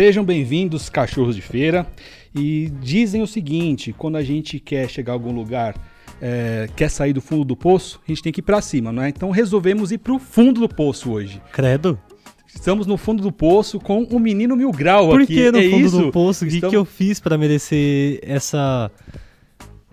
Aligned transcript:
Sejam 0.00 0.24
bem-vindos, 0.24 0.88
cachorros 0.88 1.36
de 1.36 1.42
feira. 1.42 1.86
E 2.34 2.72
dizem 2.80 3.20
o 3.20 3.26
seguinte: 3.26 3.92
quando 3.92 4.16
a 4.16 4.22
gente 4.22 4.58
quer 4.58 4.88
chegar 4.88 5.12
a 5.12 5.14
algum 5.14 5.30
lugar, 5.30 5.74
é, 6.22 6.70
quer 6.74 6.88
sair 6.88 7.12
do 7.12 7.20
fundo 7.20 7.44
do 7.44 7.54
poço, 7.54 8.00
a 8.08 8.10
gente 8.10 8.22
tem 8.22 8.32
que 8.32 8.40
ir 8.40 8.42
para 8.42 8.62
cima, 8.62 8.90
não 8.90 9.02
é? 9.02 9.10
Então 9.10 9.30
resolvemos 9.30 9.92
ir 9.92 9.98
para 9.98 10.14
o 10.14 10.18
fundo 10.18 10.58
do 10.58 10.68
poço 10.70 11.12
hoje. 11.12 11.38
Credo. 11.52 12.00
Estamos 12.46 12.86
no 12.86 12.96
fundo 12.96 13.22
do 13.22 13.30
poço 13.30 13.78
com 13.78 14.04
o 14.04 14.18
menino 14.18 14.56
Mil 14.56 14.72
Grau 14.72 15.10
Por 15.10 15.20
aqui. 15.20 15.34
que 15.34 15.52
no 15.52 15.58
é 15.58 15.68
fundo 15.68 15.86
isso? 15.86 15.98
do 15.98 16.10
poço? 16.10 16.44
O 16.46 16.48
que, 16.48 16.54
Estamos- 16.54 16.70
que 16.70 16.76
eu 16.78 16.86
fiz 16.86 17.20
pra 17.20 17.36
merecer 17.36 18.20
essa. 18.22 18.90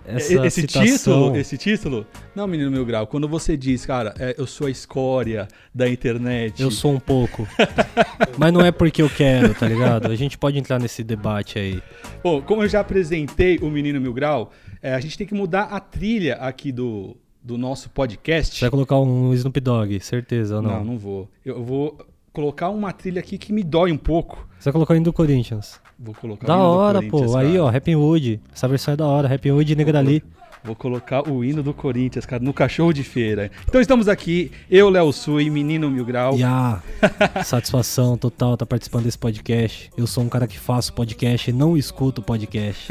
Essa 0.07 0.45
esse 0.47 0.61
citação? 0.61 0.85
título, 0.85 1.37
esse 1.37 1.57
título? 1.57 2.07
Não, 2.33 2.47
menino 2.47 2.71
Mil 2.71 2.85
Grau, 2.85 3.05
quando 3.05 3.27
você 3.27 3.57
diz, 3.57 3.85
cara, 3.85 4.13
é, 4.17 4.35
eu 4.37 4.47
sou 4.47 4.67
a 4.67 4.71
escória 4.71 5.47
da 5.75 5.87
internet. 5.89 6.61
Eu 6.61 6.71
sou 6.71 6.93
um 6.93 6.99
pouco. 6.99 7.45
Mas 8.37 8.53
não 8.53 8.61
é 8.61 8.71
porque 8.71 9.01
eu 9.01 9.09
quero, 9.09 9.53
tá 9.53 9.67
ligado? 9.67 10.07
A 10.07 10.15
gente 10.15 10.37
pode 10.37 10.57
entrar 10.57 10.79
nesse 10.79 11.03
debate 11.03 11.59
aí. 11.59 11.83
Bom, 12.23 12.41
como 12.41 12.63
eu 12.63 12.69
já 12.69 12.79
apresentei 12.79 13.57
o 13.57 13.69
menino 13.69 13.99
Mil 13.99 14.13
Grau, 14.13 14.51
é, 14.81 14.93
a 14.93 14.99
gente 15.01 15.17
tem 15.17 15.27
que 15.27 15.33
mudar 15.33 15.63
a 15.63 15.79
trilha 15.79 16.35
aqui 16.35 16.71
do, 16.71 17.17
do 17.43 17.57
nosso 17.57 17.89
podcast. 17.89 18.55
Você 18.55 18.61
vai 18.61 18.71
colocar 18.71 18.97
um 18.99 19.33
Snoop 19.33 19.59
Dogg, 19.59 19.99
certeza 19.99 20.55
ou 20.55 20.61
Não, 20.61 20.71
não? 20.71 20.85
não 20.85 20.97
vou. 20.97 21.29
Eu 21.43 21.61
vou 21.61 21.97
colocar 22.31 22.69
uma 22.69 22.93
trilha 22.93 23.19
aqui 23.19 23.37
que 23.37 23.51
me 23.51 23.63
dói 23.63 23.91
um 23.91 23.97
pouco. 23.97 24.47
Você 24.57 24.65
vai 24.65 24.73
colocar 24.73 24.93
o 24.93 25.01
do 25.01 25.11
Corinthians. 25.11 25.81
Vou 25.99 26.13
colocar 26.13 26.45
Da 26.45 26.55
o 26.55 26.59
hino 26.59 26.71
do 26.71 26.77
hora, 26.77 27.01
pô. 27.03 27.37
Aí, 27.37 27.53
cara. 27.53 27.63
ó, 27.63 27.69
Happy 27.75 27.95
Wood. 27.95 28.39
Essa 28.53 28.67
versão 28.67 28.93
é 28.93 28.97
da 28.97 29.05
hora. 29.05 29.33
Happy 29.33 29.51
Wood 29.51 29.73
e 29.73 29.75
Negrali. 29.75 30.23
Vou 30.63 30.75
colocar 30.75 31.27
o 31.29 31.45
hino 31.45 31.63
do 31.63 31.73
Corinthians, 31.73 32.25
cara, 32.25 32.43
no 32.43 32.51
cachorro 32.51 32.91
de 32.91 33.03
feira. 33.03 33.49
Então 33.67 33.79
estamos 33.79 34.07
aqui, 34.09 34.51
eu, 34.69 34.89
Léo 34.89 35.13
Sui, 35.13 35.49
menino 35.49 35.89
Mil 35.89 36.03
Grau. 36.03 36.35
A 36.43 36.81
satisfação 37.43 38.17
total 38.17 38.57
tá 38.57 38.65
participando 38.65 39.05
desse 39.05 39.17
podcast. 39.17 39.89
Eu 39.95 40.05
sou 40.05 40.23
um 40.23 40.29
cara 40.29 40.45
que 40.47 40.59
faço 40.59 40.93
podcast 40.93 41.49
e 41.49 41.53
não 41.53 41.77
escuto 41.77 42.21
podcast. 42.21 42.87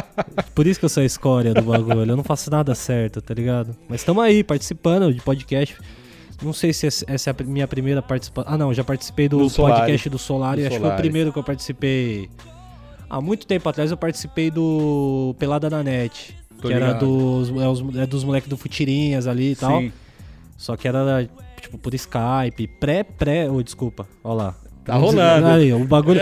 Por 0.54 0.66
isso 0.66 0.78
que 0.80 0.86
eu 0.86 0.88
sou 0.88 1.02
a 1.02 1.06
escória 1.06 1.52
do 1.52 1.62
bagulho. 1.62 2.12
Eu 2.12 2.16
não 2.16 2.24
faço 2.24 2.50
nada 2.50 2.74
certo, 2.74 3.20
tá 3.20 3.34
ligado? 3.34 3.76
Mas 3.88 4.00
estamos 4.00 4.22
aí, 4.24 4.42
participando 4.42 5.12
de 5.12 5.20
podcast. 5.20 5.76
Não 6.42 6.52
sei 6.52 6.72
se 6.72 6.86
essa 6.86 7.30
é 7.30 7.34
a 7.38 7.44
minha 7.44 7.66
primeira 7.66 8.00
participação. 8.00 8.52
Ah, 8.52 8.56
não, 8.56 8.72
já 8.72 8.84
participei 8.84 9.28
do 9.28 9.38
Do 9.38 9.50
Solari. 9.50 9.80
podcast 9.80 10.08
do 10.08 10.18
Solar 10.18 10.58
e 10.58 10.66
acho 10.66 10.76
que 10.76 10.80
foi 10.80 10.90
o 10.90 10.96
primeiro 10.96 11.32
que 11.32 11.38
eu 11.38 11.42
participei. 11.44 12.30
Há 13.10 13.20
muito 13.20 13.46
tempo 13.46 13.68
atrás 13.68 13.90
eu 13.90 13.96
participei 13.96 14.50
do 14.50 15.34
Pelada 15.38 15.68
na 15.68 15.82
Net. 15.82 16.36
Tô 16.60 16.68
que 16.68 16.74
era 16.74 16.86
ligado. 16.88 17.06
dos, 17.06 17.48
é, 17.50 17.68
os- 17.68 17.96
é 17.96 18.06
dos 18.06 18.24
moleques 18.24 18.48
do 18.48 18.56
Futirinhas 18.56 19.26
ali 19.26 19.52
e 19.52 19.56
tal. 19.56 19.80
Sim. 19.80 19.92
Só 20.56 20.76
que 20.76 20.86
era, 20.88 21.28
tipo, 21.60 21.78
por 21.78 21.94
Skype, 21.94 22.66
pré-pré. 22.80 23.48
Oh, 23.50 23.62
desculpa, 23.62 24.06
ó 24.22 24.34
lá. 24.34 24.54
Tá 24.84 24.94
rolando. 24.96 25.46
Aí, 25.46 25.72
o 25.72 25.84
bagulho. 25.84 26.20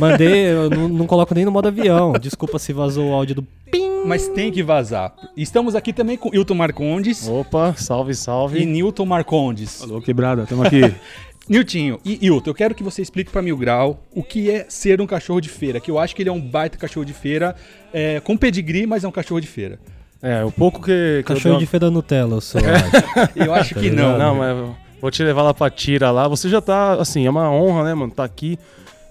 Mandei, 0.00 0.46
eu 0.48 0.70
não, 0.70 0.88
não 0.88 1.06
coloco 1.06 1.34
nem 1.34 1.44
no 1.44 1.50
modo 1.52 1.68
avião. 1.68 2.12
Desculpa 2.12 2.58
se 2.58 2.72
vazou 2.72 3.10
o 3.10 3.14
áudio 3.14 3.36
do 3.36 3.42
ping. 3.70 3.85
Mas 4.06 4.28
tem 4.28 4.52
que 4.52 4.62
vazar. 4.62 5.12
Estamos 5.36 5.74
aqui 5.74 5.92
também 5.92 6.16
com 6.16 6.34
Hilton 6.34 6.54
Marcondes 6.54 7.28
Opa, 7.28 7.74
salve, 7.76 8.12
e 8.12 8.14
salve. 8.14 8.64
Newton 8.64 9.04
Marcondes. 9.06 9.82
Alô, 9.82 10.00
quebrada, 10.00 10.46
tamo 10.46 10.62
aqui. 10.62 10.80
Niltinho 11.48 12.00
e 12.04 12.18
Hilton, 12.26 12.50
eu 12.50 12.54
quero 12.54 12.74
que 12.74 12.82
você 12.82 13.00
explique 13.02 13.30
pra 13.30 13.40
Mil 13.40 13.56
Grau 13.56 14.02
o 14.12 14.22
que 14.22 14.50
é 14.50 14.66
ser 14.68 15.00
um 15.00 15.06
cachorro 15.06 15.40
de 15.40 15.48
feira, 15.48 15.78
que 15.78 15.88
eu 15.90 15.96
acho 15.98 16.14
que 16.16 16.22
ele 16.22 16.28
é 16.28 16.32
um 16.32 16.40
baita 16.40 16.76
cachorro 16.76 17.04
de 17.06 17.12
feira, 17.12 17.54
é, 17.92 18.18
com 18.18 18.36
pedigree, 18.36 18.84
mas 18.84 19.04
é 19.04 19.08
um 19.08 19.12
cachorro 19.12 19.40
de 19.40 19.46
feira. 19.46 19.78
É, 20.20 20.44
o 20.44 20.50
pouco 20.50 20.80
que. 20.80 21.22
que 21.24 21.32
eu 21.32 21.36
Cachorro 21.36 21.52
dou- 21.54 21.60
de 21.60 21.66
feira 21.66 21.88
Nutella, 21.90 22.36
eu 22.36 22.40
sou. 22.40 22.60
eu 22.60 22.66
acho. 22.74 23.30
Eu 23.36 23.54
acho 23.54 23.74
Tá 23.74 23.80
que 23.80 23.90
não. 23.90 24.18
Não, 24.18 24.34
mas 24.36 24.56
eu 24.56 24.74
vou 25.00 25.10
te 25.10 25.22
levar 25.22 25.42
lá 25.42 25.54
pra 25.54 25.70
Tira 25.70 26.10
lá. 26.10 26.26
Você 26.26 26.48
já 26.48 26.60
tá, 26.60 26.94
assim, 26.94 27.26
é 27.26 27.30
uma 27.30 27.48
honra, 27.52 27.84
né, 27.84 27.94
mano? 27.94 28.10
Tá 28.12 28.24
aqui. 28.24 28.58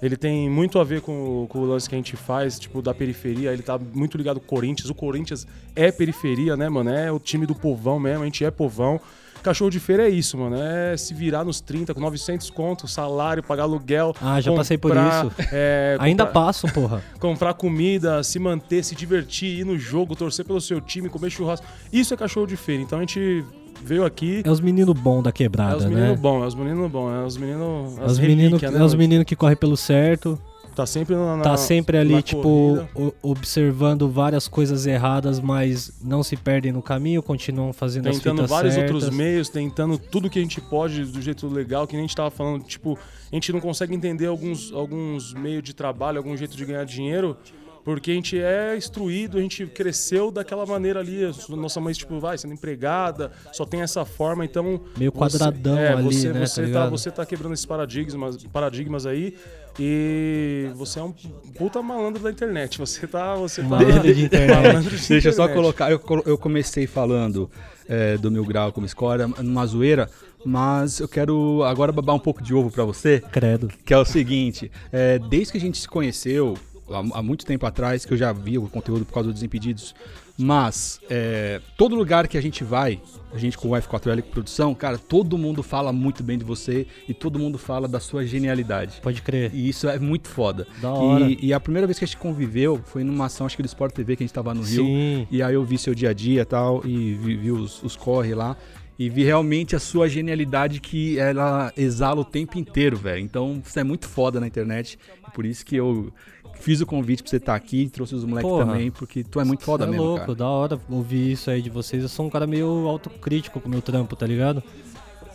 Ele 0.02 0.18
tem 0.18 0.50
muito 0.50 0.78
a 0.80 0.84
ver 0.84 1.02
com, 1.02 1.44
o- 1.44 1.48
com 1.48 1.60
o 1.60 1.66
lance 1.66 1.88
que 1.90 1.96
a 1.96 1.98
gente 1.98 2.16
faz, 2.16 2.60
tipo, 2.60 2.82
da 2.82 2.94
periferia. 2.94 3.52
Ele 3.54 3.64
tá 3.64 3.78
muito 3.78 4.18
ligado 4.18 4.38
ao 4.38 4.42
Corinthians. 4.44 4.90
O 4.90 4.96
Corinthians 4.96 5.48
é 5.76 5.92
periferia, 5.92 6.56
né, 6.58 6.68
mano? 6.70 6.90
É 6.92 7.12
o 7.12 7.18
time 7.20 7.46
do 7.46 7.56
povão 7.56 8.00
mesmo, 8.00 8.22
a 8.22 8.26
gente 8.26 8.44
é 8.44 8.52
povão. 8.52 9.00
Cachorro 9.42 9.70
de 9.70 9.80
feira 9.80 10.08
é 10.08 10.10
isso, 10.10 10.38
mano. 10.40 10.56
É 10.60 10.98
se 10.98 11.14
virar 11.14 11.44
nos 11.46 11.62
30, 11.62 11.94
com 11.94 12.00
900 12.00 12.50
conto, 12.50 12.88
salário, 12.88 13.44
pagar 13.44 13.64
aluguel. 13.64 14.14
Ah, 14.20 14.42
já 14.42 14.52
passei 14.54 14.76
por 14.76 14.90
comprar, 14.90 15.26
isso. 15.28 15.36
é, 15.52 15.96
Ainda 16.02 16.26
comprar- 16.26 16.42
passo, 16.42 16.68
porra. 16.74 17.04
comprar 17.20 17.54
comida, 17.54 18.24
se 18.24 18.40
manter, 18.40 18.84
se 18.84 18.96
divertir, 18.96 19.60
ir 19.60 19.64
no 19.64 19.78
jogo, 19.78 20.16
torcer 20.16 20.44
pelo 20.46 20.60
seu 20.60 20.82
time, 20.82 21.10
comer 21.10 21.30
churrasco. 21.30 21.66
Isso 21.94 22.12
é 22.14 22.18
cachorro 22.18 22.48
de 22.48 22.58
feira. 22.58 22.82
Então 22.82 22.98
a 22.98 23.02
gente 23.02 23.46
veio 23.84 24.06
aqui. 24.06 24.42
É 24.46 24.50
os 24.52 24.60
meninos 24.60 24.96
bons 25.00 25.24
da 25.24 25.30
É 25.30 25.34
quebrada, 25.34 25.78
os 25.78 25.86
né? 25.86 25.90
meninos 25.96 26.20
bons, 26.20 26.44
é 26.44 26.48
os 26.48 26.56
meninos 26.56 26.92
bons, 26.92 27.12
é 27.12 27.24
os 27.26 27.38
meninos. 27.38 27.98
É 27.98 28.06
os 28.06 28.20
meninos 28.20 28.62
né, 28.62 28.80
é 28.80 28.84
os 28.84 28.94
menino 28.96 29.26
que 29.26 29.36
correm 29.36 29.56
pelo 29.58 29.78
certo. 29.78 30.40
Tá 30.76 30.86
sempre 30.86 31.16
na. 31.16 31.40
Tá 31.42 31.56
sempre 31.56 31.98
ali, 31.98 32.22
tipo, 32.22 32.86
o- 32.94 33.14
observando 33.22 34.10
várias 34.10 34.46
coisas 34.46 34.86
erradas, 34.86 35.40
mas 35.40 35.94
não 36.04 36.22
se 36.22 36.36
perdem 36.36 36.74
no 36.74 36.82
caminho, 36.82 37.24
continuam 37.24 37.72
fazendo 37.72 38.10
as 38.10 38.18
Tentando 38.18 38.46
vários 38.46 38.74
certas. 38.74 38.94
outros 38.94 39.16
meios, 39.16 39.48
tentando 39.48 39.98
tudo 39.98 40.30
que 40.30 40.38
a 40.38 40.42
gente 40.42 40.60
pode 40.60 41.06
do 41.06 41.22
jeito 41.22 41.48
legal, 41.48 41.88
que 41.88 41.94
nem 41.94 42.04
a 42.04 42.08
gente 42.08 42.16
tava 42.18 42.30
falando, 42.30 42.62
tipo, 42.66 43.00
a 43.32 43.36
gente 43.36 43.54
não 43.54 43.62
consegue 43.62 43.96
entender 43.96 44.26
alguns, 44.26 44.74
alguns 44.74 45.34
meios 45.34 45.64
de 45.64 45.74
trabalho, 45.74 46.18
algum 46.18 46.36
jeito 46.36 46.58
de 46.58 46.66
ganhar 46.66 46.84
dinheiro, 46.84 47.38
porque 47.86 48.10
a 48.10 48.14
gente 48.16 48.42
é 48.42 48.76
instruído, 48.76 49.38
a 49.38 49.42
gente 49.42 49.68
cresceu 49.68 50.32
daquela 50.32 50.66
maneira 50.66 51.00
ali, 51.00 51.24
a 51.24 51.56
nossa 51.56 51.80
mãe, 51.80 51.94
tipo, 51.94 52.20
vai 52.20 52.36
sendo 52.36 52.56
empregada, 52.56 53.32
só 53.54 53.64
tem 53.64 53.82
essa 53.82 54.04
forma, 54.04 54.44
então... 54.44 54.82
Meio 54.98 55.12
quadradão 55.12 55.78
é, 55.78 55.94
ali, 55.94 56.04
você, 56.04 56.34
né, 56.34 56.40
Você 56.48 56.68
tá 56.68 56.74
tá, 56.74 56.90
você 56.90 57.12
tá 57.12 57.26
quebrando 57.28 57.54
esses 57.54 57.66
paradigmas, 57.66 58.44
paradigmas 58.52 59.06
aí, 59.06 59.36
e 59.80 60.68
você 60.74 60.98
é 60.98 61.04
um 61.04 61.14
puta 61.56 61.80
malandro 61.84 62.24
da 62.24 62.32
internet, 62.32 62.80
você 62.80 63.06
tá... 63.06 63.36
Você 63.36 63.62
tá 63.62 63.68
Malandro 63.68 64.16
de 64.16 64.26
internet. 64.26 64.56
malandro 64.56 64.98
de 64.98 65.08
Deixa 65.08 65.30
eu 65.30 65.34
só 65.34 65.48
colocar, 65.48 65.92
eu, 65.92 66.02
eu 66.26 66.40
comecei 66.40 66.88
falando 66.88 67.52
é, 67.88 68.18
do 68.18 68.32
Mil 68.32 68.46
Grau 68.46 68.74
como 68.74 68.88
escória, 68.88 69.28
numa 69.28 69.64
zoeira, 69.68 70.10
mas 70.44 71.00
eu 71.00 71.08
quero 71.08 71.62
agora 71.64 71.92
babar 71.92 72.16
um 72.16 72.20
pouco 72.20 72.42
de 72.42 72.52
ovo 72.52 72.72
pra 72.72 72.84
você, 72.84 73.22
Credo. 73.32 73.68
que 73.86 73.94
é 73.94 73.98
o 73.98 74.06
seguinte, 74.06 74.72
é, 74.92 75.20
desde 75.20 75.52
que 75.52 75.60
a 75.60 75.62
gente 75.62 75.78
se 75.78 75.88
conheceu, 75.88 76.58
há, 76.90 77.20
há 77.20 77.24
muito 77.24 77.46
tempo 77.46 77.66
atrás, 77.66 78.06
que 78.06 78.14
eu 78.14 78.18
já 78.18 78.32
vi 78.32 78.58
o 78.58 78.68
conteúdo 78.68 79.06
por 79.06 79.14
causa 79.14 79.30
dos 79.30 79.36
Desimpedidos, 79.36 79.96
mas 80.38 81.00
é, 81.10 81.62
todo 81.78 81.96
lugar 81.96 82.28
que 82.28 82.38
a 82.38 82.42
gente 82.42 82.64
vai, 82.64 83.02
a 83.34 83.38
gente 83.38 83.58
com 83.58 83.70
o 83.70 83.72
F4L 83.72 84.22
com 84.22 84.30
produção, 84.30 84.76
cara, 84.76 84.98
todo 84.98 85.38
mundo 85.38 85.64
fala 85.64 85.94
muito 85.94 86.24
bem 86.24 86.38
de 86.38 86.44
você 86.44 86.86
e 87.08 87.14
todo 87.14 87.40
mundo 87.40 87.58
fala 87.58 87.88
da 87.88 88.00
sua 88.00 88.26
genialidade. 88.26 89.00
Pode 89.02 89.22
crer. 89.22 89.52
E 89.54 89.70
isso 89.70 89.88
é 89.88 89.98
muito 89.98 90.28
foda. 90.28 90.68
Da 90.82 90.92
hora. 90.92 91.26
E, 91.26 91.38
e 91.42 91.54
a 91.54 91.60
primeira 91.60 91.88
vez 91.88 91.98
que 91.98 92.04
a 92.04 92.08
gente 92.08 92.18
conviveu 92.18 92.82
foi 92.84 93.04
numa 93.04 93.26
ação, 93.26 93.46
acho 93.46 93.56
que 93.56 93.64
do 93.64 93.68
Sport 93.68 93.94
TV, 93.94 94.18
que 94.18 94.24
a 94.24 94.26
gente 94.28 94.34
tava 94.34 94.54
no 94.54 94.62
Rio. 94.62 94.84
Sim. 94.84 95.28
E 95.32 95.42
aí 95.42 95.54
eu 95.54 95.64
vi 95.64 95.78
seu 95.78 95.96
dia 95.96 96.10
a 96.10 96.14
dia 96.14 96.42
e 96.42 96.46
tal, 96.46 96.82
e 96.86 97.14
vi, 97.14 97.38
vi 97.38 97.52
os, 97.52 97.82
os 97.82 97.96
corre 97.96 98.36
lá. 98.36 98.58
E 98.98 99.10
vi 99.10 99.24
realmente 99.24 99.76
a 99.76 99.80
sua 99.80 100.08
genialidade 100.08 100.80
que 100.80 101.20
ela 101.20 101.72
exala 101.76 102.22
o 102.22 102.26
tempo 102.26 102.58
inteiro, 102.58 102.96
velho. 102.96 103.20
Então 103.20 103.62
você 103.64 103.82
é 103.82 103.84
muito 103.84 104.08
foda 104.08 104.40
na 104.40 104.48
internet. 104.48 104.98
E 105.28 105.32
por 105.32 105.46
isso 105.46 105.66
que 105.66 105.76
eu 105.76 106.14
fiz 106.60 106.80
o 106.80 106.86
convite 106.86 107.22
pra 107.22 107.30
você 107.30 107.38
estar 107.38 107.56
aqui, 107.56 107.90
trouxe 107.90 108.16
os 108.16 108.24
moleques 108.24 108.50
também, 108.52 108.90
porque 108.90 109.24
tu 109.24 109.40
é 109.40 109.44
muito 109.44 109.64
foda 109.64 109.84
é 109.84 109.88
mesmo, 109.88 110.04
louco, 110.04 110.22
cara. 110.22 110.36
da 110.36 110.48
hora 110.48 110.80
ouvir 110.90 111.34
isso 111.34 111.52
aí 111.52 111.62
de 111.62 111.70
vocês. 111.70 112.02
Eu 112.02 112.10
sou 112.10 112.26
um 112.26 112.30
cara 112.30 112.48
meio 112.48 112.88
autocrítico 112.88 113.60
com 113.60 113.68
o 113.68 113.72
meu 113.72 113.82
trampo, 113.82 114.16
tá 114.16 114.26
ligado? 114.26 114.64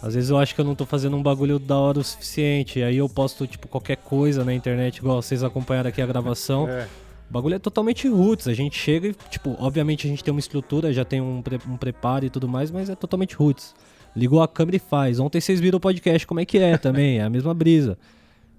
Às 0.03 0.15
vezes 0.15 0.31
eu 0.31 0.39
acho 0.39 0.55
que 0.55 0.61
eu 0.61 0.65
não 0.65 0.75
tô 0.75 0.87
fazendo 0.87 1.15
um 1.17 1.23
bagulho 1.23 1.59
da 1.59 1.77
hora 1.77 1.99
o 1.99 2.05
suficiente. 2.05 2.83
Aí 2.83 2.97
eu 2.97 3.09
posto, 3.09 3.47
tipo, 3.47 3.69
qualquer 3.69 3.97
coisa 3.97 4.43
na 4.45 4.55
internet, 4.55 4.97
igual 4.97 5.21
vocês 5.21 5.45
acompanharam 5.45 5.91
aqui 5.91 6.01
a 6.01 6.07
gravação. 6.07 6.67
É. 6.69 6.89
O 7.31 7.33
bagulho 7.33 7.55
é 7.55 7.59
totalmente 7.61 8.09
roots. 8.09 8.49
A 8.49 8.53
gente 8.55 8.77
chega 8.77 9.09
e, 9.09 9.15
tipo, 9.31 9.57
obviamente 9.61 10.05
a 10.07 10.11
gente 10.11 10.23
tem 10.25 10.33
uma 10.33 10.41
estrutura, 10.41 10.93
já 10.93 11.05
tem 11.05 11.21
um, 11.21 11.41
pre- 11.41 11.61
um 11.69 11.77
preparo 11.77 12.25
e 12.27 12.31
tudo 12.31 12.49
mais, 12.49 12.71
mas 12.73 12.91
é 12.91 12.97
totalmente 12.97 13.37
roots. 13.37 13.73
Ligou 14.17 14.43
a 14.43 14.49
câmera 14.49 14.77
e 14.77 14.81
faz. 14.81 15.21
Ontem 15.21 15.41
vocês 15.41 15.61
viram 15.61 15.77
o 15.77 15.81
podcast, 15.81 16.27
como 16.27 16.41
é 16.41 16.45
que 16.45 16.59
é 16.59 16.77
também, 16.79 17.19
é 17.19 17.23
a 17.23 17.31
mesma 17.31 17.55
brisa. 17.55 17.97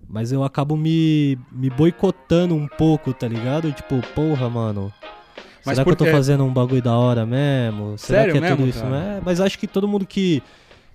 Mas 0.08 0.32
eu 0.32 0.44
acabo 0.44 0.78
me, 0.78 1.38
me 1.52 1.70
boicotando 1.70 2.56
um 2.56 2.68
pouco, 2.68 3.14
tá 3.14 3.28
ligado? 3.28 3.72
Tipo, 3.74 4.02
porra, 4.16 4.50
mano. 4.50 4.92
Mas 5.66 5.76
será 5.76 5.84
que 5.86 5.92
eu 5.92 5.96
tô 5.96 6.06
fazendo 6.06 6.44
um 6.44 6.52
bagulho 6.52 6.82
da 6.82 6.98
hora 6.98 7.26
mesmo? 7.26 7.98
Será 7.98 8.20
Sério 8.20 8.32
que 8.34 8.38
é 8.38 8.42
mesmo, 8.42 8.58
tudo 8.58 8.70
isso? 8.70 8.82
cara? 8.82 8.96
É, 8.96 9.22
mas 9.24 9.40
acho 9.42 9.60
que 9.60 9.68
todo 9.68 9.88
mundo 9.88 10.06
que, 10.08 10.42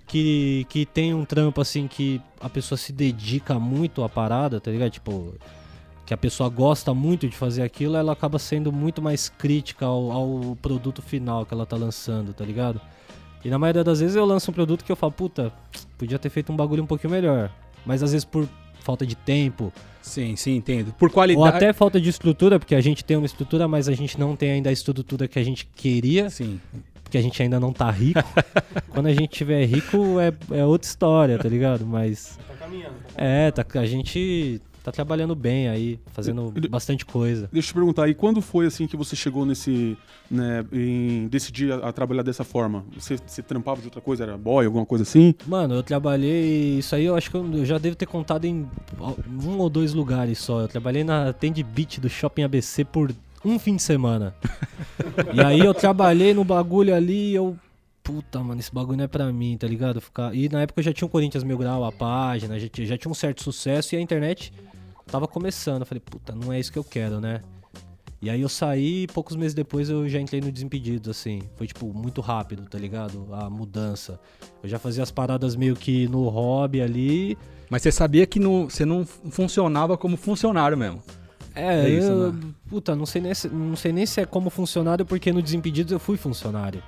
que, 0.07 0.65
que 0.67 0.85
tem 0.85 1.13
um 1.13 1.23
trampo 1.23 1.61
assim, 1.61 1.87
que 1.87 2.19
a 2.41 2.49
pessoa 2.49 2.77
se 2.77 2.91
dedica 2.91 3.57
muito 3.59 4.03
à 4.03 4.09
parada, 4.09 4.59
tá 4.59 4.69
ligado? 4.69 4.89
Tipo, 4.91 5.33
que 6.07 6.13
a 6.13 6.17
pessoa 6.17 6.47
gosta 6.49 6.93
muito 6.93 7.27
de 7.27 7.35
fazer 7.35 7.61
aquilo, 7.63 7.97
ela 7.97 8.13
acaba 8.13 8.39
sendo 8.39 8.71
muito 8.71 9.01
mais 9.01 9.27
crítica 9.27 9.85
ao, 9.85 10.09
ao 10.09 10.57
produto 10.61 11.01
final 11.01 11.45
que 11.45 11.53
ela 11.53 11.65
tá 11.65 11.75
lançando, 11.75 12.33
tá 12.33 12.45
ligado? 12.45 12.79
E 13.43 13.49
na 13.49 13.59
maioria 13.59 13.83
das 13.83 13.99
vezes 13.99 14.15
eu 14.15 14.25
lanço 14.25 14.49
um 14.49 14.53
produto 14.53 14.85
que 14.85 14.91
eu 14.91 14.95
falo, 14.95 15.11
puta, 15.11 15.51
podia 15.97 16.17
ter 16.17 16.29
feito 16.29 16.51
um 16.51 16.55
bagulho 16.55 16.81
um 16.81 16.87
pouquinho 16.87 17.11
melhor. 17.11 17.51
Mas 17.85 18.01
às 18.01 18.13
vezes 18.13 18.23
por 18.23 18.47
falta 18.79 19.05
de 19.05 19.15
tempo, 19.15 19.71
Sim, 20.01 20.37
sim, 20.37 20.55
entendo. 20.55 20.93
Por 20.93 21.11
qualidade. 21.11 21.41
ou 21.41 21.45
até 21.45 21.73
falta 21.73 21.99
de 21.99 22.09
estrutura, 22.09 22.57
porque 22.57 22.73
a 22.73 22.79
gente 22.79 23.03
tem 23.03 23.17
uma 23.17 23.25
estrutura, 23.25 23.67
mas 23.67 23.89
a 23.89 23.93
gente 23.93 24.17
não 24.17 24.33
tem 24.37 24.51
ainda 24.51 24.69
a 24.69 24.73
estrutura 24.73 25.27
que 25.27 25.37
a 25.37 25.43
gente 25.43 25.67
queria, 25.75 26.29
Sim. 26.29 26.61
porque 27.03 27.17
a 27.17 27.21
gente 27.21 27.43
ainda 27.43 27.59
não 27.59 27.73
tá 27.73 27.91
rico. 27.91 28.21
Quando 28.87 29.07
a 29.07 29.13
gente 29.13 29.27
tiver 29.27 29.65
rico 29.65 30.17
é, 30.21 30.31
é 30.57 30.65
outra 30.65 30.87
história, 30.87 31.37
tá 31.37 31.49
ligado? 31.49 31.85
Mas 31.85 32.39
Tá 32.47 32.53
caminhando. 32.55 32.95
é, 33.17 33.51
tá, 33.51 33.65
a 33.77 33.85
gente 33.85 34.61
tá 34.87 34.91
trabalhando 34.91 35.35
bem 35.35 35.67
aí, 35.67 35.99
fazendo 36.13 36.53
bastante 36.69 37.05
coisa. 37.05 37.49
Deixa 37.51 37.67
eu 37.67 37.71
te 37.71 37.73
perguntar, 37.73 38.07
e 38.07 38.13
quando 38.13 38.41
foi 38.41 38.67
assim 38.67 38.87
que 38.87 38.95
você 38.95 39.17
chegou 39.17 39.45
nesse, 39.45 39.97
né, 40.31 40.65
em 40.71 41.27
decidir 41.27 41.73
a, 41.73 41.89
a 41.89 41.91
trabalhar 41.91 42.23
dessa 42.23 42.45
forma? 42.45 42.85
Você, 42.97 43.17
você 43.17 43.41
trampava 43.41 43.81
de 43.81 43.87
outra 43.87 43.99
coisa, 43.99 44.23
era 44.23 44.37
boy, 44.37 44.65
alguma 44.65 44.85
coisa 44.85 45.03
assim? 45.03 45.35
Mano, 45.45 45.75
eu 45.75 45.83
trabalhei. 45.83 46.79
Isso 46.79 46.95
aí 46.95 47.03
eu 47.03 47.17
acho 47.17 47.29
que 47.29 47.35
eu 47.35 47.65
já 47.65 47.77
devo 47.77 47.97
ter 47.97 48.05
contado 48.05 48.45
em 48.45 48.65
um 49.43 49.57
ou 49.57 49.69
dois 49.69 49.93
lugares 49.93 50.39
só. 50.39 50.61
Eu 50.61 50.69
trabalhei 50.69 51.03
na 51.03 51.33
Tend 51.33 51.61
Beat 51.61 51.99
do 51.99 52.07
Shopping 52.07 52.43
ABC 52.43 52.85
por 52.85 53.13
um 53.43 53.59
fim 53.59 53.75
de 53.75 53.81
semana. 53.81 54.33
e 55.35 55.41
aí 55.41 55.59
eu 55.59 55.73
trabalhei 55.73 56.33
no 56.33 56.45
bagulho 56.45 56.95
ali 56.95 57.31
e 57.31 57.35
eu. 57.35 57.57
Puta, 58.01 58.39
mano, 58.39 58.57
esse 58.57 58.73
bagulho 58.73 58.99
não 58.99 59.03
é 59.03 59.07
pra 59.07 59.33
mim, 59.33 59.57
tá 59.57 59.67
ligado? 59.67 59.99
Ficar... 59.99 60.33
E 60.33 60.47
na 60.47 60.61
época 60.61 60.79
eu 60.79 60.83
já 60.85 60.93
tinha 60.93 61.05
o 61.05 61.09
Corinthians 61.09 61.43
Mil 61.43 61.57
Grau, 61.57 61.83
a 61.83 61.91
página, 61.91 62.57
já 62.57 62.69
tinha, 62.69 62.87
já 62.87 62.97
tinha 62.97 63.11
um 63.11 63.13
certo 63.13 63.43
sucesso 63.43 63.93
e 63.93 63.97
a 63.97 64.01
internet 64.01 64.53
tava 65.07 65.27
começando. 65.27 65.81
Eu 65.81 65.85
falei, 65.85 66.01
puta, 66.01 66.33
não 66.35 66.51
é 66.53 66.59
isso 66.59 66.71
que 66.71 66.77
eu 66.79 66.83
quero, 66.83 67.19
né? 67.19 67.41
E 68.21 68.29
aí 68.31 68.41
eu 68.41 68.49
saí 68.49 69.03
e 69.03 69.07
poucos 69.07 69.35
meses 69.35 69.53
depois 69.53 69.89
eu 69.89 70.09
já 70.09 70.19
entrei 70.19 70.41
no 70.41 70.51
Desimpedidos, 70.51 71.07
assim. 71.09 71.41
Foi, 71.55 71.67
tipo, 71.67 71.93
muito 71.93 72.19
rápido, 72.19 72.63
tá 72.67 72.77
ligado? 72.77 73.27
A 73.31 73.47
mudança. 73.49 74.19
Eu 74.63 74.67
já 74.67 74.79
fazia 74.79 75.03
as 75.03 75.11
paradas 75.11 75.55
meio 75.55 75.75
que 75.75 76.07
no 76.07 76.27
hobby 76.27 76.81
ali. 76.81 77.37
Mas 77.69 77.83
você 77.83 77.91
sabia 77.91 78.25
que 78.25 78.39
no- 78.39 78.69
você 78.69 78.85
não 78.85 79.05
funcionava 79.05 79.95
como 79.97 80.17
funcionário 80.17 80.75
mesmo. 80.77 81.01
É, 81.53 81.85
É 81.85 81.89
isso, 81.89 82.07
eu, 82.07 82.33
né? 82.33 82.39
puta, 82.67 82.95
não 82.95 83.05
sei, 83.05 83.21
nem 83.21 83.33
se, 83.33 83.47
não 83.49 83.75
sei 83.75 83.91
nem 83.91 84.05
se 84.05 84.19
é 84.21 84.25
como 84.25 84.49
funcionário, 84.49 85.05
porque 85.05 85.31
no 85.31 85.41
Desimpedidos 85.41 85.91
eu 85.91 85.99
fui 85.99 86.17
funcionário. 86.17 86.81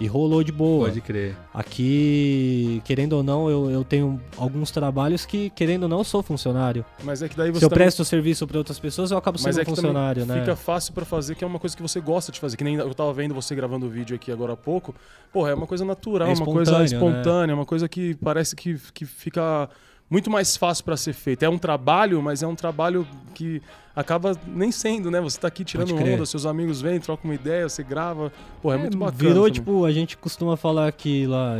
E 0.00 0.06
rolou 0.06 0.42
de 0.42 0.50
boa. 0.52 0.88
Pode 0.88 1.00
crer. 1.00 1.36
Aqui, 1.52 2.82
querendo 2.84 3.14
ou 3.14 3.22
não, 3.22 3.48
eu, 3.48 3.70
eu 3.70 3.84
tenho 3.84 4.20
alguns 4.36 4.70
trabalhos 4.70 5.24
que, 5.24 5.50
querendo 5.50 5.84
ou 5.84 5.88
não, 5.88 5.98
eu 5.98 6.04
sou 6.04 6.22
funcionário. 6.22 6.84
Mas 7.02 7.22
é 7.22 7.28
que 7.28 7.36
daí 7.36 7.50
você 7.50 7.60
Se 7.60 7.64
eu 7.64 7.68
também- 7.68 7.84
presto 7.84 8.04
serviço 8.04 8.46
pra 8.46 8.58
outras 8.58 8.78
pessoas, 8.78 9.10
eu 9.10 9.18
acabo 9.18 9.38
Mas 9.42 9.54
sendo 9.54 9.62
é 9.62 9.64
que 9.64 9.70
funcionário, 9.70 10.26
né? 10.26 10.40
fica 10.40 10.56
fácil 10.56 10.92
pra 10.92 11.04
fazer, 11.04 11.34
que 11.34 11.44
é 11.44 11.46
uma 11.46 11.58
coisa 11.58 11.76
que 11.76 11.82
você 11.82 12.00
gosta 12.00 12.32
de 12.32 12.40
fazer. 12.40 12.56
Que 12.56 12.64
nem 12.64 12.74
eu 12.76 12.92
tava 12.94 13.12
vendo 13.12 13.34
você 13.34 13.54
gravando 13.54 13.86
o 13.86 13.88
vídeo 13.88 14.16
aqui 14.16 14.32
agora 14.32 14.54
há 14.54 14.56
pouco. 14.56 14.94
Porra, 15.32 15.50
é 15.50 15.54
uma 15.54 15.66
coisa 15.66 15.84
natural, 15.84 16.28
É 16.28 16.32
uma 16.34 16.44
coisa 16.44 16.84
espontâneo, 16.84 16.84
espontânea, 17.12 17.54
uma 17.54 17.66
coisa 17.66 17.88
que 17.88 18.14
parece 18.16 18.56
que, 18.56 18.76
que 18.92 19.04
fica 19.04 19.68
muito 20.10 20.30
mais 20.30 20.56
fácil 20.56 20.84
pra 20.84 20.96
ser 20.96 21.12
feita. 21.12 21.44
É 21.46 21.48
um 21.48 21.58
trabalho, 21.58 22.20
mas 22.22 22.42
é 22.42 22.46
um 22.46 22.54
trabalho 22.54 23.06
que 23.34 23.60
acaba 23.94 24.36
nem 24.46 24.72
sendo, 24.72 25.10
né? 25.10 25.20
Você 25.20 25.38
tá 25.38 25.48
aqui 25.48 25.64
tirando 25.64 25.94
onda, 25.94 26.26
seus 26.26 26.46
amigos 26.46 26.80
vêm, 26.80 26.98
trocam 26.98 27.30
uma 27.30 27.34
ideia, 27.34 27.68
você 27.68 27.82
grava. 27.82 28.32
Porra, 28.60 28.76
é, 28.76 28.78
muito 28.78 28.98
bacana. 28.98 29.18
Virou, 29.18 29.44
também. 29.44 29.52
tipo, 29.52 29.84
a 29.84 29.92
gente 29.92 30.16
costuma 30.16 30.56
falar 30.56 30.90
que 30.92 31.26
lá, 31.26 31.56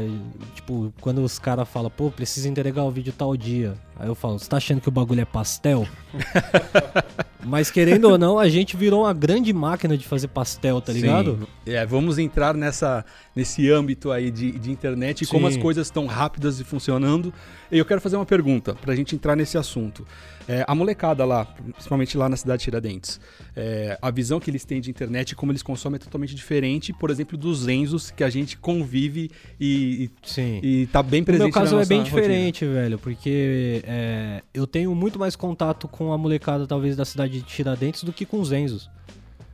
tipo, 0.54 0.92
quando 1.00 1.22
os 1.22 1.38
caras 1.38 1.68
falam, 1.68 1.90
pô, 1.90 2.10
precisa 2.10 2.48
entregar 2.48 2.82
o 2.84 2.90
vídeo 2.90 3.12
tal 3.16 3.36
dia. 3.36 3.74
Aí 3.96 4.08
eu 4.08 4.14
falo, 4.14 4.38
você 4.38 4.48
tá 4.48 4.56
achando 4.56 4.80
que 4.80 4.88
o 4.88 4.92
bagulho 4.92 5.20
é 5.20 5.24
pastel? 5.24 5.86
Mas 7.44 7.70
querendo 7.70 8.06
ou 8.06 8.18
não, 8.18 8.38
a 8.38 8.48
gente 8.48 8.76
virou 8.76 9.02
uma 9.02 9.12
grande 9.12 9.52
máquina 9.52 9.96
de 9.98 10.04
fazer 10.04 10.28
pastel, 10.28 10.80
tá 10.80 10.92
ligado? 10.92 11.46
Sim. 11.64 11.72
É, 11.72 11.84
vamos 11.84 12.18
entrar 12.18 12.54
nessa, 12.54 13.04
nesse 13.36 13.70
âmbito 13.70 14.10
aí 14.10 14.30
de, 14.30 14.52
de 14.52 14.70
internet 14.70 15.22
e 15.22 15.26
como 15.26 15.46
as 15.46 15.56
coisas 15.56 15.86
estão 15.86 16.06
rápidas 16.06 16.58
e 16.58 16.64
funcionando. 16.64 17.32
E 17.70 17.78
eu 17.78 17.84
quero 17.84 18.00
fazer 18.00 18.16
uma 18.16 18.24
pergunta 18.24 18.74
pra 18.74 18.94
gente 18.96 19.14
entrar 19.14 19.36
nesse 19.36 19.58
assunto. 19.58 20.06
É, 20.48 20.64
a 20.66 20.74
molecada 20.74 21.24
lá, 21.24 21.44
principalmente 21.44 22.16
lá 22.16 22.23
na 22.28 22.36
cidade 22.36 22.60
de 22.60 22.64
Tiradentes, 22.64 23.20
é, 23.56 23.98
a 24.00 24.10
visão 24.10 24.38
que 24.40 24.50
eles 24.50 24.64
têm 24.64 24.80
de 24.80 24.90
internet 24.90 25.30
e 25.30 25.34
como 25.34 25.52
eles 25.52 25.62
consomem 25.62 25.96
é 25.96 25.98
totalmente 25.98 26.34
diferente, 26.34 26.92
por 26.92 27.10
exemplo, 27.10 27.36
dos 27.36 27.68
Enzos 27.68 28.10
que 28.10 28.24
a 28.24 28.30
gente 28.30 28.56
convive 28.56 29.30
e, 29.60 30.10
Sim. 30.22 30.60
e, 30.62 30.82
e 30.82 30.86
tá 30.86 31.02
bem 31.02 31.20
No 31.20 31.26
presente 31.26 31.44
meu 31.44 31.52
caso 31.52 31.78
é 31.78 31.86
bem 31.86 32.00
rotina. 32.00 32.20
diferente, 32.20 32.64
velho, 32.64 32.98
porque 32.98 33.82
é, 33.86 34.42
eu 34.52 34.66
tenho 34.66 34.94
muito 34.94 35.18
mais 35.18 35.36
contato 35.36 35.86
com 35.88 36.12
a 36.12 36.18
molecada, 36.18 36.66
talvez, 36.66 36.96
da 36.96 37.04
cidade 37.04 37.40
de 37.40 37.42
Tiradentes 37.42 38.04
do 38.04 38.12
que 38.12 38.24
com 38.24 38.40
os 38.40 38.52
Enzos. 38.52 38.90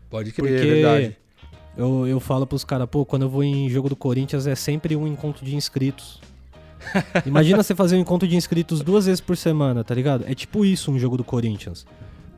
Pode 0.08 0.32
crer, 0.32 0.48
Porque 0.48 0.68
é 0.68 0.74
verdade. 0.74 1.16
eu, 1.76 2.06
eu 2.06 2.18
falo 2.18 2.46
pros 2.46 2.64
caras, 2.64 2.88
pô, 2.90 3.04
quando 3.04 3.22
eu 3.22 3.28
vou 3.28 3.44
em 3.44 3.68
jogo 3.70 3.88
do 3.88 3.94
Corinthians 3.96 4.46
é 4.46 4.54
sempre 4.54 4.96
um 4.96 5.06
encontro 5.06 5.44
de 5.44 5.54
inscritos. 5.54 6.20
Imagina 7.26 7.62
você 7.62 7.74
fazer 7.74 7.96
um 7.96 8.00
encontro 8.00 8.26
de 8.26 8.34
inscritos 8.36 8.80
duas 8.80 9.06
vezes 9.06 9.20
por 9.20 9.36
semana, 9.36 9.84
tá 9.84 9.94
ligado? 9.94 10.24
É 10.26 10.34
tipo 10.34 10.64
isso 10.64 10.90
um 10.90 10.98
jogo 10.98 11.16
do 11.16 11.22
Corinthians. 11.22 11.86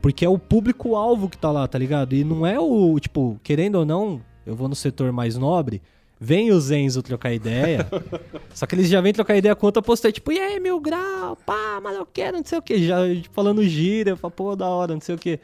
Porque 0.03 0.25
é 0.25 0.29
o 0.29 0.37
público-alvo 0.37 1.29
que 1.29 1.37
tá 1.37 1.49
lá, 1.49 1.65
tá 1.65 1.79
ligado? 1.79 2.13
E 2.13 2.25
não 2.25 2.45
é 2.45 2.59
o, 2.59 2.99
tipo, 2.99 3.39
querendo 3.41 3.75
ou 3.75 3.85
não, 3.85 4.21
eu 4.45 4.53
vou 4.53 4.67
no 4.67 4.75
setor 4.75 5.13
mais 5.13 5.37
nobre, 5.37 5.81
vem 6.19 6.51
o 6.51 6.59
Zenzo 6.59 7.01
trocar 7.01 7.33
ideia. 7.33 7.87
só 8.53 8.65
que 8.65 8.75
eles 8.75 8.89
já 8.89 8.99
vêm 8.99 9.13
trocar 9.13 9.37
ideia 9.37 9.55
com 9.55 9.65
outra 9.65 9.81
postei, 9.81 10.11
tipo, 10.11 10.33
e 10.33 10.37
aí, 10.37 10.59
mil 10.59 10.77
grau, 10.81 11.37
pá, 11.45 11.79
mas 11.81 11.95
eu 11.95 12.05
quero, 12.05 12.35
não 12.35 12.43
sei 12.43 12.57
o 12.57 12.61
que. 12.61 12.85
Já 12.85 13.07
tipo, 13.07 13.33
falando 13.33 13.63
gira, 13.63 14.17
fala, 14.17 14.29
pô, 14.29 14.57
da 14.57 14.67
hora, 14.67 14.93
não 14.93 14.99
sei 14.99 15.15
o 15.15 15.17
que. 15.17 15.39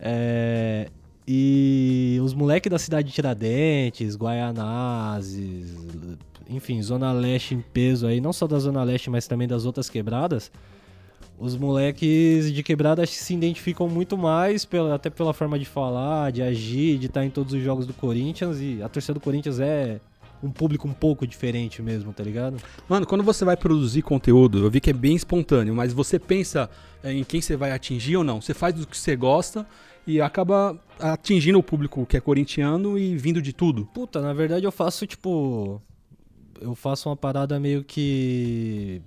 É, 0.00 0.88
e 1.26 2.18
os 2.22 2.32
moleques 2.32 2.70
da 2.70 2.78
cidade 2.78 3.08
de 3.08 3.14
Tiradentes, 3.14 4.16
Guaianazes, 4.16 5.76
enfim, 6.48 6.80
Zona 6.80 7.12
Leste 7.12 7.54
em 7.54 7.60
peso 7.60 8.06
aí, 8.06 8.22
não 8.22 8.32
só 8.32 8.46
da 8.46 8.58
Zona 8.58 8.82
Leste, 8.84 9.10
mas 9.10 9.28
também 9.28 9.46
das 9.46 9.66
outras 9.66 9.90
quebradas. 9.90 10.50
Os 11.38 11.56
moleques 11.56 12.52
de 12.52 12.62
quebrada 12.64 13.06
se 13.06 13.32
identificam 13.32 13.88
muito 13.88 14.18
mais, 14.18 14.64
pela, 14.64 14.96
até 14.96 15.08
pela 15.08 15.32
forma 15.32 15.56
de 15.56 15.64
falar, 15.64 16.32
de 16.32 16.42
agir, 16.42 16.98
de 16.98 17.06
estar 17.06 17.24
em 17.24 17.30
todos 17.30 17.52
os 17.52 17.62
jogos 17.62 17.86
do 17.86 17.94
Corinthians. 17.94 18.60
E 18.60 18.82
a 18.82 18.88
torcida 18.88 19.14
do 19.14 19.20
Corinthians 19.20 19.60
é 19.60 20.00
um 20.42 20.50
público 20.50 20.88
um 20.88 20.92
pouco 20.92 21.26
diferente 21.26 21.80
mesmo, 21.80 22.12
tá 22.12 22.24
ligado? 22.24 22.56
Mano, 22.88 23.06
quando 23.06 23.22
você 23.22 23.44
vai 23.44 23.56
produzir 23.56 24.02
conteúdo, 24.02 24.64
eu 24.64 24.70
vi 24.70 24.80
que 24.80 24.90
é 24.90 24.92
bem 24.92 25.14
espontâneo, 25.14 25.74
mas 25.74 25.92
você 25.92 26.18
pensa 26.18 26.68
é, 27.04 27.12
em 27.12 27.22
quem 27.22 27.40
você 27.40 27.56
vai 27.56 27.70
atingir 27.70 28.16
ou 28.16 28.24
não? 28.24 28.40
Você 28.40 28.52
faz 28.52 28.74
do 28.74 28.86
que 28.86 28.96
você 28.96 29.14
gosta 29.14 29.64
e 30.06 30.20
acaba 30.20 30.76
atingindo 30.98 31.58
o 31.58 31.62
público 31.62 32.04
que 32.04 32.16
é 32.16 32.20
corintiano 32.20 32.98
e 32.98 33.16
vindo 33.16 33.40
de 33.40 33.52
tudo. 33.52 33.86
Puta, 33.86 34.20
na 34.20 34.32
verdade 34.32 34.64
eu 34.64 34.72
faço 34.72 35.06
tipo. 35.06 35.80
Eu 36.60 36.74
faço 36.74 37.08
uma 37.08 37.16
parada 37.16 37.60
meio 37.60 37.84
que. 37.84 39.00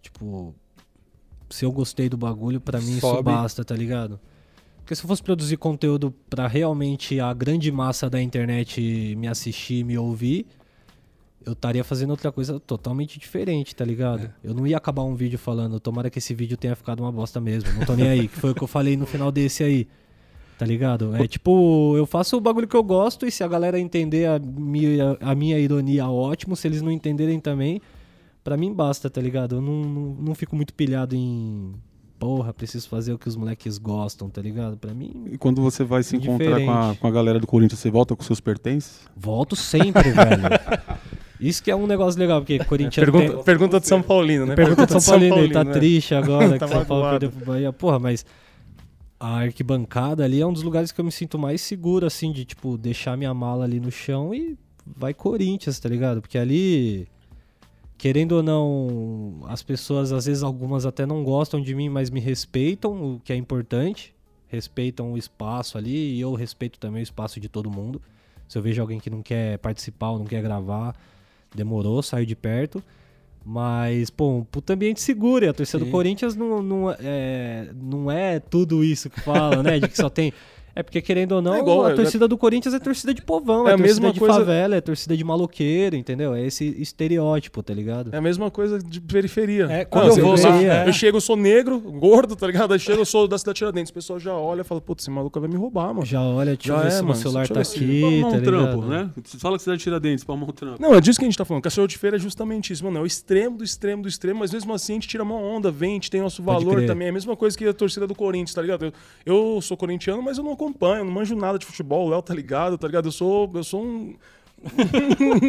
Tipo. 0.00 0.54
Se 1.50 1.64
eu 1.64 1.72
gostei 1.72 2.08
do 2.08 2.16
bagulho, 2.16 2.60
pra 2.60 2.80
mim 2.80 2.96
isso 2.96 3.22
basta, 3.22 3.64
tá 3.64 3.74
ligado? 3.74 4.18
Porque 4.78 4.94
se 4.94 5.02
eu 5.04 5.08
fosse 5.08 5.22
produzir 5.22 5.56
conteúdo 5.56 6.14
pra 6.28 6.46
realmente 6.46 7.20
a 7.20 7.32
grande 7.34 7.70
massa 7.70 8.08
da 8.08 8.20
internet 8.20 9.14
me 9.16 9.28
assistir, 9.28 9.84
me 9.84 9.98
ouvir, 9.98 10.46
eu 11.44 11.52
estaria 11.52 11.82
fazendo 11.82 12.10
outra 12.10 12.30
coisa 12.30 12.60
totalmente 12.60 13.18
diferente, 13.18 13.74
tá 13.74 13.84
ligado? 13.84 14.24
É. 14.24 14.30
Eu 14.44 14.54
não 14.54 14.66
ia 14.66 14.76
acabar 14.76 15.02
um 15.02 15.14
vídeo 15.14 15.38
falando, 15.38 15.78
tomara 15.80 16.10
que 16.10 16.18
esse 16.18 16.34
vídeo 16.34 16.56
tenha 16.56 16.76
ficado 16.76 17.00
uma 17.00 17.12
bosta 17.12 17.40
mesmo. 17.40 17.72
Não 17.72 17.86
tô 17.86 17.94
nem 17.94 18.08
aí, 18.08 18.28
que 18.28 18.36
foi 18.36 18.50
o 18.50 18.54
que 18.54 18.62
eu 18.62 18.68
falei 18.68 18.96
no 18.96 19.06
final 19.06 19.32
desse 19.32 19.64
aí. 19.64 19.88
Tá 20.58 20.66
ligado? 20.66 21.16
É 21.16 21.26
tipo, 21.26 21.96
eu 21.96 22.04
faço 22.04 22.36
o 22.36 22.40
bagulho 22.40 22.68
que 22.68 22.76
eu 22.76 22.82
gosto 22.82 23.26
e 23.26 23.30
se 23.30 23.42
a 23.42 23.48
galera 23.48 23.80
entender 23.80 24.26
a 24.26 24.38
minha, 24.38 25.16
a 25.18 25.34
minha 25.34 25.58
ironia, 25.58 26.06
ótimo. 26.06 26.54
Se 26.54 26.68
eles 26.68 26.82
não 26.82 26.90
entenderem 26.90 27.40
também, 27.40 27.80
pra 28.42 28.56
mim 28.56 28.72
basta, 28.72 29.08
tá 29.10 29.20
ligado? 29.20 29.56
Eu 29.56 29.60
não, 29.60 29.82
não, 29.82 30.14
não 30.14 30.34
fico 30.34 30.56
muito 30.56 30.74
pilhado 30.74 31.14
em. 31.14 31.72
Porra, 32.18 32.52
preciso 32.52 32.86
fazer 32.86 33.14
o 33.14 33.18
que 33.18 33.28
os 33.28 33.34
moleques 33.34 33.78
gostam, 33.78 34.28
tá 34.28 34.42
ligado? 34.42 34.76
Pra 34.76 34.92
mim, 34.92 35.24
E 35.32 35.38
quando 35.38 35.62
você 35.62 35.82
vai 35.82 36.02
se 36.02 36.16
encontrar 36.16 36.60
com 36.60 36.70
a, 36.70 36.94
com 36.94 37.06
a 37.06 37.10
galera 37.10 37.40
do 37.40 37.46
Corinthians, 37.46 37.80
você 37.80 37.90
volta 37.90 38.14
com 38.14 38.22
seus 38.22 38.40
pertences? 38.40 39.08
volto 39.16 39.56
sempre, 39.56 40.10
velho. 40.12 40.42
Isso 41.40 41.62
que 41.62 41.70
é 41.70 41.76
um 41.76 41.86
negócio 41.86 42.20
legal, 42.20 42.42
porque 42.42 42.62
Corinthians 42.64 43.02
Pergunta, 43.02 43.34
tem... 43.36 43.44
pergunta 43.44 43.80
de 43.80 43.88
São 43.88 44.02
Paulino, 44.02 44.44
né? 44.44 44.54
Pergunta 44.54 44.84
de 44.84 44.92
São 44.92 45.12
Paulino, 45.12 45.38
ele 45.38 45.54
tá 45.54 45.64
né? 45.64 45.72
triste 45.72 46.14
agora 46.14 46.58
Tá 46.58 46.66
que 46.66 46.74
São 46.74 46.84
Paulo 46.84 47.08
perdeu 47.08 47.30
pro 47.30 47.46
Bahia. 47.46 47.72
Porra, 47.72 47.98
mas 47.98 48.26
a 49.18 49.38
arquibancada 49.38 50.22
ali 50.22 50.42
é 50.42 50.46
um 50.46 50.52
dos 50.52 50.62
lugares 50.62 50.92
que 50.92 51.00
eu 51.00 51.04
me 51.04 51.10
sinto 51.12 51.38
mais 51.38 51.62
seguro, 51.62 52.04
assim, 52.06 52.32
de, 52.32 52.44
tipo, 52.44 52.76
deixar 52.76 53.16
minha 53.16 53.32
mala 53.32 53.64
ali 53.64 53.80
no 53.80 53.90
chão 53.90 54.34
e 54.34 54.58
vai 54.86 55.14
Corinthians, 55.14 55.80
tá 55.80 55.88
ligado? 55.88 56.20
Porque 56.20 56.36
ali, 56.36 57.08
querendo 58.00 58.32
ou 58.32 58.42
não, 58.42 59.42
as 59.46 59.62
pessoas, 59.62 60.10
às 60.10 60.24
vezes 60.24 60.42
algumas 60.42 60.86
até 60.86 61.04
não 61.04 61.22
gostam 61.22 61.60
de 61.60 61.74
mim, 61.74 61.90
mas 61.90 62.08
me 62.08 62.18
respeitam, 62.18 63.16
o 63.16 63.20
que 63.22 63.30
é 63.30 63.36
importante. 63.36 64.14
Respeitam 64.48 65.12
o 65.12 65.18
espaço 65.18 65.76
ali 65.76 66.14
e 66.14 66.20
eu 66.20 66.32
respeito 66.32 66.78
também 66.78 67.02
o 67.02 67.04
espaço 67.04 67.38
de 67.38 67.46
todo 67.46 67.70
mundo. 67.70 68.00
Se 68.48 68.56
eu 68.56 68.62
vejo 68.62 68.80
alguém 68.80 68.98
que 68.98 69.10
não 69.10 69.20
quer 69.22 69.58
participar 69.58 70.12
ou 70.12 70.18
não 70.18 70.24
quer 70.24 70.42
gravar, 70.42 70.96
demorou, 71.54 72.02
saio 72.02 72.24
de 72.24 72.34
perto. 72.34 72.82
Mas, 73.44 74.08
pô, 74.08 74.38
um 74.38 74.44
puta 74.44 74.72
ambiente 74.72 75.02
seguro. 75.02 75.44
E 75.44 75.48
a 75.48 75.52
torcida 75.52 75.80
Sim. 75.80 75.84
do 75.84 75.90
Corinthians 75.90 76.34
não, 76.34 76.62
não, 76.62 76.90
é, 76.90 77.68
não 77.74 78.10
é 78.10 78.40
tudo 78.40 78.82
isso 78.82 79.10
que 79.10 79.20
fala, 79.20 79.62
né? 79.62 79.78
De 79.78 79.88
que 79.88 79.96
só 79.96 80.08
tem 80.08 80.32
É 80.74 80.82
porque, 80.82 81.00
querendo 81.02 81.32
ou 81.32 81.42
não, 81.42 81.54
É 81.54 81.58
igual, 81.60 81.84
a 81.86 81.90
é- 81.90 81.94
torcida 81.94 82.28
do 82.28 82.38
Corinthians 82.38 82.74
é 82.74 82.78
torcida 82.78 83.12
de 83.12 83.22
povão, 83.22 83.66
É 83.66 83.72
é, 83.72 83.74
a 83.74 83.76
torcida 83.76 83.86
mesma 84.00 84.12
de 84.12 84.18
coisa- 84.20 84.34
favela, 84.38 84.76
é 84.76 84.80
torcida 84.80 85.16
de 85.16 85.24
maloqueiro, 85.24 85.96
entendeu? 85.96 86.34
É 86.34 86.44
esse 86.44 86.64
estereótipo, 86.80 87.62
tá 87.62 87.74
ligado? 87.74 88.10
É 88.14 88.18
a 88.18 88.20
mesma 88.20 88.50
coisa 88.50 88.78
de 88.78 89.00
periferia. 89.00 89.64
É, 89.64 89.78
Não, 89.78 89.84
quando 89.86 90.08
eu 90.18 90.24
vou 90.24 90.36
lá- 90.36 90.86
Eu 90.86 90.92
chego, 90.92 91.16
eu 91.16 91.20
sou 91.20 91.36
negro, 91.36 91.78
gordo, 91.80 92.36
tá 92.36 92.46
ligado? 92.46 92.72
Aí 92.72 92.78
chego, 92.78 93.00
eu 93.00 93.04
sou 93.04 93.26
da 93.26 93.38
cidade 93.38 93.56
Tiradentes. 93.58 93.90
O 93.90 93.94
pessoal 93.94 94.18
já 94.18 94.34
olha 94.34 94.60
e 94.60 94.64
fala, 94.64 94.80
putz, 94.80 95.02
esse 95.04 95.10
maluco 95.10 95.38
vai 95.40 95.48
me 95.48 95.56
roubar, 95.56 95.88
mano. 95.92 96.04
Já 96.06 96.20
olha, 96.22 96.54
deixa 96.56 96.70
eu 96.72 96.76
Já 96.76 96.82
ver 96.82 96.88
é, 96.88 96.90
se 96.90 97.02
mano, 97.02 97.14
celular 97.16 97.44
eu 97.48 97.54
tá 97.54 97.60
aqui, 97.60 98.04
arrumar 98.04 98.30
tá 98.30 98.36
um 98.36 98.42
trampo, 98.42 98.82
né? 98.86 99.10
Você 99.24 99.38
fala 99.38 99.56
que 99.56 99.62
você 99.64 99.70
é 99.72 99.76
de 99.76 99.82
Tiradentes, 99.82 100.24
pra 100.24 100.34
arrumar 100.34 100.50
um 100.50 100.54
trampo. 100.54 100.80
Não, 100.80 100.94
é 100.94 101.00
disso 101.00 101.18
que 101.18 101.24
a 101.24 101.28
gente 101.28 101.36
tá 101.38 101.44
falando. 101.44 101.62
Cachorro 101.62 101.88
de 101.88 101.98
feira 101.98 102.16
é 102.16 102.20
justamente 102.20 102.72
isso, 102.72 102.84
mano. 102.84 102.98
É 102.98 103.02
o 103.02 103.06
extremo 103.06 103.56
do 103.58 103.64
extremo 103.64 104.02
do 104.02 104.08
extremo, 104.08 104.40
mas 104.40 104.52
mesmo 104.52 104.72
assim 104.72 104.92
a 104.92 104.96
gente 104.96 105.08
tira 105.08 105.22
uma 105.22 105.34
onda, 105.34 105.70
vem, 105.70 105.90
a 105.90 105.94
gente 105.94 106.10
tem 106.10 106.20
nosso 106.20 106.42
valor 106.42 106.84
também. 106.86 107.06
É 107.06 107.10
a 107.10 107.12
mesma 107.12 107.36
coisa 107.36 107.56
que 107.56 107.66
a 107.66 107.72
torcida 107.74 108.06
do 108.06 108.14
Corinthians, 108.14 108.54
tá 108.54 108.62
ligado? 108.62 108.84
Eu, 108.86 108.92
eu 109.26 109.60
sou 109.60 109.76
corintiano, 109.76 110.22
mas 110.22 110.38
eu 110.38 110.44
não 110.44 110.52
acompanho, 110.60 111.04
não 111.04 111.12
manjo 111.12 111.34
nada 111.34 111.58
de 111.58 111.64
futebol. 111.64 112.06
O 112.06 112.10
Léo 112.10 112.22
tá 112.22 112.34
ligado, 112.34 112.76
tá 112.76 112.86
ligado? 112.86 113.08
Eu 113.08 113.12
sou, 113.12 113.50
eu 113.54 113.64
sou 113.64 113.82
um. 113.84 114.14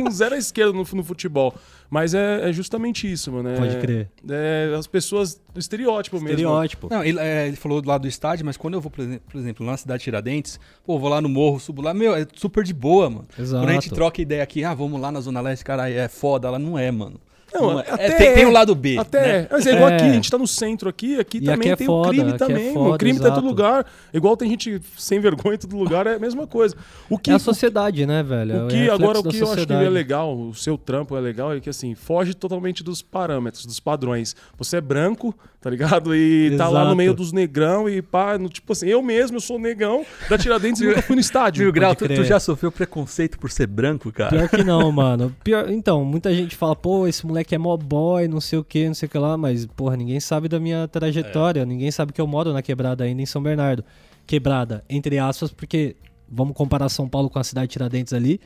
zero 0.09 0.35
à 0.35 0.37
esquerda 0.37 0.71
no, 0.71 0.85
no 0.93 1.03
futebol. 1.03 1.53
Mas 1.89 2.13
é, 2.13 2.49
é 2.49 2.53
justamente 2.53 3.11
isso, 3.11 3.29
mano. 3.31 3.49
É- 3.49 3.57
Pode 3.57 3.77
crer. 3.77 4.09
É, 4.29 4.73
as 4.77 4.87
pessoas, 4.87 5.41
o 5.53 5.59
estereótipo 5.59 6.15
mesmo. 6.15 6.29
Estereótipo. 6.29 6.87
Não, 6.89 7.03
ele, 7.03 7.19
é, 7.19 7.47
ele 7.47 7.57
falou 7.57 7.81
do 7.81 7.89
lado 7.89 8.03
do 8.03 8.07
estádio, 8.07 8.45
mas 8.45 8.55
quando 8.55 8.75
eu 8.75 8.81
vou, 8.81 8.89
por 8.89 9.01
exemplo, 9.01 9.23
por 9.29 9.37
exemplo, 9.37 9.65
lá 9.65 9.73
na 9.73 9.77
cidade 9.77 9.99
de 9.99 10.03
Tiradentes, 10.05 10.59
pô, 10.85 10.97
vou 10.97 11.09
lá 11.09 11.19
no 11.19 11.27
morro, 11.27 11.59
subo 11.59 11.81
lá, 11.81 11.93
meu, 11.93 12.15
é 12.15 12.25
super 12.33 12.63
de 12.63 12.73
boa, 12.73 13.09
mano. 13.09 13.27
Exato. 13.37 13.61
Quando 13.63 13.69
a 13.69 13.73
gente 13.73 13.89
troca 13.89 14.21
ideia 14.21 14.43
aqui, 14.43 14.63
ah, 14.63 14.73
vamos 14.73 14.99
lá 15.01 15.11
na 15.11 15.19
Zona 15.19 15.41
Leste, 15.41 15.65
cara, 15.65 15.89
é 15.89 16.07
foda, 16.07 16.47
ela 16.47 16.57
não 16.59 16.79
é, 16.79 16.89
mano. 16.89 17.19
Não, 17.53 17.71
Não 17.73 17.79
é. 17.79 17.85
até 17.89 18.05
É, 18.05 18.11
tem, 18.17 18.33
tem 18.33 18.43
é. 18.43 18.47
o 18.47 18.51
lado 18.51 18.73
B. 18.75 18.97
Até 18.97 19.21
né? 19.21 19.29
é. 19.39 19.47
Mas 19.51 19.65
é 19.67 19.73
igual 19.73 19.89
É. 19.89 19.95
aqui, 19.95 20.05
a 20.05 20.13
gente 20.13 20.31
tá 20.31 20.37
no 20.37 20.47
centro 20.47 20.87
aqui, 20.89 21.19
aqui 21.19 21.37
E 21.37 21.41
também 21.41 21.59
aqui 21.59 21.69
é 21.71 21.75
tem 21.75 21.87
foda, 21.87 22.07
o 22.09 22.11
crime 22.11 22.29
é 22.31 22.37
também, 22.37 22.73
foda. 22.73 22.95
O 22.95 22.97
crime 22.97 23.19
tá 23.19 23.25
em 23.25 23.29
todo 23.29 23.37
exato. 23.37 23.47
lugar. 23.47 23.85
Igual 24.13 24.37
tem 24.37 24.49
gente 24.49 24.81
sem 24.97 25.19
vergonha 25.19 25.55
em 25.55 25.57
todo 25.57 25.75
lugar, 25.77 26.07
é 26.07 26.15
a 26.15 26.19
mesma 26.19 26.47
coisa. 26.47 26.75
O 27.09 27.17
que, 27.17 27.31
É 27.31 27.33
a 27.33 27.39
sociedade, 27.39 28.05
né, 28.05 28.23
velho? 28.23 28.65
o 28.65 28.67
que 28.67 28.89
agora 28.89 29.19
o 29.19 29.23
que 29.23 29.27
eu 29.37 29.43
acho 29.43 29.53
que 29.53 29.59
sociedade. 29.61 29.85
é 29.85 29.89
legal, 29.89 30.37
o 30.37 30.53
seu 30.53 30.77
trampo 30.77 31.15
é 31.17 31.19
legal, 31.19 31.53
é 31.53 31.59
que 31.59 31.69
assim, 31.69 31.95
foge 31.95 32.33
totalmente 32.33 32.83
dos 32.83 33.01
parâmetros, 33.01 33.65
dos 33.65 33.79
padrões. 33.79 34.35
Você 34.57 34.77
é 34.77 34.81
branco, 34.81 35.35
tá 35.59 35.69
ligado? 35.69 36.15
E 36.15 36.55
tá 36.57 36.65
lá 36.67 36.79
no 36.81 36.85
Exato. 36.87 36.95
meio 36.95 37.13
dos 37.13 37.31
negrão 37.31 37.89
e 37.89 38.01
pá, 38.01 38.37
no, 38.37 38.49
tipo 38.49 38.71
assim, 38.73 38.87
eu 38.87 39.01
mesmo, 39.01 39.37
eu 39.37 39.41
sou 39.41 39.59
negão 39.59 40.05
da 40.29 40.37
Tiradentes 40.37 40.81
e 40.81 40.85
nunca 40.87 41.01
fui 41.01 41.15
no 41.15 41.21
estádio. 41.21 41.63
Mil 41.63 41.71
grau, 41.73 41.95
tu, 41.95 42.07
tu 42.07 42.23
já 42.23 42.39
sofreu 42.39 42.71
preconceito 42.71 43.37
por 43.39 43.49
ser 43.51 43.67
branco, 43.67 44.11
cara? 44.11 44.29
Pior 44.31 44.49
que 44.49 44.63
não, 44.63 44.89
mano. 44.93 45.35
Pior, 45.43 45.69
então, 45.69 46.03
muita 46.05 46.33
gente 46.33 46.55
fala, 46.55 46.75
pô, 46.75 47.07
esse 47.07 47.25
moleque 47.25 47.40
é 47.55 47.57
mó 47.57 47.75
boy, 47.77 48.27
não 48.27 48.39
sei 48.41 48.59
o 48.59 48.63
que, 48.63 48.87
não 48.87 48.93
sei 48.93 49.07
o 49.07 49.09
que 49.09 49.17
lá, 49.17 49.37
mas, 49.37 49.65
porra, 49.65 49.95
ninguém 49.97 50.19
sabe 50.19 50.47
da 50.47 50.59
minha 50.59 50.87
trajetória, 50.87 51.65
ninguém 51.65 51.89
sabe 51.91 52.13
que 52.13 52.21
eu 52.21 52.27
moro 52.27 52.53
na 52.53 52.61
quebrada 52.61 53.03
ainda 53.03 53.21
em 53.21 53.25
São 53.25 53.41
Bernardo. 53.41 53.83
Quebrada, 54.27 54.83
entre 54.89 55.17
aspas, 55.19 55.51
porque 55.51 55.95
vamos 56.29 56.55
comparar 56.55 56.87
São 56.89 57.07
Paulo 57.09 57.29
com 57.29 57.39
a 57.39 57.43
cidade 57.43 57.67
de 57.67 57.73
Tiradentes 57.73 58.13
ali, 58.13 58.39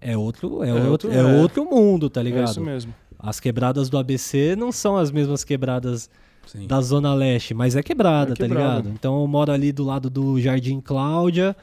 é 0.00 0.16
outro, 0.16 0.62
é, 0.62 0.68
É 0.68 0.72
outro, 0.74 0.90
outro- 0.90 1.10
é 1.12 1.16
é. 1.18 1.40
outro 1.40 1.64
mundo, 1.64 2.08
tá 2.10 2.20
É 2.20 2.24
ligado? 2.24 2.48
isso 2.50 2.60
mesmo. 2.60 2.94
As 3.18 3.40
quebradas 3.40 3.88
do 3.88 3.96
ABC 3.98 4.54
não 4.56 4.70
são 4.70 4.96
as 4.96 5.10
mesmas 5.10 5.42
quebradas 5.42 6.08
Sim. 6.46 6.66
da 6.66 6.80
Zona 6.80 7.14
Leste, 7.14 7.54
mas 7.54 7.74
é 7.74 7.82
quebrada, 7.82 8.32
É 8.32 8.36
tá 8.36 8.46
quebrada. 8.46 8.76
ligado? 8.76 8.90
Então 8.94 9.20
eu 9.20 9.26
moro 9.26 9.50
ali 9.50 9.72
do 9.72 9.82
lado 9.84 10.08
do 10.10 10.38
Jardim 10.40 10.80
Cláudia, 10.80 11.56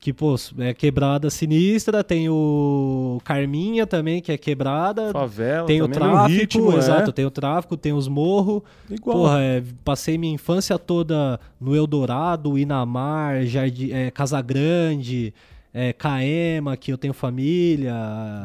que, 0.00 0.12
pô, 0.12 0.36
é 0.58 0.72
quebrada 0.72 1.28
sinistra, 1.28 2.04
tem 2.04 2.28
o 2.28 3.20
Carminha 3.24 3.84
também, 3.86 4.20
que 4.22 4.30
é 4.30 4.38
quebrada, 4.38 5.10
Favela, 5.12 5.66
tem 5.66 5.82
o 5.82 5.88
mesmo 5.88 5.94
tráfico, 6.04 6.28
ritmo, 6.40 6.72
é. 6.72 6.76
exato, 6.76 7.12
tem 7.12 7.24
o 7.26 7.30
tráfico, 7.30 7.76
tem 7.76 7.92
os 7.92 8.06
morros. 8.06 8.62
Igual. 8.88 9.16
Porra, 9.18 9.40
é, 9.42 9.62
passei 9.84 10.16
minha 10.16 10.32
infância 10.32 10.78
toda 10.78 11.40
no 11.60 11.74
Eldorado, 11.74 12.56
Inamar, 12.56 13.44
Jardim, 13.44 13.90
é, 13.90 14.10
Casa 14.12 14.40
Grande, 14.40 15.34
é, 15.74 15.92
Caema, 15.92 16.76
que 16.76 16.92
eu 16.92 16.96
tenho 16.98 17.12
família, 17.12 17.92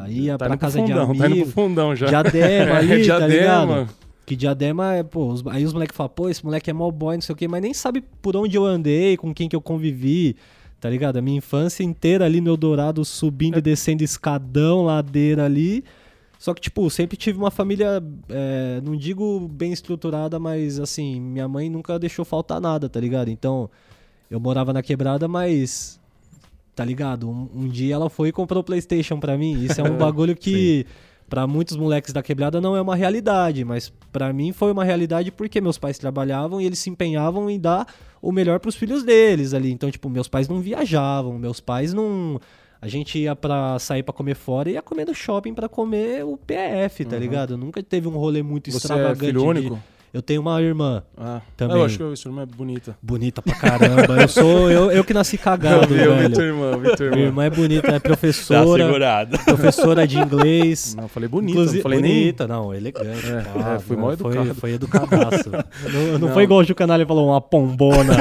ia 0.08 0.36
tá 0.36 0.46
pra 0.46 0.56
casa 0.56 0.80
de 0.82 0.88
fundão, 0.92 1.06
tá 1.06 1.12
indo 1.12 1.16
pro 1.18 1.26
amigo. 1.26 1.50
fundão 1.50 1.96
já. 1.96 2.06
Diadema 2.06 2.74
ali, 2.78 2.92
É, 2.92 2.96
tá 2.98 3.02
Diadema. 3.18 3.28
ligado? 3.28 3.88
Que 4.26 4.34
diadema 4.34 4.94
é, 4.94 5.02
pô, 5.02 5.26
os- 5.28 5.46
aí 5.48 5.64
os 5.66 5.72
moleques 5.74 5.94
falam, 5.94 6.10
pô, 6.14 6.30
esse 6.30 6.42
moleque 6.42 6.70
é 6.70 6.72
mó 6.72 6.90
boy, 6.90 7.14
não 7.14 7.20
sei 7.20 7.34
o 7.34 7.36
quê, 7.36 7.46
mas 7.46 7.60
nem 7.60 7.74
sabe 7.74 8.02
por 8.22 8.34
onde 8.36 8.56
eu 8.56 8.64
andei, 8.64 9.18
com 9.18 9.34
quem 9.34 9.48
que 9.50 9.54
eu 9.54 9.60
convivi, 9.60 10.34
tá 10.84 10.90
ligado? 10.90 11.16
A 11.16 11.22
minha 11.22 11.38
infância 11.38 11.82
inteira 11.82 12.26
ali 12.26 12.42
no 12.42 12.50
Eldorado, 12.50 13.02
subindo 13.06 13.56
e 13.56 13.62
descendo 13.62 14.04
escadão, 14.04 14.84
ladeira 14.84 15.46
ali. 15.46 15.82
Só 16.38 16.52
que, 16.52 16.60
tipo, 16.60 16.90
sempre 16.90 17.16
tive 17.16 17.38
uma 17.38 17.50
família, 17.50 18.02
é, 18.28 18.82
não 18.84 18.94
digo 18.94 19.48
bem 19.48 19.72
estruturada, 19.72 20.38
mas 20.38 20.78
assim, 20.78 21.18
minha 21.18 21.48
mãe 21.48 21.70
nunca 21.70 21.98
deixou 21.98 22.22
faltar 22.22 22.60
nada, 22.60 22.86
tá 22.86 23.00
ligado? 23.00 23.30
Então, 23.30 23.70
eu 24.30 24.38
morava 24.38 24.74
na 24.74 24.82
quebrada, 24.82 25.26
mas. 25.26 25.98
Tá 26.74 26.84
ligado? 26.84 27.30
Um, 27.30 27.48
um 27.54 27.66
dia 27.66 27.94
ela 27.94 28.10
foi 28.10 28.28
e 28.28 28.32
comprou 28.32 28.60
o 28.60 28.64
PlayStation 28.64 29.18
pra 29.18 29.38
mim. 29.38 29.64
Isso 29.64 29.80
é 29.80 29.84
um 29.84 29.96
bagulho 29.96 30.36
que, 30.36 30.84
pra 31.30 31.46
muitos 31.46 31.78
moleques 31.78 32.12
da 32.12 32.22
quebrada, 32.22 32.60
não 32.60 32.76
é 32.76 32.82
uma 32.82 32.94
realidade. 32.94 33.64
Mas 33.64 33.90
pra 34.12 34.34
mim 34.34 34.52
foi 34.52 34.70
uma 34.70 34.84
realidade 34.84 35.32
porque 35.32 35.62
meus 35.62 35.78
pais 35.78 35.96
trabalhavam 35.96 36.60
e 36.60 36.66
eles 36.66 36.78
se 36.78 36.90
empenhavam 36.90 37.48
em 37.48 37.58
dar 37.58 37.86
o 38.28 38.32
melhor 38.32 38.58
pros 38.60 38.74
filhos 38.74 39.02
deles 39.02 39.52
ali. 39.54 39.70
Então, 39.70 39.90
tipo, 39.90 40.08
meus 40.08 40.28
pais 40.28 40.48
não 40.48 40.60
viajavam, 40.60 41.38
meus 41.38 41.60
pais 41.60 41.92
não. 41.92 42.40
A 42.80 42.88
gente 42.88 43.18
ia 43.18 43.34
pra 43.34 43.78
sair 43.78 44.02
pra 44.02 44.12
comer 44.12 44.34
fora 44.34 44.68
e 44.68 44.74
ia 44.74 44.82
comer 44.82 45.06
no 45.06 45.14
shopping 45.14 45.54
pra 45.54 45.68
comer 45.68 46.22
o 46.24 46.36
PF, 46.36 47.04
tá 47.06 47.16
ligado? 47.18 47.56
Nunca 47.56 47.82
teve 47.82 48.06
um 48.08 48.12
rolê 48.18 48.42
muito 48.42 48.70
Você 48.70 48.76
é 48.76 48.78
extravagante. 48.78 49.20
filho 49.26 49.40
de- 49.40 49.46
único? 49.46 49.80
Eu 50.14 50.22
tenho 50.22 50.40
uma 50.42 50.62
irmã. 50.62 51.02
Ah, 51.18 51.40
Também. 51.56 51.76
Eu 51.76 51.84
acho 51.84 51.98
que 51.98 52.16
sua 52.16 52.28
irmã 52.30 52.42
é 52.42 52.46
bonita. 52.46 52.96
Bonita 53.02 53.42
pra 53.42 53.52
caramba. 53.56 54.22
Eu 54.22 54.28
sou. 54.28 54.70
Eu, 54.70 54.92
eu 54.92 55.02
que 55.02 55.12
nasci 55.12 55.36
cagado, 55.36 55.92
eu 55.92 56.14
velho. 56.14 56.32
tua 56.32 56.44
irmã, 56.44 56.70
eu 56.70 56.78
vi 56.80 56.96
tua 56.96 57.06
Minha 57.10 57.18
irmã. 57.26 57.26
irmã 57.26 57.44
é 57.46 57.50
bonita, 57.50 57.88
é 57.88 57.92
Tá 57.94 58.00
professora. 58.00 58.84
segurado. 58.86 59.38
professora 59.44 60.06
de 60.06 60.16
inglês. 60.16 60.94
Não, 60.96 61.04
eu 61.04 61.08
falei 61.08 61.28
bonita, 61.28 61.52
Inclusive, 61.58 61.78
não 61.78 61.82
falei 61.82 62.00
nem... 62.00 62.12
bonita, 62.20 62.46
não, 62.46 62.72
elegante. 62.72 63.26
É, 63.28 63.40
pá, 63.42 63.72
é, 63.74 63.78
fui 63.80 63.96
não, 63.96 64.02
mó 64.04 64.16
Foi, 64.16 64.30
educado. 64.30 64.54
foi 64.54 64.70
educadaço. 64.72 65.50
não, 65.92 66.12
não 66.12 66.18
Não. 66.20 66.28
foi 66.32 66.44
igual 66.44 66.60
o 66.60 66.64
Ju 66.64 66.74
Canalha 66.76 67.04
falou, 67.04 67.26
uma 67.30 67.40
pombona. 67.40 68.14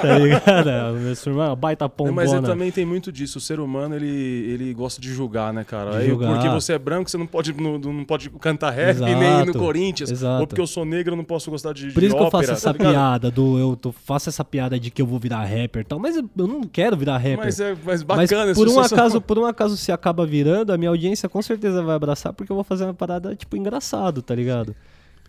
tá 0.00 0.18
ligado? 0.18 0.96
Minha 0.96 1.12
irmã, 1.26 1.44
é 1.44 1.48
uma 1.48 1.56
baita 1.56 1.84
Não, 1.86 1.88
pombona. 1.90 2.14
mas 2.14 2.32
é, 2.32 2.40
também 2.40 2.70
tem 2.70 2.86
muito 2.86 3.10
disso. 3.10 3.38
O 3.38 3.40
ser 3.40 3.58
humano, 3.58 3.96
ele, 3.96 4.06
ele 4.06 4.72
gosta 4.74 5.00
de 5.00 5.12
julgar, 5.12 5.52
né, 5.52 5.64
cara? 5.64 5.90
De 5.90 5.96
Aí, 5.98 6.08
julgar. 6.08 6.34
porque 6.34 6.48
você 6.48 6.74
é 6.74 6.78
branco, 6.78 7.10
você 7.10 7.18
não 7.18 7.26
pode, 7.26 7.52
não, 7.52 7.78
não 7.78 8.04
pode 8.04 8.30
cantar 8.30 8.70
rap 8.70 8.90
Exato, 8.90 9.12
nem 9.12 9.40
ir 9.40 9.46
no 9.46 9.54
Corinthians. 9.54 10.10
exato. 10.12 10.40
Ou 10.40 10.46
porque 10.46 10.60
eu 10.60 10.66
sou 10.68 10.84
negro, 10.84 11.15
eu 11.16 11.18
não 11.18 11.24
posso 11.24 11.50
gostar 11.50 11.72
de, 11.72 11.90
Por 11.92 12.00
de 12.00 12.06
isso 12.06 12.14
que 12.16 12.22
eu 12.22 12.26
ópera, 12.26 12.46
faço 12.48 12.52
essa 12.68 12.72
tá 12.74 12.78
piada 12.90 13.30
do. 13.30 13.58
Eu 13.58 13.76
tô- 13.76 13.92
faço 13.92 14.28
essa 14.28 14.44
piada 14.44 14.78
de 14.78 14.90
que 14.90 15.00
eu 15.02 15.06
vou 15.06 15.18
virar 15.18 15.44
rapper 15.44 15.82
e 15.82 15.84
tal, 15.84 15.98
mas 15.98 16.16
eu, 16.16 16.28
eu 16.36 16.46
não 16.46 16.62
quero 16.62 16.96
virar 16.96 17.16
rapper. 17.18 17.38
Mas 17.38 17.60
é 17.60 17.70
mas 17.84 18.02
Mas 18.04 18.30
bacana 18.30 18.54
por 18.54 18.68
um, 18.68 18.78
acaso, 18.80 19.20
por 19.20 19.38
um 19.38 19.44
acaso 19.46 19.76
se 19.76 19.90
acaba 19.90 20.24
virando, 20.26 20.72
a 20.72 20.76
minha 20.78 20.90
audiência 20.90 21.28
com 21.28 21.40
certeza 21.42 21.82
vai 21.82 21.96
abraçar, 21.96 22.32
porque 22.32 22.52
eu 22.52 22.56
vou 22.56 22.64
fazer 22.64 22.84
uma 22.84 22.94
parada, 22.94 23.34
tipo, 23.34 23.56
engraçado, 23.56 24.22
tá 24.22 24.34
ligado? 24.34 24.74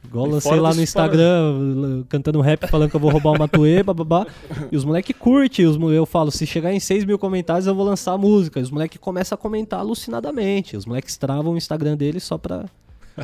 Igual 0.06 0.28
lancei 0.28 0.58
lá 0.60 0.74
no 0.74 0.82
Instagram, 0.82 1.54
l- 1.60 2.06
cantando 2.08 2.40
rap, 2.40 2.68
falando 2.68 2.90
que 2.90 2.96
eu 2.96 3.00
vou 3.00 3.10
roubar 3.10 3.32
uma 3.32 3.40
Matuê, 3.40 3.82
bababá. 3.84 4.26
E 4.72 4.78
os 4.78 4.86
moleque 4.86 5.12
curte, 5.14 5.66
os, 5.66 5.76
eu 5.92 6.06
falo, 6.06 6.32
se 6.32 6.46
chegar 6.46 6.72
em 6.72 6.80
6 6.80 7.04
mil 7.04 7.18
comentários 7.18 7.66
eu 7.66 7.74
vou 7.76 7.84
lançar 7.84 8.14
a 8.14 8.18
música. 8.18 8.60
E 8.60 8.64
os 8.64 8.70
moleque 8.70 8.98
começam 9.00 9.36
a 9.36 9.38
comentar 9.38 9.80
alucinadamente. 9.80 10.78
Os 10.78 10.86
moleques 10.86 11.18
travam 11.18 11.54
o 11.54 11.58
Instagram 11.58 11.98
deles 11.98 12.24
só 12.24 12.38
pra, 12.38 12.66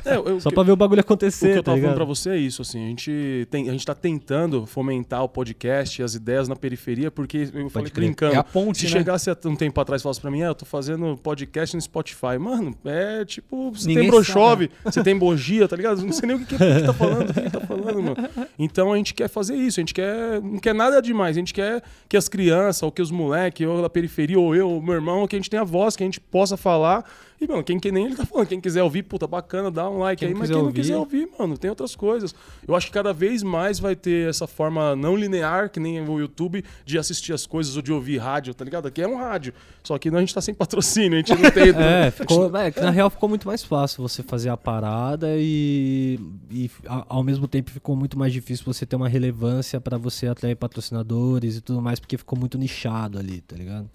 É, 0.06 0.16
eu- 0.16 0.40
só 0.40 0.50
que- 0.50 0.56
pra 0.56 0.64
ver 0.64 0.72
o 0.72 0.76
bagulho 0.76 1.00
O 1.00 1.04
que 1.04 1.08
acontecer, 1.08 1.52
eu 1.52 1.56
tá 1.58 1.64
tava 1.64 1.78
falando 1.78 1.82
ligado? 1.82 1.96
pra 1.96 2.06
você 2.06 2.30
é 2.32 2.38
isso, 2.38 2.62
assim, 2.62 2.84
a 2.86 2.88
gente, 2.90 3.48
tem, 3.52 3.70
a 3.70 3.72
gente 3.72 3.86
tá 3.86 3.94
tentando 3.94 4.66
fomentar 4.66 5.24
o 5.24 5.30
podcast 5.30 6.02
e 6.02 6.04
as 6.04 6.16
ideias 6.16 6.48
na 6.48 6.56
periferia, 6.56 7.12
porque 7.12 7.50
eu 7.54 7.70
falei 7.70 7.90
crer. 7.92 8.06
brincando. 8.08 8.34
É 8.36 8.38
a 8.38 8.44
ponte, 8.44 8.80
Se 8.80 8.86
né? 8.86 8.92
chegasse 8.92 9.30
um 9.46 9.56
tempo 9.56 9.80
atrás 9.80 10.02
e 10.02 10.04
falasse 10.04 10.20
pra 10.22 10.32
mim, 10.32 10.42
ah, 10.42 10.48
eu 10.48 10.56
tô 10.56 10.66
fazendo 10.66 11.18
podcast 11.22 11.76
no 11.76 11.82
Spotify. 11.82 12.38
Mano, 12.40 12.76
é 12.86 13.24
tipo, 13.26 13.72
você 13.72 13.88
Ninguém 13.88 14.04
tem 14.04 14.12
brochove, 14.12 14.70
você 14.84 15.04
tem 15.04 15.18
bogia, 15.18 15.68
tá 15.68 15.76
ligado? 15.76 16.02
Não 16.04 16.12
sei 16.14 16.28
nem 16.28 16.36
o 16.38 16.40
que, 16.40 16.46
que, 16.46 16.58
que 16.58 16.82
tá 16.86 16.94
falando, 16.94 17.30
o 17.30 17.34
que, 17.34 17.42
que 17.42 17.50
tá 17.52 17.60
falando, 17.62 18.02
mano. 18.02 18.16
Então 18.58 18.92
a 18.94 18.98
gente 18.98 19.14
quer 19.14 19.28
fazer 19.30 19.56
isso, 19.56 19.80
a 19.80 19.82
gente 19.82 19.94
quer, 19.94 20.42
não 20.42 20.60
quer 20.60 20.74
nada 20.74 21.02
demais, 21.02 21.36
a 21.36 21.40
gente 21.40 21.54
quer 21.54 21.82
que 22.10 22.18
as 22.18 22.28
crianças, 22.28 22.82
ou 22.84 22.92
que 22.92 23.02
os 23.02 23.12
moleques, 23.12 23.66
ou 23.68 23.82
da 23.82 23.90
periferia, 23.90 24.40
ou 24.40 24.56
eu, 24.56 24.70
ou 24.70 24.82
meu 24.82 24.96
irmão, 24.96 25.28
que 25.28 25.36
a 25.36 25.40
gente 25.40 25.50
tenha 25.50 25.64
voz, 25.64 25.96
que 25.96 26.04
a 26.04 26.06
gente 26.08 26.20
possa 26.20 26.58
falar. 26.58 27.04
E, 27.44 27.48
mano, 27.48 27.62
quem 27.64 27.78
que 27.78 27.92
nem 27.92 28.06
ele 28.06 28.16
tá 28.16 28.26
falando, 28.26 28.48
quem 28.48 28.62
quiser 28.62 28.82
ouvir, 28.84 29.04
puta, 29.04 29.28
bacana, 29.28 29.70
dá 29.70 29.90
um 29.90 29.98
like 29.98 30.20
Quem 30.20 30.30
aí, 30.30 30.34
mas 30.34 30.50
quem 30.50 30.58
não 30.58 30.66
ouvir- 30.66 30.80
quiser 30.82 30.96
ouvir, 30.98 31.28
mano, 31.38 31.58
tem 31.58 31.70
outras 31.70 31.94
coisas. 31.94 32.34
Eu 32.66 32.74
acho 32.74 32.88
que 32.88 32.94
cada 32.94 33.12
vez 33.12 33.44
mais 33.44 33.80
vai 33.80 33.96
ter 33.98 34.30
essa 34.30 34.48
forma 34.48 34.96
não 34.96 35.16
linear, 35.18 35.70
que 35.70 35.80
nem 35.80 36.00
o 36.08 36.20
YouTube, 36.20 36.64
de 36.86 36.98
assistir 36.98 37.34
as 37.34 37.46
coisas 37.46 37.76
ou 37.76 37.82
de 37.82 37.92
ouvir 37.92 38.18
rádio, 38.18 38.54
tá 38.54 38.64
ligado? 38.64 38.88
Aqui 38.88 39.02
é 39.02 39.08
um 39.08 39.18
rádio. 39.18 39.54
Só 39.84 39.98
que 39.98 40.10
não, 40.10 40.20
a 40.20 40.22
gente 40.22 40.34
tá 40.34 40.40
sem 40.40 40.54
patrocínio, 40.54 41.16
a 41.16 41.22
gente 41.22 41.36
não 41.36 41.52
tem. 41.52 41.64
É, 41.84 42.12
ficou, 42.12 42.46
é, 42.56 42.72
na 42.82 42.92
real 42.92 43.10
ficou 43.10 43.28
muito 43.28 43.46
mais 43.48 43.64
fácil 43.64 44.02
você 44.08 44.24
fazer 44.24 44.50
a 44.50 44.56
parada 44.56 45.28
e, 45.38 46.18
e 46.50 46.72
ao 47.10 47.24
mesmo 47.24 47.48
tempo 47.48 47.70
ficou 47.72 47.96
muito 47.96 48.18
mais 48.18 48.32
difícil 48.32 48.64
você 48.66 48.86
ter 48.86 48.96
uma 48.96 49.10
relevância 49.10 49.82
pra 49.82 49.98
você 49.98 50.28
atrair 50.28 50.56
patrocinadores 50.56 51.58
e 51.58 51.62
tudo 51.62 51.82
mais, 51.82 52.00
porque 52.00 52.18
ficou 52.18 52.38
muito 52.40 52.58
nichado 52.58 53.18
ali, 53.20 53.42
tá 53.42 53.56
ligado? 53.56 53.90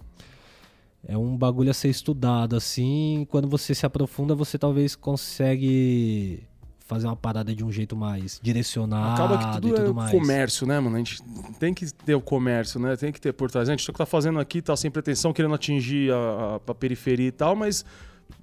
É 1.07 1.17
um 1.17 1.35
bagulho 1.37 1.71
a 1.71 1.73
ser 1.73 1.89
estudado, 1.89 2.55
assim, 2.55 3.25
quando 3.29 3.47
você 3.47 3.73
se 3.73 3.85
aprofunda, 3.85 4.35
você 4.35 4.57
talvez 4.57 4.95
consegue 4.95 6.43
fazer 6.89 7.05
uma 7.05 7.15
parada 7.15 7.53
de 7.53 7.63
um 7.63 7.71
jeito 7.71 7.95
mais 7.95 8.39
direcionado 8.41 9.21
Acaba 9.21 9.37
que 9.37 9.43
e 9.43 9.61
tudo 9.61 9.75
tudo 9.75 9.91
é 9.91 9.93
mais. 9.93 10.11
comércio, 10.11 10.65
né, 10.65 10.79
mano? 10.79 10.95
A 10.95 10.97
gente 10.97 11.21
tem 11.59 11.71
que 11.71 11.85
ter 11.93 12.15
o 12.15 12.21
comércio, 12.21 12.79
né? 12.79 12.95
Tem 12.95 13.11
que 13.11 13.21
ter 13.21 13.31
por 13.31 13.51
trás. 13.51 13.69
A 13.69 13.71
gente 13.71 13.91
tá 13.91 14.07
fazendo 14.07 14.39
aqui, 14.39 14.59
tá 14.59 14.75
sem 14.75 14.89
pretensão, 14.89 15.31
querendo 15.31 15.53
atingir 15.53 16.11
a, 16.11 16.15
a, 16.15 16.71
a 16.71 16.75
periferia 16.75 17.27
e 17.27 17.31
tal, 17.31 17.55
mas 17.55 17.85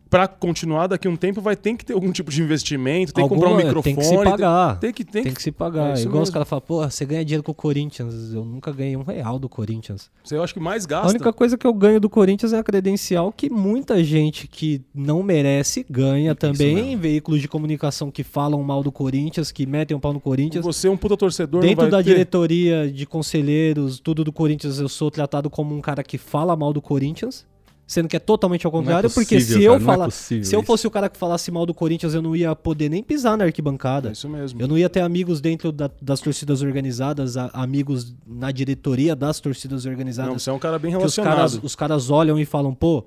pra 0.08 0.28
continuar 0.28 0.86
daqui 0.86 1.08
a 1.08 1.10
um 1.10 1.16
tempo 1.16 1.40
vai 1.40 1.56
ter 1.56 1.74
que 1.76 1.84
ter 1.84 1.92
algum 1.92 2.12
tipo 2.12 2.30
de 2.30 2.40
investimento, 2.42 3.12
tem 3.12 3.24
que 3.24 3.28
comprar 3.28 3.48
um 3.48 3.52
Alguma- 3.52 3.64
microfone. 3.66 3.94
Tem 3.96 4.02
que 4.02 4.08
se 4.08 4.24
pagar. 4.24 4.78
Tem, 4.78 4.92
que, 4.92 5.04
tem, 5.04 5.22
Tem 5.24 5.32
que, 5.32 5.36
que 5.36 5.42
se 5.42 5.50
pagar. 5.52 5.96
É 5.96 6.00
Igual 6.02 6.22
os 6.22 6.28
mesmo. 6.28 6.32
caras 6.32 6.48
falam, 6.48 6.62
porra, 6.66 6.90
você 6.90 7.04
ganha 7.04 7.24
dinheiro 7.24 7.42
com 7.42 7.52
o 7.52 7.54
Corinthians. 7.54 8.32
Eu 8.32 8.44
nunca 8.44 8.70
ganhei 8.72 8.96
um 8.96 9.02
real 9.02 9.38
do 9.38 9.48
Corinthians. 9.48 10.10
Eu 10.30 10.42
acho 10.42 10.54
que 10.54 10.60
mais 10.60 10.84
A 10.84 10.88
gasta. 10.88 11.08
única 11.10 11.32
coisa 11.32 11.58
que 11.58 11.66
eu 11.66 11.72
ganho 11.74 12.00
do 12.00 12.08
Corinthians 12.08 12.52
é 12.52 12.58
a 12.58 12.62
credencial 12.62 13.32
que 13.32 13.50
muita 13.50 14.02
gente 14.04 14.46
que 14.46 14.80
não 14.94 15.22
merece 15.22 15.84
ganha 15.90 16.34
também. 16.34 16.74
mesmo. 16.74 17.02
Veículos 17.02 17.40
de 17.40 17.48
comunicação 17.48 18.10
que 18.10 18.22
falam 18.22 18.62
mal 18.62 18.82
do 18.82 18.92
Corinthians, 18.92 19.50
que 19.52 19.66
metem 19.66 19.96
o 19.96 20.00
pau 20.00 20.12
no 20.12 20.20
Corinthians. 20.20 20.64
Você 20.64 20.88
é 20.88 20.90
um 20.90 20.96
puta 20.96 21.16
torcedor, 21.16 21.60
não 21.60 21.68
Dentro 21.68 21.82
vai 21.82 21.90
da 21.90 21.98
ter. 21.98 22.04
diretoria 22.10 22.90
de 22.90 23.06
conselheiros, 23.06 23.98
tudo 24.00 24.24
do 24.24 24.32
Corinthians, 24.32 24.78
eu 24.78 24.88
sou 24.88 25.10
tratado 25.10 25.50
como 25.50 25.74
um 25.74 25.80
cara 25.80 26.02
que 26.02 26.16
fala 26.18 26.56
mal 26.56 26.72
do 26.72 26.80
Corinthians. 26.80 27.44
Sendo 27.86 28.08
que 28.08 28.16
é 28.16 28.18
totalmente 28.18 28.66
ao 28.66 28.70
é 28.70 28.72
contrário, 28.72 29.08
porque 29.08 29.36
possível, 29.36 29.58
se 29.58 29.64
eu 29.64 29.72
cara, 29.74 29.82
é 29.82 29.86
falar. 29.86 30.04
possível 30.06 30.44
se 30.44 30.56
eu 30.56 30.60
isso. 30.60 30.66
fosse 30.66 30.86
o 30.88 30.90
cara 30.90 31.08
que 31.08 31.16
falasse 31.16 31.52
mal 31.52 31.64
do 31.64 31.72
Corinthians, 31.72 32.14
eu 32.14 32.20
não 32.20 32.34
ia 32.34 32.54
poder 32.56 32.88
nem 32.88 33.00
pisar 33.00 33.38
na 33.38 33.44
arquibancada. 33.44 34.08
É 34.08 34.12
isso 34.12 34.28
mesmo. 34.28 34.60
Eu 34.60 34.66
não 34.66 34.76
ia 34.76 34.88
ter 34.90 35.00
amigos 35.02 35.40
dentro 35.40 35.70
da- 35.70 35.88
das 36.02 36.18
torcidas 36.20 36.62
organizadas, 36.62 37.36
a- 37.36 37.48
amigos 37.52 38.12
na 38.26 38.50
diretoria 38.50 39.14
das 39.14 39.38
torcidas 39.38 39.86
organizadas. 39.86 40.32
Não, 40.32 40.38
você 40.38 40.50
é 40.50 40.52
um 40.52 40.58
cara 40.58 40.80
bem 40.80 40.90
que 40.90 40.96
os 40.96 41.00
relacionado. 41.00 41.36
caras, 41.36 41.60
os 41.62 41.76
caras 41.76 42.10
olham 42.10 42.40
e 42.40 42.44
falam, 42.44 42.74
pô, 42.74 43.04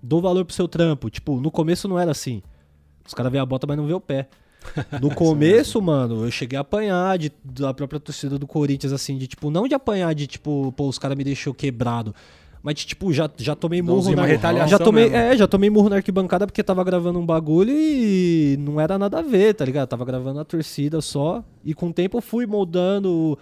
dou 0.00 0.22
valor 0.22 0.44
pro 0.44 0.54
seu 0.54 0.68
trampo. 0.68 1.10
Tipo, 1.10 1.40
no 1.40 1.50
começo 1.50 1.88
não 1.88 1.98
era 1.98 2.12
assim. 2.12 2.40
Os 3.04 3.12
caras 3.12 3.32
veem 3.32 3.42
a 3.42 3.46
bota, 3.46 3.66
mas 3.66 3.76
não 3.76 3.86
vê 3.88 3.94
o 3.94 4.00
pé. 4.00 4.28
No 5.02 5.10
começo, 5.12 5.82
mano, 5.82 6.24
eu 6.24 6.30
cheguei 6.30 6.56
a 6.56 6.60
apanhar 6.60 7.18
de, 7.18 7.32
da 7.44 7.74
própria 7.74 7.98
torcida 7.98 8.38
do 8.38 8.46
Corinthians, 8.46 8.92
assim, 8.92 9.18
de 9.18 9.26
tipo, 9.26 9.50
não 9.50 9.66
de 9.66 9.74
apanhar 9.74 10.14
de 10.14 10.28
tipo, 10.28 10.72
pô, 10.76 10.86
os 10.86 11.00
caras 11.00 11.16
me 11.18 11.24
deixou 11.24 11.52
quebrado. 11.52 12.14
Mas 12.62 12.74
tipo, 12.84 13.10
já, 13.12 13.28
já 13.38 13.54
tomei 13.56 13.80
murro 13.80 14.14
na 14.14 14.24
retaliação 14.26 14.68
já 14.68 14.78
tomei, 14.78 15.04
mesmo. 15.04 15.16
É, 15.16 15.36
já 15.36 15.46
tomei 15.46 15.70
murro 15.70 15.88
na 15.88 15.96
arquibancada 15.96 16.46
porque 16.46 16.62
tava 16.62 16.84
gravando 16.84 17.18
um 17.18 17.24
bagulho 17.24 17.72
e 17.72 18.56
não 18.60 18.78
era 18.78 18.98
nada 18.98 19.20
a 19.20 19.22
ver, 19.22 19.54
tá 19.54 19.64
ligado? 19.64 19.88
Tava 19.88 20.04
gravando 20.04 20.40
a 20.40 20.44
torcida 20.44 21.00
só. 21.00 21.42
E 21.64 21.72
com 21.72 21.88
o 21.88 21.92
tempo 21.92 22.18
eu 22.18 22.22
fui 22.22 22.44
moldando, 22.46 23.38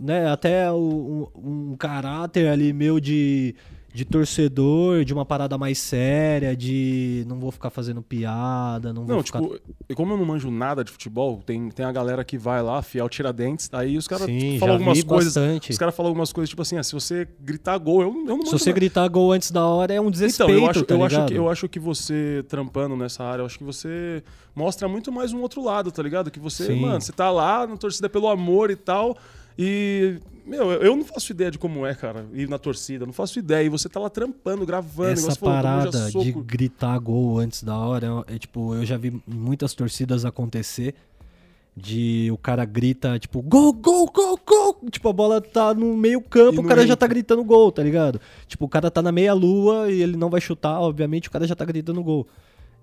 né, 0.00 0.28
até 0.28 0.70
o- 0.72 1.28
um, 1.36 1.70
um 1.72 1.76
caráter 1.76 2.48
ali 2.48 2.72
meu 2.72 2.98
de, 2.98 3.54
de 3.96 4.04
torcedor, 4.04 5.06
de 5.06 5.14
uma 5.14 5.24
parada 5.24 5.56
mais 5.56 5.78
séria, 5.78 6.54
de 6.54 7.24
não 7.26 7.38
vou 7.40 7.50
ficar 7.50 7.70
fazendo 7.70 8.02
piada, 8.02 8.92
não 8.92 9.06
vou 9.06 9.16
Não, 9.16 9.22
ficar. 9.22 9.40
tipo, 9.40 9.58
e 9.88 9.94
como 9.94 10.12
eu 10.12 10.18
não 10.18 10.24
manjo 10.26 10.50
nada 10.50 10.84
de 10.84 10.92
futebol, 10.92 11.40
tem, 11.46 11.70
tem 11.70 11.86
a 11.86 11.90
galera 11.90 12.22
que 12.22 12.36
vai 12.36 12.62
lá, 12.62 12.82
fiel 12.82 13.08
tiradentes, 13.08 13.70
aí 13.72 13.96
os 13.96 14.06
caras 14.06 14.26
Sim, 14.26 14.58
falam 14.58 14.74
algumas 14.74 15.02
coisas. 15.02 15.34
bastante. 15.34 15.70
Os 15.70 15.78
caras 15.78 15.94
falam 15.96 16.08
algumas 16.10 16.30
coisas, 16.30 16.50
tipo 16.50 16.60
assim, 16.60 16.76
ah, 16.76 16.82
se 16.82 16.92
você 16.92 17.26
gritar 17.40 17.78
gol, 17.78 18.02
eu, 18.02 18.08
eu 18.08 18.12
não 18.14 18.36
manjo 18.38 18.46
Se 18.50 18.58
você 18.58 18.68
nada. 18.68 18.80
gritar 18.80 19.08
gol 19.08 19.32
antes 19.32 19.50
da 19.50 19.64
hora 19.64 19.94
é 19.94 20.00
um 20.00 20.10
desrespeito, 20.10 20.52
Então, 20.52 20.62
eu 20.62 20.70
acho, 20.70 20.84
tá 20.84 20.94
eu, 20.94 21.02
acho 21.02 21.24
que, 21.26 21.34
eu 21.34 21.48
acho 21.48 21.68
que 21.68 21.80
você 21.80 22.44
trampando 22.48 22.94
nessa 22.96 23.24
área, 23.24 23.40
eu 23.40 23.46
acho 23.46 23.56
que 23.56 23.64
você 23.64 24.22
mostra 24.54 24.86
muito 24.86 25.10
mais 25.10 25.32
um 25.32 25.40
outro 25.40 25.64
lado, 25.64 25.90
tá 25.90 26.02
ligado? 26.02 26.30
Que 26.30 26.38
você, 26.38 26.66
Sim. 26.66 26.80
mano, 26.80 27.00
você 27.00 27.12
tá 27.12 27.30
lá 27.30 27.66
na 27.66 27.78
torcida 27.78 28.10
pelo 28.10 28.28
amor 28.28 28.70
e 28.70 28.76
tal. 28.76 29.16
E, 29.58 30.18
meu, 30.44 30.70
eu 30.72 30.96
não 30.96 31.04
faço 31.04 31.32
ideia 31.32 31.50
de 31.50 31.58
como 31.58 31.86
é, 31.86 31.94
cara, 31.94 32.26
ir 32.32 32.48
na 32.48 32.58
torcida, 32.58 33.06
não 33.06 33.12
faço 33.12 33.38
ideia. 33.38 33.66
E 33.66 33.68
você 33.68 33.88
tá 33.88 33.98
lá 33.98 34.10
trampando, 34.10 34.66
gravando, 34.66 35.12
Essa 35.12 35.30
você 35.30 35.38
falou, 35.38 35.54
parada 35.54 36.10
de 36.10 36.32
gritar 36.32 36.98
gol 36.98 37.38
antes 37.38 37.62
da 37.62 37.76
hora, 37.76 38.06
é, 38.28 38.34
é, 38.34 38.38
tipo, 38.38 38.74
eu 38.74 38.84
já 38.84 38.96
vi 38.96 39.20
muitas 39.26 39.74
torcidas 39.74 40.24
acontecer 40.24 40.94
de 41.76 42.30
o 42.32 42.38
cara 42.38 42.64
grita, 42.64 43.18
tipo, 43.18 43.42
gol, 43.42 43.72
gol, 43.72 44.10
gol, 44.10 44.40
gol. 44.46 44.80
Tipo, 44.90 45.10
a 45.10 45.12
bola 45.12 45.40
tá 45.40 45.74
no 45.74 45.94
meio 45.96 46.22
campo, 46.22 46.62
o 46.62 46.64
cara 46.64 46.86
já 46.86 46.96
tá 46.96 47.06
gritando 47.06 47.44
gol, 47.44 47.70
tá 47.70 47.82
ligado? 47.82 48.18
Tipo, 48.48 48.64
o 48.64 48.68
cara 48.68 48.90
tá 48.90 49.02
na 49.02 49.12
meia 49.12 49.34
lua 49.34 49.90
e 49.90 50.02
ele 50.02 50.16
não 50.16 50.30
vai 50.30 50.40
chutar, 50.40 50.80
obviamente 50.80 51.28
o 51.28 51.30
cara 51.30 51.46
já 51.46 51.54
tá 51.54 51.64
gritando 51.64 52.02
gol. 52.02 52.26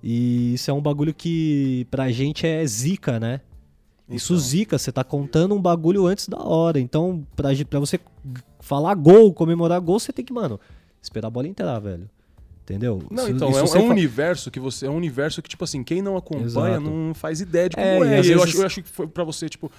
E 0.03 0.53
isso 0.53 0.70
é 0.70 0.74
um 0.74 0.82
bagulho 0.82 1.13
que 1.13 1.88
pra 1.89 2.12
gente 2.12 2.46
é 2.46 2.63
zica, 2.68 3.20
né? 3.20 3.42
Isso 4.10 4.33
Então. 4.33 4.43
zica, 4.45 4.77
você 4.77 4.91
tá 4.91 5.03
contando 5.03 5.55
um 5.55 5.62
bagulho 5.62 6.05
antes 6.05 6.27
da 6.27 6.38
hora. 6.38 6.79
Então, 6.79 7.25
pra, 7.36 7.50
pra 7.69 7.79
você 7.79 8.00
falar 8.60 8.93
gol, 8.95 9.33
comemorar 9.33 9.79
gol, 9.79 10.00
você 10.00 10.12
tem 10.12 10.24
que, 10.25 10.33
mano, 10.33 10.60
esperar 11.01 11.27
a 11.27 11.31
bola 11.31 11.48
entrar, 11.48 11.79
velho. 11.79 12.10
Entendeu? 12.63 13.01
Não, 13.12 13.27
então, 13.27 13.50
é, 13.50 13.51
um- 13.55 13.57
é 13.60 13.63
um 13.63 13.67
fa- 13.67 13.79
universo 13.79 14.50
que 14.50 14.60
você. 14.60 14.86
É 14.86 14.89
um 14.89 14.95
universo 14.95 15.41
que, 15.41 15.50
tipo 15.50 15.63
assim, 15.65 15.83
quem 15.83 16.01
não 16.01 16.15
acompanha 16.15 16.45
Exato. 16.45 16.81
não 16.81 17.13
faz 17.13 17.41
ideia 17.41 17.67
de 17.67 17.75
como 17.75 17.86
É, 17.86 18.19
é. 18.22 18.33
eu, 18.33 18.41
acho, 18.43 18.57
eu 18.57 18.65
acho 18.65 18.81
que 18.81 18.88
foi 18.89 19.05
pra 19.07 19.24
você, 19.25 19.50
tipo. 19.50 19.69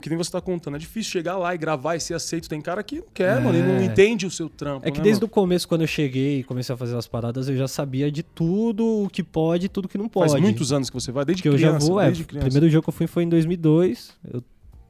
Que 0.00 0.08
nem 0.08 0.16
você 0.16 0.30
tá 0.30 0.40
contando. 0.40 0.76
É 0.76 0.78
difícil 0.78 1.12
chegar 1.12 1.36
lá 1.36 1.54
e 1.54 1.58
gravar 1.58 1.94
e 1.94 2.00
ser 2.00 2.14
aceito. 2.14 2.48
Tem 2.48 2.58
cara 2.60 2.82
que 2.82 2.96
não 2.96 3.06
quer, 3.12 3.36
É. 3.36 3.40
mano, 3.40 3.58
e 3.58 3.62
não 3.62 3.82
entende 3.82 4.24
o 4.26 4.30
seu 4.30 4.48
trampo. 4.48 4.86
É 4.88 4.90
que 4.90 4.96
né, 4.98 5.04
desde 5.04 5.20
mano? 5.20 5.26
o 5.26 5.28
começo, 5.28 5.68
quando 5.68 5.82
eu 5.82 5.86
cheguei 5.86 6.40
e 6.40 6.42
comecei 6.44 6.74
a 6.74 6.76
fazer 6.78 6.96
as 6.96 7.06
paradas, 7.06 7.48
eu 7.48 7.56
já 7.56 7.68
sabia 7.68 8.10
de 8.10 8.22
tudo 8.22 9.04
o 9.04 9.08
que 9.10 9.22
pode 9.22 9.66
e 9.66 9.68
tudo 9.68 9.86
que 9.86 9.98
não 9.98 10.08
pode. 10.08 10.30
Faz 10.32 10.42
muitos 10.42 10.72
anos 10.72 10.88
que 10.88 10.94
você 10.94 11.12
vai, 11.12 11.24
desde 11.26 11.42
que 11.42 11.48
eu 11.48 11.54
criança. 11.54 11.80
já 11.80 11.86
vou, 11.86 12.00
é, 12.00 12.06
desde 12.06 12.22
o 12.22 12.26
criança. 12.26 12.46
primeiro 12.46 12.68
jogo 12.70 12.82
que 12.82 12.88
eu 12.88 12.94
fui 12.94 13.06
foi 13.06 13.24
em 13.24 13.28
2002. 13.28 14.12
Eu 14.32 14.42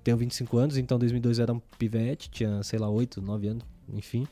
tenho 0.05 0.17
25 0.17 0.59
anos, 0.59 0.77
então 0.79 0.97
2002 0.99 1.39
eu 1.39 1.43
era 1.43 1.53
um 1.53 1.61
pivete, 1.77 2.31
tinha, 2.31 2.63
sei 2.63 2.79
lá, 2.79 2.89
8, 2.89 3.21
9 3.21 3.49
anos, 3.49 3.65
enfim. 3.93 4.27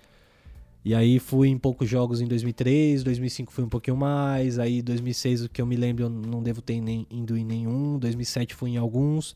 E 0.85 0.95
aí 0.95 1.19
fui 1.19 1.49
em 1.49 1.59
poucos 1.59 1.89
jogos 1.89 2.21
em 2.21 2.27
2003, 2.27 3.03
2005 3.03 3.53
fui 3.53 3.65
um 3.65 3.69
pouquinho 3.69 3.97
mais, 3.97 4.59
aí 4.59 4.81
2006, 4.83 5.45
o 5.45 5.49
que 5.49 5.61
eu 5.61 5.67
me 5.67 5.77
lembro, 5.77 6.05
eu 6.05 6.09
não 6.11 6.43
devo 6.43 6.61
ter 6.63 6.81
nem, 6.81 7.07
indo 7.11 7.37
em 7.37 7.45
nenhum, 7.45 7.99
2007 7.99 8.55
fui 8.55 8.71
em 8.71 8.77
alguns. 8.77 9.35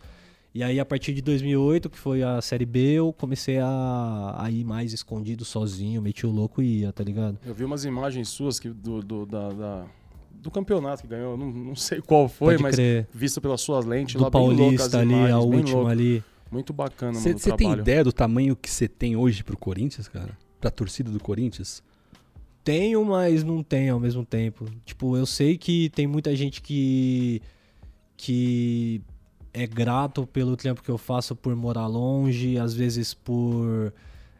E 0.57 0.63
aí 0.63 0.81
a 0.81 0.87
partir 0.87 1.13
de 1.13 1.21
2008, 1.21 1.91
que 1.91 1.99
foi 1.99 2.23
a 2.23 2.41
Série 2.41 2.65
B, 2.65 2.79
eu 2.95 3.13
comecei 3.13 3.59
a, 3.59 4.35
a 4.39 4.51
ir 4.51 4.65
mais 4.65 4.93
escondido, 4.95 5.45
sozinho, 5.45 6.01
meti 6.01 6.27
o 6.27 6.31
louco 6.31 6.63
e 6.63 6.79
ia, 6.81 6.93
tá 6.95 7.05
ligado? 7.05 7.39
Eu 7.45 7.55
vi 7.55 7.63
umas 7.63 7.85
imagens 7.85 8.31
suas 8.31 8.59
que 8.59 8.71
do, 8.71 9.03
do, 9.03 9.27
da, 9.27 9.51
da- 9.51 9.87
do 10.33 10.51
campeonato 10.51 11.03
que 11.03 11.09
ganhou. 11.09 11.37
Não, 11.37 11.51
não 11.51 11.77
sei 11.77 12.01
qual 12.01 12.27
foi, 12.27 12.55
Pode 12.55 12.63
mas 12.63 12.75
crer. 12.75 13.07
vista 13.13 13.39
pelas 13.39 13.61
suas 13.61 13.85
lentes 13.85 14.15
Do 14.15 14.23
lá, 14.23 14.31
bem 14.31 14.41
louca 14.41 14.55
as 14.55 14.59
Paulista 14.89 14.99
ali, 15.01 15.11
imagens, 15.13 15.35
a 15.35 15.41
última 15.41 15.77
louca. 15.79 15.93
ali. 15.93 16.25
Muito 16.51 16.73
bacana, 16.73 17.13
mano, 17.21 17.39
Você 17.39 17.53
tem 17.55 17.73
ideia 17.73 18.03
do 18.03 18.13
tamanho 18.13 18.57
que 18.57 18.71
você 18.71 18.89
tem 18.89 19.15
hoje 19.15 19.45
pro 19.45 19.59
Corinthians, 19.59 20.09
cara? 20.09 20.39
Pra 20.59 20.71
torcida 20.71 21.11
do 21.11 21.21
Corinthians? 21.21 21.83
Tenho, 22.65 23.05
mas 23.05 23.45
não 23.45 23.63
tenho 23.63 23.93
ao 23.93 24.01
mesmo 24.01 24.25
tempo. 24.25 24.65
Tipo, 24.87 25.19
eu 25.19 25.27
sei 25.27 25.59
que 25.59 25.91
tem 25.91 26.07
muita 26.07 26.35
gente 26.35 26.63
que 26.63 27.43
que 28.17 29.03
é 29.57 29.67
grato 29.67 30.27
pelo 30.27 30.55
tempo 30.55 30.83
que 30.83 30.91
eu 30.91 30.99
faço 30.99 31.35
por 31.35 31.57
morar 31.57 31.87
longe, 31.87 32.59
às 32.59 32.75
vezes 32.75 33.15
por 33.15 33.91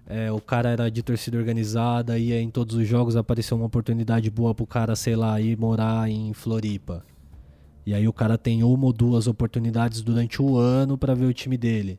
é, 0.07 0.31
o 0.31 0.41
cara 0.41 0.69
era 0.69 0.91
de 0.91 1.03
torcida 1.03 1.39
organizada, 1.39 2.19
ia 2.19 2.41
em 2.41 2.51
todos 2.51 2.77
os 2.77 2.87
jogos, 2.87 3.17
apareceu 3.17 3.57
uma 3.57 3.67
oportunidade 3.67 4.31
boa 4.31 4.55
pro 4.55 4.67
cara, 4.67 4.95
sei 4.95 5.17
lá, 5.17 5.41
ir 5.41 5.59
morar 5.59 6.11
em 6.11 6.35
Floripa. 6.35 7.03
E 7.87 7.95
aí 7.95 8.07
o 8.07 8.13
cara 8.13 8.37
tem 8.37 8.63
uma 8.63 8.85
ou 8.85 8.93
duas 8.93 9.27
oportunidades 9.27 10.03
durante 10.03 10.43
o 10.43 10.59
ano 10.59 10.99
pra 10.99 11.15
ver 11.15 11.25
o 11.25 11.33
time 11.33 11.57
dele. 11.57 11.99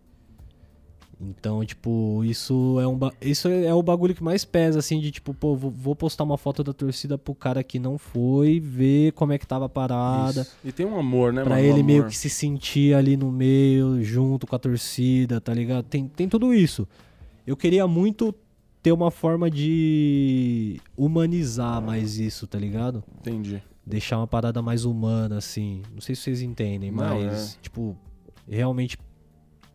Então, 1.20 1.66
tipo, 1.66 2.24
isso 2.24 2.78
é 2.80 2.88
um 2.88 2.96
ba- 2.96 3.12
isso 3.20 3.48
é 3.48 3.74
o 3.74 3.82
bagulho 3.82 4.14
que 4.14 4.24
mais 4.24 4.46
pesa 4.46 4.78
assim 4.78 5.00
de 5.00 5.10
tipo, 5.10 5.34
pô, 5.34 5.56
vou, 5.56 5.96
postar 5.96 6.24
uma 6.24 6.38
foto 6.38 6.64
da 6.64 6.74
torcida 6.74 7.18
pro 7.18 7.34
cara 7.34 7.64
que 7.64 7.80
não 7.80 7.98
foi, 7.98 8.60
ver 8.60 9.14
como 9.14 9.34
é 9.34 9.38
que 9.40 9.48
tava 9.48 9.66
a 9.66 9.70
parada. 9.70 10.42
Isso. 10.42 10.56
E 10.64 10.72
tem 10.72 10.86
um 10.86 10.96
amor, 11.00 11.34
né, 11.34 11.44
Pra 11.44 11.56
mano? 11.56 11.68
ele 11.68 11.82
um 11.82 11.84
meio 11.84 12.00
amor. 12.02 12.12
que 12.12 12.16
se 12.18 12.30
sentir 12.30 12.94
ali 12.94 13.18
no 13.18 13.32
meio, 13.32 14.04
junto 14.04 14.46
com 14.46 14.56
a 14.56 14.60
torcida, 14.60 15.42
tá 15.42 15.52
ligado? 15.54 15.86
Tem, 15.86 16.08
tem 16.08 16.30
tudo 16.30 16.54
isso. 16.54 16.88
Eu 17.48 17.58
queria 17.58 17.88
muito 17.88 18.32
ter 18.84 18.92
uma 18.92 19.10
forma 19.10 19.50
de 19.50 20.80
humanizar 20.96 21.82
mais 21.82 22.20
isso, 22.20 22.46
tá 22.46 22.60
ligado? 22.60 23.04
Entendi. 23.20 23.62
Deixar 23.86 24.18
uma 24.18 24.28
parada 24.28 24.62
mais 24.62 24.86
humana, 24.86 25.38
assim. 25.38 25.82
Não 25.94 26.02
sei 26.02 26.14
se 26.14 26.22
vocês 26.22 26.42
entendem, 26.42 26.92
Não, 26.92 26.98
mas, 26.98 27.56
é. 27.56 27.58
tipo, 27.62 27.98
realmente 28.48 28.98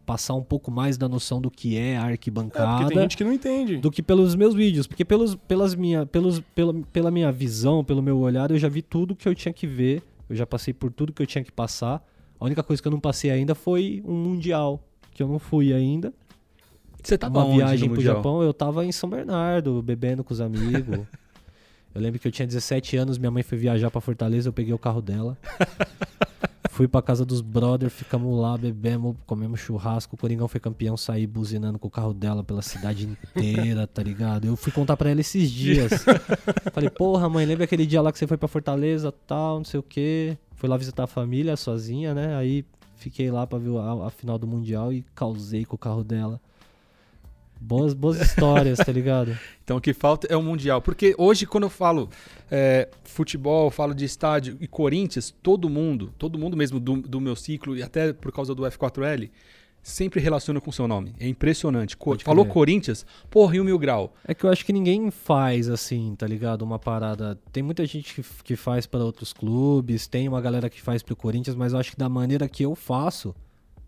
passar 0.04 0.34
um 0.34 0.42
pouco 0.42 0.70
mais 0.70 0.96
da 0.96 1.08
noção 1.08 1.40
do 1.40 1.50
que 1.50 1.76
é 1.76 1.80
a 1.80 1.84
É, 1.84 1.94
porque 2.00 2.12
arquibancada 2.12 2.88
tem 2.88 3.00
gente 3.00 3.16
que 3.16 3.24
não 3.24 3.32
entende. 3.32 3.76
do 3.78 3.90
que 3.90 4.02
pelos 4.02 4.34
meus 4.34 4.54
vídeos. 4.54 4.86
Porque 4.86 5.04
pelos, 5.04 5.34
pelas 5.34 5.74
minha, 5.74 6.04
pelos, 6.06 6.40
pela, 6.54 6.74
pela 6.92 7.10
minha 7.10 7.30
visão, 7.30 7.84
pelo 7.84 8.02
meu 8.02 8.18
olhar, 8.18 8.50
eu 8.50 8.58
já 8.58 8.68
vi 8.68 8.82
tudo 8.82 9.14
que 9.14 9.28
eu 9.28 9.34
tinha 9.34 9.52
que 9.52 9.66
ver. 9.66 10.02
Eu 10.28 10.36
já 10.36 10.46
passei 10.46 10.72
por 10.72 10.92
tudo 10.92 11.12
que 11.12 11.22
eu 11.22 11.26
tinha 11.26 11.44
que 11.44 11.52
passar. 11.52 12.04
A 12.38 12.44
única 12.44 12.62
coisa 12.62 12.82
que 12.82 12.88
eu 12.88 12.92
não 12.92 13.00
passei 13.00 13.30
ainda 13.30 13.54
foi 13.54 14.02
um 14.04 14.14
Mundial, 14.14 14.82
que 15.12 15.22
eu 15.22 15.28
não 15.28 15.38
fui 15.38 15.72
ainda. 15.72 16.12
Você 17.02 17.18
tava 17.18 17.38
Uma 17.38 17.46
onde 17.46 17.56
viagem 17.58 17.90
pro? 17.90 18.00
Japão, 18.00 18.42
eu 18.42 18.54
tava 18.54 18.84
em 18.84 18.92
São 18.92 19.08
Bernardo, 19.10 19.82
bebendo 19.82 20.22
com 20.22 20.32
os 20.32 20.40
amigos. 20.40 21.00
eu 21.94 22.00
lembro 22.00 22.18
que 22.18 22.26
eu 22.26 22.32
tinha 22.32 22.46
17 22.46 22.96
anos, 22.96 23.18
minha 23.18 23.30
mãe 23.30 23.42
foi 23.42 23.58
viajar 23.58 23.90
pra 23.90 24.00
Fortaleza, 24.00 24.48
eu 24.48 24.52
peguei 24.52 24.72
o 24.72 24.78
carro 24.78 25.00
dela. 25.00 25.36
Fui 26.70 26.88
pra 26.88 27.02
casa 27.02 27.22
dos 27.22 27.42
brothers, 27.42 27.92
ficamos 27.92 28.40
lá, 28.40 28.56
bebemos, 28.56 29.14
comemos 29.26 29.60
churrasco. 29.60 30.14
O 30.14 30.18
Coringão 30.18 30.48
foi 30.48 30.58
campeão, 30.58 30.96
saí 30.96 31.26
buzinando 31.26 31.78
com 31.78 31.86
o 31.86 31.90
carro 31.90 32.14
dela 32.14 32.42
pela 32.42 32.62
cidade 32.62 33.06
inteira, 33.06 33.86
tá 33.86 34.02
ligado? 34.02 34.46
Eu 34.46 34.56
fui 34.56 34.72
contar 34.72 34.96
pra 34.96 35.10
ela 35.10 35.20
esses 35.20 35.50
dias. 35.50 35.92
Falei, 36.72 36.88
porra, 36.88 37.28
mãe, 37.28 37.44
lembra 37.44 37.64
aquele 37.64 37.84
dia 37.84 38.00
lá 38.00 38.10
que 38.10 38.18
você 38.18 38.26
foi 38.26 38.38
pra 38.38 38.48
Fortaleza, 38.48 39.12
tal, 39.12 39.58
não 39.58 39.64
sei 39.66 39.80
o 39.80 39.82
quê. 39.82 40.38
Fui 40.54 40.66
lá 40.66 40.78
visitar 40.78 41.04
a 41.04 41.06
família 41.06 41.56
sozinha, 41.58 42.14
né? 42.14 42.36
Aí 42.36 42.64
Fiquei 43.02 43.32
lá 43.32 43.44
pra 43.44 43.58
ver 43.58 43.76
a, 43.78 44.06
a 44.06 44.10
final 44.10 44.38
do 44.38 44.46
Mundial 44.46 44.92
e 44.92 45.04
causei 45.12 45.64
com 45.64 45.74
o 45.74 45.78
carro 45.78 46.04
dela. 46.04 46.40
Boas, 47.64 47.94
boas 47.94 48.20
histórias, 48.20 48.78
tá 48.78 48.90
ligado? 48.92 49.36
Então 49.64 49.76
o 49.76 49.80
que 49.80 49.92
falta 49.94 50.26
é 50.28 50.36
o 50.36 50.42
Mundial. 50.42 50.82
Porque 50.82 51.14
hoje, 51.16 51.46
quando 51.46 51.62
eu 51.64 51.70
falo 51.70 52.10
é, 52.50 52.88
futebol, 53.04 53.70
falo 53.70 53.94
de 53.94 54.04
estádio 54.04 54.56
e 54.60 54.66
Corinthians, 54.66 55.32
todo 55.40 55.70
mundo, 55.70 56.12
todo 56.18 56.36
mundo 56.36 56.56
mesmo 56.56 56.80
do, 56.80 56.96
do 57.00 57.20
meu 57.20 57.36
ciclo, 57.36 57.76
e 57.76 57.82
até 57.82 58.12
por 58.12 58.32
causa 58.32 58.56
do 58.56 58.64
F4L, 58.64 59.30
sempre 59.80 60.20
relaciona 60.20 60.60
com 60.60 60.68
o 60.70 60.72
seu 60.72 60.88
nome. 60.88 61.14
É 61.18 61.28
impressionante. 61.28 61.96
Co- 61.96 62.10
Pode 62.10 62.24
Falou 62.24 62.44
crer. 62.44 62.52
Corinthians, 62.52 63.06
porra, 63.30 63.54
e 63.54 63.60
o 63.60 63.64
Mil 63.64 63.78
Grau? 63.78 64.12
É 64.26 64.34
que 64.34 64.42
eu 64.44 64.50
acho 64.50 64.66
que 64.66 64.72
ninguém 64.72 65.12
faz 65.12 65.68
assim, 65.68 66.16
tá 66.18 66.26
ligado? 66.26 66.62
Uma 66.62 66.78
parada. 66.80 67.38
Tem 67.52 67.62
muita 67.62 67.86
gente 67.86 68.14
que, 68.16 68.22
que 68.42 68.56
faz 68.56 68.84
para 68.84 69.04
outros 69.04 69.32
clubes, 69.32 70.08
tem 70.08 70.28
uma 70.28 70.40
galera 70.40 70.68
que 70.68 70.82
faz 70.82 71.04
pro 71.04 71.14
Corinthians, 71.14 71.54
mas 71.54 71.72
eu 71.72 71.78
acho 71.78 71.92
que 71.92 71.96
da 71.98 72.08
maneira 72.08 72.48
que 72.48 72.64
eu 72.64 72.74
faço, 72.74 73.32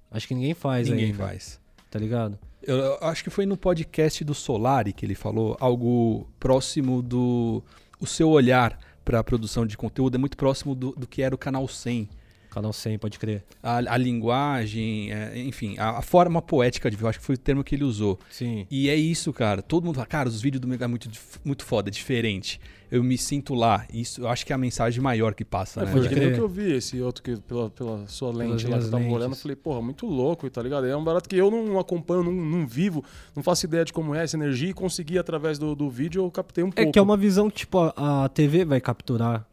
acho 0.09 0.29
que 0.29 0.35
ninguém 0.35 0.55
faz 0.55 0.89
Ninguém 0.89 1.07
ainda, 1.07 1.19
faz. 1.19 1.61
tá 1.91 1.99
ligado? 1.99 2.39
Eu, 2.67 2.99
acho 3.01 3.23
que 3.23 3.31
foi 3.31 3.47
no 3.47 3.57
podcast 3.57 4.25
do 4.25 4.35
Solari 4.35 4.93
que 4.93 5.05
ele 5.05 5.15
falou 5.15 5.57
algo 5.61 6.27
próximo 6.39 7.03
do. 7.03 7.63
O 8.01 8.07
seu 8.07 8.29
olhar 8.29 8.79
para 9.05 9.19
a 9.19 9.25
produção 9.25 9.67
de 9.67 9.77
conteúdo 9.77 10.17
é 10.17 10.19
muito 10.19 10.37
próximo 10.37 10.75
do, 10.75 10.93
do 10.93 11.07
que 11.07 11.23
era 11.23 11.35
o 11.35 11.39
Canal 11.39 11.69
100. 11.69 12.09
Canal 12.55 12.73
100, 12.73 12.99
pode 12.99 13.19
crer. 13.19 13.45
A, 13.63 13.79
a 13.79 13.97
linguagem, 13.97 15.13
é, 15.13 15.39
enfim, 15.39 15.77
a, 15.79 15.99
a 15.99 16.03
forma 16.03 16.41
poética 16.41 16.91
de 16.91 16.97
ver, 16.97 17.05
eu 17.05 17.09
acho 17.09 17.19
que 17.19 17.25
foi 17.27 17.35
o 17.35 17.39
termo 17.39 17.65
que 17.65 17.75
ele 17.75 17.85
usou. 17.85 18.19
Sim. 18.31 18.67
E 18.71 18.89
é 18.89 18.95
isso, 18.97 19.33
cara. 19.33 19.61
Todo 19.63 19.85
mundo 19.85 19.97
fala, 19.97 20.07
cara, 20.07 20.29
os 20.29 20.41
vídeos 20.41 20.61
do 20.61 20.69
Mega 20.69 20.85
é 20.85 20.89
muito, 20.89 21.11
muito 21.45 21.65
foda, 21.65 21.91
é 21.91 21.93
diferente. 21.93 22.61
Eu 22.91 23.03
me 23.03 23.19
sinto 23.19 23.55
lá. 23.55 23.85
Isso, 23.93 24.21
eu 24.21 24.29
acho 24.29 24.47
que 24.47 24.53
é 24.53 24.55
a 24.55 24.59
mensagem 24.59 25.01
maior 25.03 25.35
que 25.35 25.45
passa, 25.45 25.81
É, 25.81 25.85
né? 25.85 25.91
foi 25.91 26.07
que 26.09 26.15
nem 26.15 26.33
que 26.33 26.39
eu 26.39 26.49
vi, 26.49 26.73
esse 26.75 27.01
outro 27.01 27.23
que 27.25 27.37
pela, 27.41 27.69
pela 27.69 28.07
sua 28.07 28.31
lente 28.31 28.67
lá 28.69 28.79
que 28.79 28.85
eu 28.85 28.91
tava 28.91 29.05
olhando, 29.05 29.33
eu 29.33 29.37
falei, 29.37 29.57
porra, 29.57 29.83
muito 29.83 30.07
louco, 30.07 30.49
tá 30.49 30.63
ligado? 30.63 30.87
É 30.87 30.97
um 30.97 31.03
barato 31.03 31.29
que 31.29 31.35
eu 31.37 31.51
não 31.51 31.79
acompanho, 31.81 32.23
não, 32.23 32.33
não 32.33 32.67
vivo, 32.67 33.03
não 33.35 33.43
faço 33.43 33.67
ideia 33.67 33.85
de 33.85 33.93
como 33.93 34.15
é 34.15 34.23
essa 34.23 34.37
energia 34.37 34.71
e 34.71 34.75
consegui, 34.75 35.19
através 35.19 35.59
do, 35.59 35.75
do 35.75 35.91
vídeo, 35.91 36.23
eu 36.25 36.31
captei 36.31 36.63
um 36.63 36.69
É 36.69 36.71
pouco. 36.73 36.93
que 36.93 36.99
é 36.99 37.03
uma 37.03 37.17
visão 37.17 37.51
que, 37.51 37.57
tipo, 37.57 37.79
a, 37.81 38.25
a 38.25 38.29
TV 38.29 38.65
vai 38.65 38.81
capturar. 38.81 39.45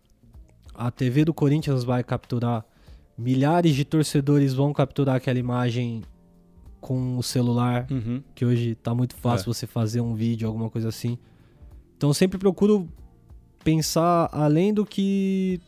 A 0.75 0.91
TV 0.91 1.25
do 1.25 1.33
Corinthians 1.33 1.83
vai 1.83 2.03
capturar. 2.03 2.63
Milhares 3.17 3.75
de 3.75 3.85
torcedores 3.85 4.53
vão 4.53 4.73
capturar 4.73 5.15
aquela 5.15 5.37
imagem 5.39 6.01
com 6.79 7.17
o 7.17 7.23
celular. 7.23 7.85
Uhum. 7.91 8.21
que 8.33 8.43
hoje 8.45 8.73
tá 8.75 8.93
muito 8.95 9.15
fácil 9.15 9.49
É. 9.51 9.53
você 9.53 9.67
fazer 9.67 10.01
um 10.01 10.15
vídeo, 10.15 10.47
alguma 10.47 10.69
coisa 10.69 10.89
assim. 10.89 11.17
Então 11.97 12.09
eu 12.09 12.13
sempre 12.13 12.37
procuro 12.39 12.87
pensar 13.63 14.27
além 14.31 14.73
do 14.73 14.85
que 14.85 15.59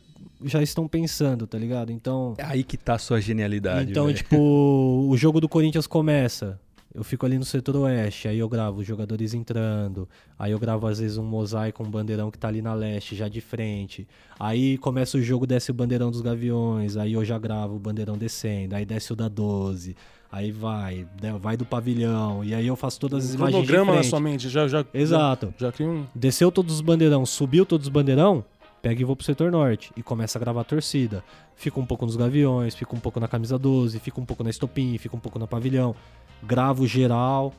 já 0.44 0.60
estão 0.62 0.88
pensando, 0.88 1.46
tá 1.46 1.56
ligado? 1.56 1.92
Então, 1.92 2.34
É 2.36 2.44
aí 2.44 2.64
que 2.64 2.76
tá 2.76 2.94
a 2.94 2.98
sua 2.98 3.20
genialidade. 3.20 3.90
então 3.92 4.06
velho. 4.06 4.16
tipo, 4.18 4.36
o 4.36 5.16
jogo 5.16 5.40
do 5.40 5.48
Corinthians 5.48 5.86
começa. 5.86 6.60
Eu 6.94 7.02
fico 7.02 7.26
ali 7.26 7.36
no 7.36 7.44
setor 7.44 7.74
oeste, 7.74 8.28
aí 8.28 8.38
eu 8.38 8.48
gravo 8.48 8.78
os 8.78 8.86
jogadores 8.86 9.34
entrando, 9.34 10.08
aí 10.38 10.52
eu 10.52 10.60
gravo 10.60 10.86
às 10.86 11.00
vezes 11.00 11.18
um 11.18 11.24
mosaico, 11.24 11.82
um 11.82 11.90
bandeirão 11.90 12.30
que 12.30 12.38
tá 12.38 12.46
ali 12.46 12.62
na 12.62 12.72
leste, 12.72 13.16
já 13.16 13.28
de 13.28 13.40
frente. 13.40 14.06
Aí 14.38 14.78
começa 14.78 15.18
o 15.18 15.20
jogo, 15.20 15.44
desce 15.44 15.72
o 15.72 15.74
bandeirão 15.74 16.08
dos 16.08 16.20
gaviões, 16.20 16.96
aí 16.96 17.14
eu 17.14 17.24
já 17.24 17.36
gravo 17.36 17.74
o 17.74 17.80
bandeirão 17.80 18.16
descendo, 18.16 18.76
aí 18.76 18.84
desce 18.84 19.12
o 19.12 19.16
da 19.16 19.26
12, 19.26 19.96
aí 20.30 20.52
vai, 20.52 21.04
né, 21.20 21.36
vai 21.36 21.56
do 21.56 21.64
pavilhão, 21.64 22.44
e 22.44 22.54
aí 22.54 22.68
eu 22.68 22.76
faço 22.76 23.00
todas 23.00 23.24
as 23.24 23.32
um 23.32 23.38
imagens 23.38 23.66
cronograma 23.66 23.96
na 23.96 24.04
sua 24.04 24.20
mente, 24.20 24.48
já, 24.48 24.68
já, 24.68 24.86
Exato. 24.94 25.52
já, 25.58 25.72
já 25.76 25.84
um... 25.84 26.06
Desceu 26.14 26.52
todos 26.52 26.76
os 26.76 26.80
bandeirão, 26.80 27.26
subiu 27.26 27.66
todos 27.66 27.88
os 27.88 27.92
bandeirão, 27.92 28.44
pega 28.84 29.00
e 29.00 29.04
vou 29.04 29.16
pro 29.16 29.24
setor 29.24 29.50
norte 29.50 29.90
e 29.96 30.02
começa 30.02 30.36
a 30.36 30.40
gravar 30.40 30.60
a 30.60 30.64
torcida. 30.64 31.24
Fica 31.56 31.80
um 31.80 31.86
pouco 31.86 32.04
nos 32.04 32.16
gaviões, 32.16 32.74
fica 32.74 32.94
um 32.94 33.00
pouco 33.00 33.18
na 33.18 33.26
camisa 33.26 33.58
12, 33.58 33.98
fica 33.98 34.20
um 34.20 34.26
pouco 34.26 34.44
na 34.44 34.50
estopim, 34.50 34.98
fica 34.98 35.16
um 35.16 35.18
pouco 35.18 35.38
no 35.38 35.48
pavilhão. 35.48 35.96
Gravo 36.42 36.86
geral. 36.86 37.54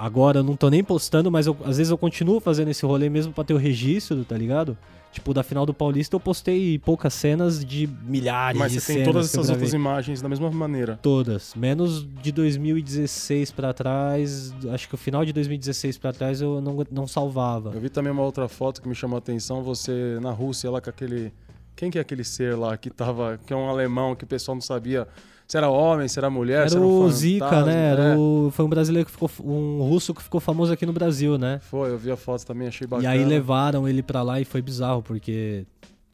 Agora 0.00 0.38
eu 0.40 0.42
não 0.42 0.56
tô 0.56 0.70
nem 0.70 0.82
postando, 0.82 1.30
mas 1.30 1.46
eu- 1.46 1.56
às 1.64 1.76
vezes 1.76 1.90
eu 1.90 1.98
continuo 1.98 2.40
fazendo 2.40 2.68
esse 2.68 2.84
rolê 2.86 3.08
mesmo 3.10 3.32
pra 3.32 3.44
ter 3.44 3.52
o 3.52 3.58
registro, 3.58 4.24
tá 4.24 4.36
ligado? 4.36 4.76
Tipo, 5.12 5.34
da 5.34 5.42
final 5.42 5.66
do 5.66 5.74
Paulista 5.74 6.14
eu 6.14 6.20
postei 6.20 6.78
poucas 6.78 7.12
cenas 7.12 7.64
de 7.64 7.88
milhares 8.04 8.58
Mas 8.58 8.72
de 8.72 8.80
você 8.80 8.86
tem 8.86 8.96
cenas 9.02 9.12
todas 9.12 9.26
essas 9.34 9.50
outras 9.50 9.74
imagens 9.74 10.22
da 10.22 10.28
mesma 10.28 10.48
maneira. 10.52 10.98
Todas. 11.02 11.52
Menos 11.56 12.06
de 12.22 12.30
2016 12.30 13.50
pra 13.50 13.72
trás. 13.74 14.54
Acho 14.72 14.88
que 14.88 14.94
o 14.94 14.98
final 14.98 15.24
de 15.24 15.32
2016 15.32 15.98
pra 15.98 16.12
trás 16.12 16.40
eu 16.40 16.60
não, 16.60 16.78
não 16.92 17.06
salvava. 17.08 17.72
Eu 17.74 17.80
vi 17.80 17.90
também 17.90 18.12
uma 18.12 18.22
outra 18.22 18.48
foto 18.48 18.80
que 18.80 18.88
me 18.88 18.94
chamou 18.94 19.16
a 19.16 19.18
atenção, 19.18 19.62
você 19.62 20.18
na 20.22 20.30
Rússia 20.30 20.70
lá 20.70 20.80
com 20.80 20.90
aquele... 20.90 21.32
Quem 21.74 21.90
que 21.90 21.98
é 21.98 22.00
aquele 22.00 22.22
ser 22.24 22.56
lá 22.56 22.76
que 22.76 22.88
tava... 22.88 23.38
Que 23.44 23.52
é 23.52 23.56
um 23.56 23.68
alemão 23.68 24.14
que 24.14 24.22
o 24.24 24.26
pessoal 24.26 24.54
não 24.54 24.62
sabia 24.62 25.08
se 25.50 25.56
era 25.56 25.68
homem, 25.68 26.06
se 26.06 26.16
era 26.16 26.30
mulher, 26.30 26.68
se 26.70 26.76
Era 26.76 26.84
era 26.84 26.92
um 26.92 27.02
o 27.02 27.10
Zika, 27.10 27.44
fantasma, 27.44 27.66
né? 27.72 27.90
Era 27.90 28.16
o- 28.16 28.50
foi 28.52 28.64
um 28.64 28.68
brasileiro 28.68 29.04
que 29.06 29.10
ficou. 29.10 29.28
Um 29.44 29.82
russo 29.82 30.14
que 30.14 30.22
ficou 30.22 30.40
famoso 30.40 30.72
aqui 30.72 30.86
no 30.86 30.92
Brasil, 30.92 31.36
né? 31.36 31.60
Foi, 31.68 31.90
eu 31.90 31.98
vi 31.98 32.08
a 32.10 32.16
foto 32.16 32.46
também, 32.46 32.68
achei 32.68 32.86
bacana. 32.86 33.02
E 33.08 33.18
aí 33.18 33.24
levaram 33.24 33.88
ele 33.88 34.00
pra 34.00 34.22
lá 34.22 34.40
e 34.40 34.44
foi 34.44 34.62
bizarro, 34.62 35.02
porque. 35.02 35.64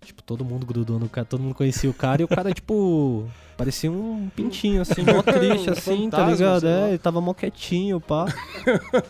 Tipo, 0.03 0.23
todo 0.23 0.45
mundo 0.45 0.65
grudou 0.65 0.99
no 1.01 1.09
cara, 1.09 1.27
todo 1.27 1.41
mundo 1.43 1.55
conhecia 1.55 1.91
o 1.91 1.93
cara 1.95 2.23
e 2.23 2.25
o 2.25 2.29
cara, 2.29 2.51
tipo. 2.55 3.25
Parecia 3.59 3.91
um 3.93 4.29
pintinho, 4.35 4.81
assim, 4.81 5.03
mó 5.03 5.21
triste, 5.25 5.69
assim, 5.71 6.09
tá 6.09 6.19
fantasma, 6.19 6.31
ligado? 6.33 6.61
sei 6.61 6.71
lá. 6.71 6.77
É, 6.87 6.89
ele 6.91 6.99
tava 6.99 7.21
mó 7.21 7.35
quietinho, 7.35 8.01
pá. 8.01 8.27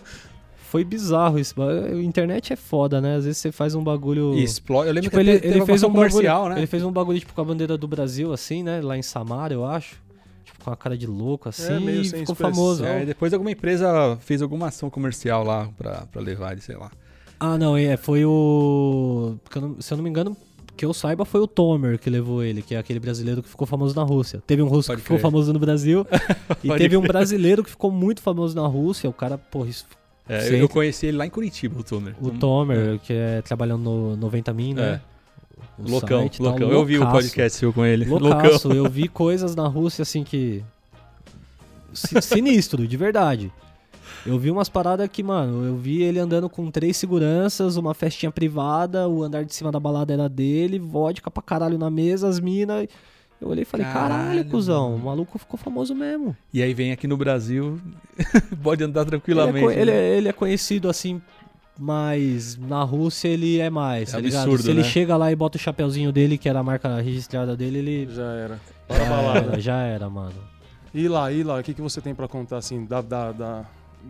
Foi 0.59 0.83
bizarro 0.85 1.39
isso. 1.39 1.55
A 1.63 1.95
internet 2.03 2.53
é 2.53 2.57
foda, 2.57 3.01
né? 3.01 3.15
Às 3.17 3.25
vezes 3.25 3.39
você 3.39 3.53
faz 3.53 3.75
um 3.77 3.83
bagulho. 3.85 4.35
E 4.35 4.43
explode. 4.43 4.89
Eu 4.89 4.95
lembro 4.95 5.11
Tipo, 5.11 5.23
que 5.23 5.31
ele, 5.31 5.41
ele 5.47 5.65
fez 5.65 5.83
um 5.85 5.93
comercial, 5.93 6.37
bagulho, 6.39 6.55
né? 6.55 6.61
Ele 6.61 6.67
fez 6.67 6.83
um 6.85 6.91
bagulho, 6.93 7.19
tipo, 7.21 7.33
com 7.33 7.41
a 7.41 7.45
bandeira 7.45 7.79
do 7.79 7.87
Brasil, 7.87 8.33
assim, 8.33 8.63
né? 8.65 8.81
Lá 8.83 8.97
em 8.99 9.03
Samara, 9.03 9.55
eu 9.55 9.65
acho. 9.65 10.05
Com 10.67 10.73
a 10.73 10.77
cara 10.77 10.99
de 10.99 11.07
louco, 11.07 11.49
assim, 11.49 11.79
meio 11.79 12.01
e 12.01 12.05
sem 12.05 12.19
ficou 12.21 12.33
expressão. 12.33 12.55
famoso. 12.55 12.85
É, 12.85 13.05
depois 13.05 13.33
alguma 13.33 13.53
empresa 13.53 14.17
fez 14.21 14.43
alguma 14.43 14.67
ação 14.67 14.91
comercial 14.91 15.45
lá 15.45 15.69
pra, 15.79 16.07
pra 16.11 16.21
levar 16.21 16.51
ele, 16.51 16.61
sei 16.61 16.75
lá. 16.77 16.91
Ah, 17.39 17.57
não, 17.57 17.77
é, 17.77 17.97
foi 17.97 18.25
o. 18.25 19.37
se 19.79 19.93
eu 19.93 19.97
não 19.97 20.03
me 20.03 20.11
engano, 20.11 20.37
que 20.77 20.85
eu 20.85 20.93
saiba, 20.93 21.25
foi 21.25 21.41
o 21.41 21.47
Tomer 21.47 22.01
que 22.01 22.11
levou 22.11 22.43
ele, 22.43 22.63
que 22.63 22.75
é 22.75 22.79
aquele 22.79 22.99
brasileiro 22.99 23.45
que 23.45 23.49
ficou 23.49 23.65
famoso 23.65 23.95
na 23.95 24.03
Rússia. 24.03 24.43
Teve 24.45 24.61
um 24.61 24.67
russo 24.67 24.89
Pode 24.89 24.97
que 25.01 25.05
ficou 25.05 25.19
crer. 25.19 25.23
famoso 25.23 25.53
no 25.53 25.59
Brasil 25.61 26.05
e 26.65 26.69
teve 26.77 26.97
um 26.97 27.01
crer. 27.01 27.13
brasileiro 27.13 27.63
que 27.63 27.71
ficou 27.71 27.93
muito 27.93 28.21
famoso 28.21 28.57
na 28.57 28.67
Rússia. 28.67 29.09
O 29.09 29.13
cara, 29.13 29.39
porra, 29.39 29.69
isso, 29.69 29.87
É, 30.29 30.61
eu, 30.61 30.69
conheci 30.69 31.07
ele 31.07 31.17
lá 31.17 31.27
em 31.27 31.31
Curitiba, 31.31 31.79
o 31.79 31.85
Tomer. 31.85 32.17
o 32.21 32.31
Tomer, 32.33 32.99
que 32.99 33.13
é 33.13 33.41
trabalhando 33.43 33.83
no 33.85 34.17
90 34.17 34.53
Min, 34.53 34.75
né? 34.75 35.01
O 35.79 35.91
Loucão, 35.91 36.21
site, 36.21 36.39
tá 36.39 36.45
loucão. 36.45 36.71
Eu 36.71 36.85
vi 36.85 36.99
o 36.99 37.11
podcast 37.11 37.59
seu 37.59 37.73
com 37.73 37.85
ele. 37.85 38.05
Loucaço, 38.05 38.73
eu 38.73 38.89
vi 38.91 39.09
coisas 39.09 39.55
na 39.55 39.67
Rússia 39.67 40.03
assim 40.03 40.23
que. 40.25 40.63
si- 41.93 42.21
Sinistro, 42.23 42.87
de 42.87 42.97
verdade. 42.97 43.53
Eu 44.25 44.39
vi 44.39 44.51
umas 44.51 44.69
paradas 44.69 45.09
que, 45.09 45.23
mano, 45.23 45.65
eu 45.65 45.77
vi 45.77 46.03
ele 46.03 46.19
andando 46.19 46.49
com 46.51 46.69
três 46.71 46.97
seguranças, 46.97 47.77
uma 47.77 47.95
festinha 47.95 48.31
privada, 48.33 49.09
o 49.09 49.23
andar 49.23 49.45
de 49.45 49.55
cima 49.55 49.71
da 49.71 49.79
balada 49.79 50.13
era 50.13 50.29
dele, 50.29 50.79
vodka 50.81 51.31
pra 51.31 51.43
caralho 51.43 51.79
na 51.79 51.89
mesa, 51.91 52.29
as 52.29 52.41
minas. 52.41 52.89
Eu 53.41 53.49
olhei 53.49 53.63
e 53.63 53.65
falei, 53.67 53.85
caralho, 53.87 54.09
Caralho, 54.15 54.45
cuzão, 54.47 54.97
o 54.97 54.99
maluco 54.99 55.39
ficou 55.39 55.59
famoso 55.59 55.95
mesmo. 55.95 56.35
E 56.53 56.63
aí 56.63 56.73
vem 56.75 56.91
aqui 56.91 57.07
no 57.07 57.17
Brasil, 57.19 57.79
pode 58.63 58.83
andar 58.83 59.03
Ele 59.03 59.07
é, 59.07 59.11
tranquilamente. 59.11 59.65
co- 59.67 59.71
ele, 59.71 59.91
né? 59.93 59.97
é, 59.99 60.17
ele 60.17 60.29
é 60.29 60.33
conhecido 60.33 60.89
assim, 60.89 61.21
mas 61.79 62.57
na 62.57 62.83
Rússia 62.83 63.29
ele 63.29 63.59
é 63.61 63.69
mais, 63.71 64.11
É 64.11 64.13
tá 64.13 64.21
ligado? 64.21 64.43
absurdo, 64.45 64.63
Se 64.65 64.71
ele 64.71 64.83
né? 64.83 64.89
chega 64.89 65.17
lá 65.17 65.31
e 65.31 65.37
bota 65.37 65.57
o 65.57 65.61
chapeuzinho 65.61 66.11
dele, 66.13 66.39
que 66.39 66.49
era 66.49 66.61
a 66.61 66.63
marca 66.63 67.01
registrada 67.01 67.57
dele, 67.57 67.79
ele. 67.79 68.09
Já 68.15 68.33
era. 68.33 68.61
Para 68.89 68.99
Já 68.99 69.09
balada. 69.11 69.39
era, 69.53 69.61
já 69.61 69.77
era, 69.83 70.09
mano. 70.11 70.35
E 70.95 71.09
lá, 71.09 71.31
e 71.31 71.43
lá, 71.43 71.59
o 71.59 71.63
que, 71.63 71.75
que 71.75 71.83
você 71.83 72.01
tem 72.01 72.15
pra 72.15 72.27
contar, 72.29 72.57
assim, 72.59 72.85
da, 72.85 73.01
da- 73.03 73.33
da- 73.33 73.65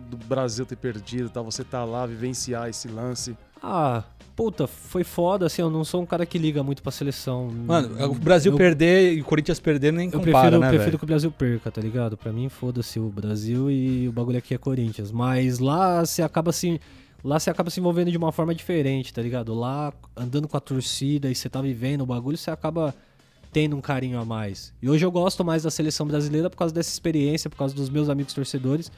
do 0.09 0.15
Brasil 0.17 0.65
ter 0.65 0.75
perdido, 0.75 1.29
tá? 1.29 1.41
Você 1.41 1.63
tá 1.63 1.83
lá, 1.83 2.05
vivenciar 2.05 2.69
esse 2.69 2.87
lance. 2.87 3.35
Ah, 3.61 4.03
puta, 4.35 4.67
foi 4.67 5.03
foda, 5.03 5.47
assim, 5.47 5.61
eu 5.63 5.69
não 5.71 5.83
sou 5.83 6.03
um 6.03 6.05
cara 6.05 6.23
que 6.25 6.37
liga 6.37 6.61
muito 6.63 6.83
pra 6.83 6.91
seleção. 6.91 7.49
Mano, 7.65 8.05
o 8.11 8.13
Brasil 8.13 8.51
eu, 8.51 8.57
perder 8.57 9.15
e 9.15 9.21
o 9.21 9.25
Corinthians 9.25 9.59
perder 9.59 9.91
nem 9.91 10.05
Eu 10.05 10.19
compara, 10.19 10.31
prefiro, 10.51 10.59
né, 10.59 10.67
prefiro 10.69 10.85
velho? 10.91 10.99
que 10.99 11.03
o 11.03 11.07
Brasil 11.07 11.31
perca, 11.31 11.71
tá 11.71 11.81
ligado? 11.81 12.15
Pra 12.15 12.31
mim, 12.31 12.47
foda-se 12.47 12.99
o 12.99 13.09
Brasil 13.09 13.71
e 13.71 14.07
o 14.07 14.11
bagulho 14.11 14.37
aqui 14.37 14.53
é 14.53 14.57
Corinthians. 14.59 15.11
Mas 15.11 15.57
lá 15.59 16.05
você 16.05 16.21
acaba 16.21 16.51
assim. 16.51 16.79
Lá 17.23 17.39
você 17.39 17.49
acaba 17.49 17.69
se 17.69 17.79
envolvendo 17.79 18.11
de 18.11 18.17
uma 18.17 18.31
forma 18.31 18.53
diferente, 18.53 19.13
tá 19.13 19.21
ligado? 19.21 19.53
Lá, 19.53 19.91
andando 20.15 20.47
com 20.47 20.55
a 20.55 20.59
torcida 20.59 21.29
e 21.29 21.35
você 21.35 21.49
tá 21.49 21.61
vivendo 21.61 22.01
o 22.01 22.05
bagulho, 22.05 22.37
você 22.37 22.51
acaba 22.51 22.93
tendo 23.51 23.75
um 23.75 23.81
carinho 23.81 24.19
a 24.19 24.25
mais. 24.25 24.73
E 24.81 24.89
hoje 24.89 25.05
eu 25.05 25.11
gosto 25.11 25.43
mais 25.43 25.63
da 25.63 25.71
seleção 25.71 26.05
brasileira 26.05 26.49
por 26.49 26.57
causa 26.57 26.73
dessa 26.73 26.91
experiência, 26.91 27.49
por 27.49 27.57
causa 27.57 27.73
dos 27.75 27.89
meus 27.89 28.07
amigos 28.09 28.33
torcedores. 28.33 28.91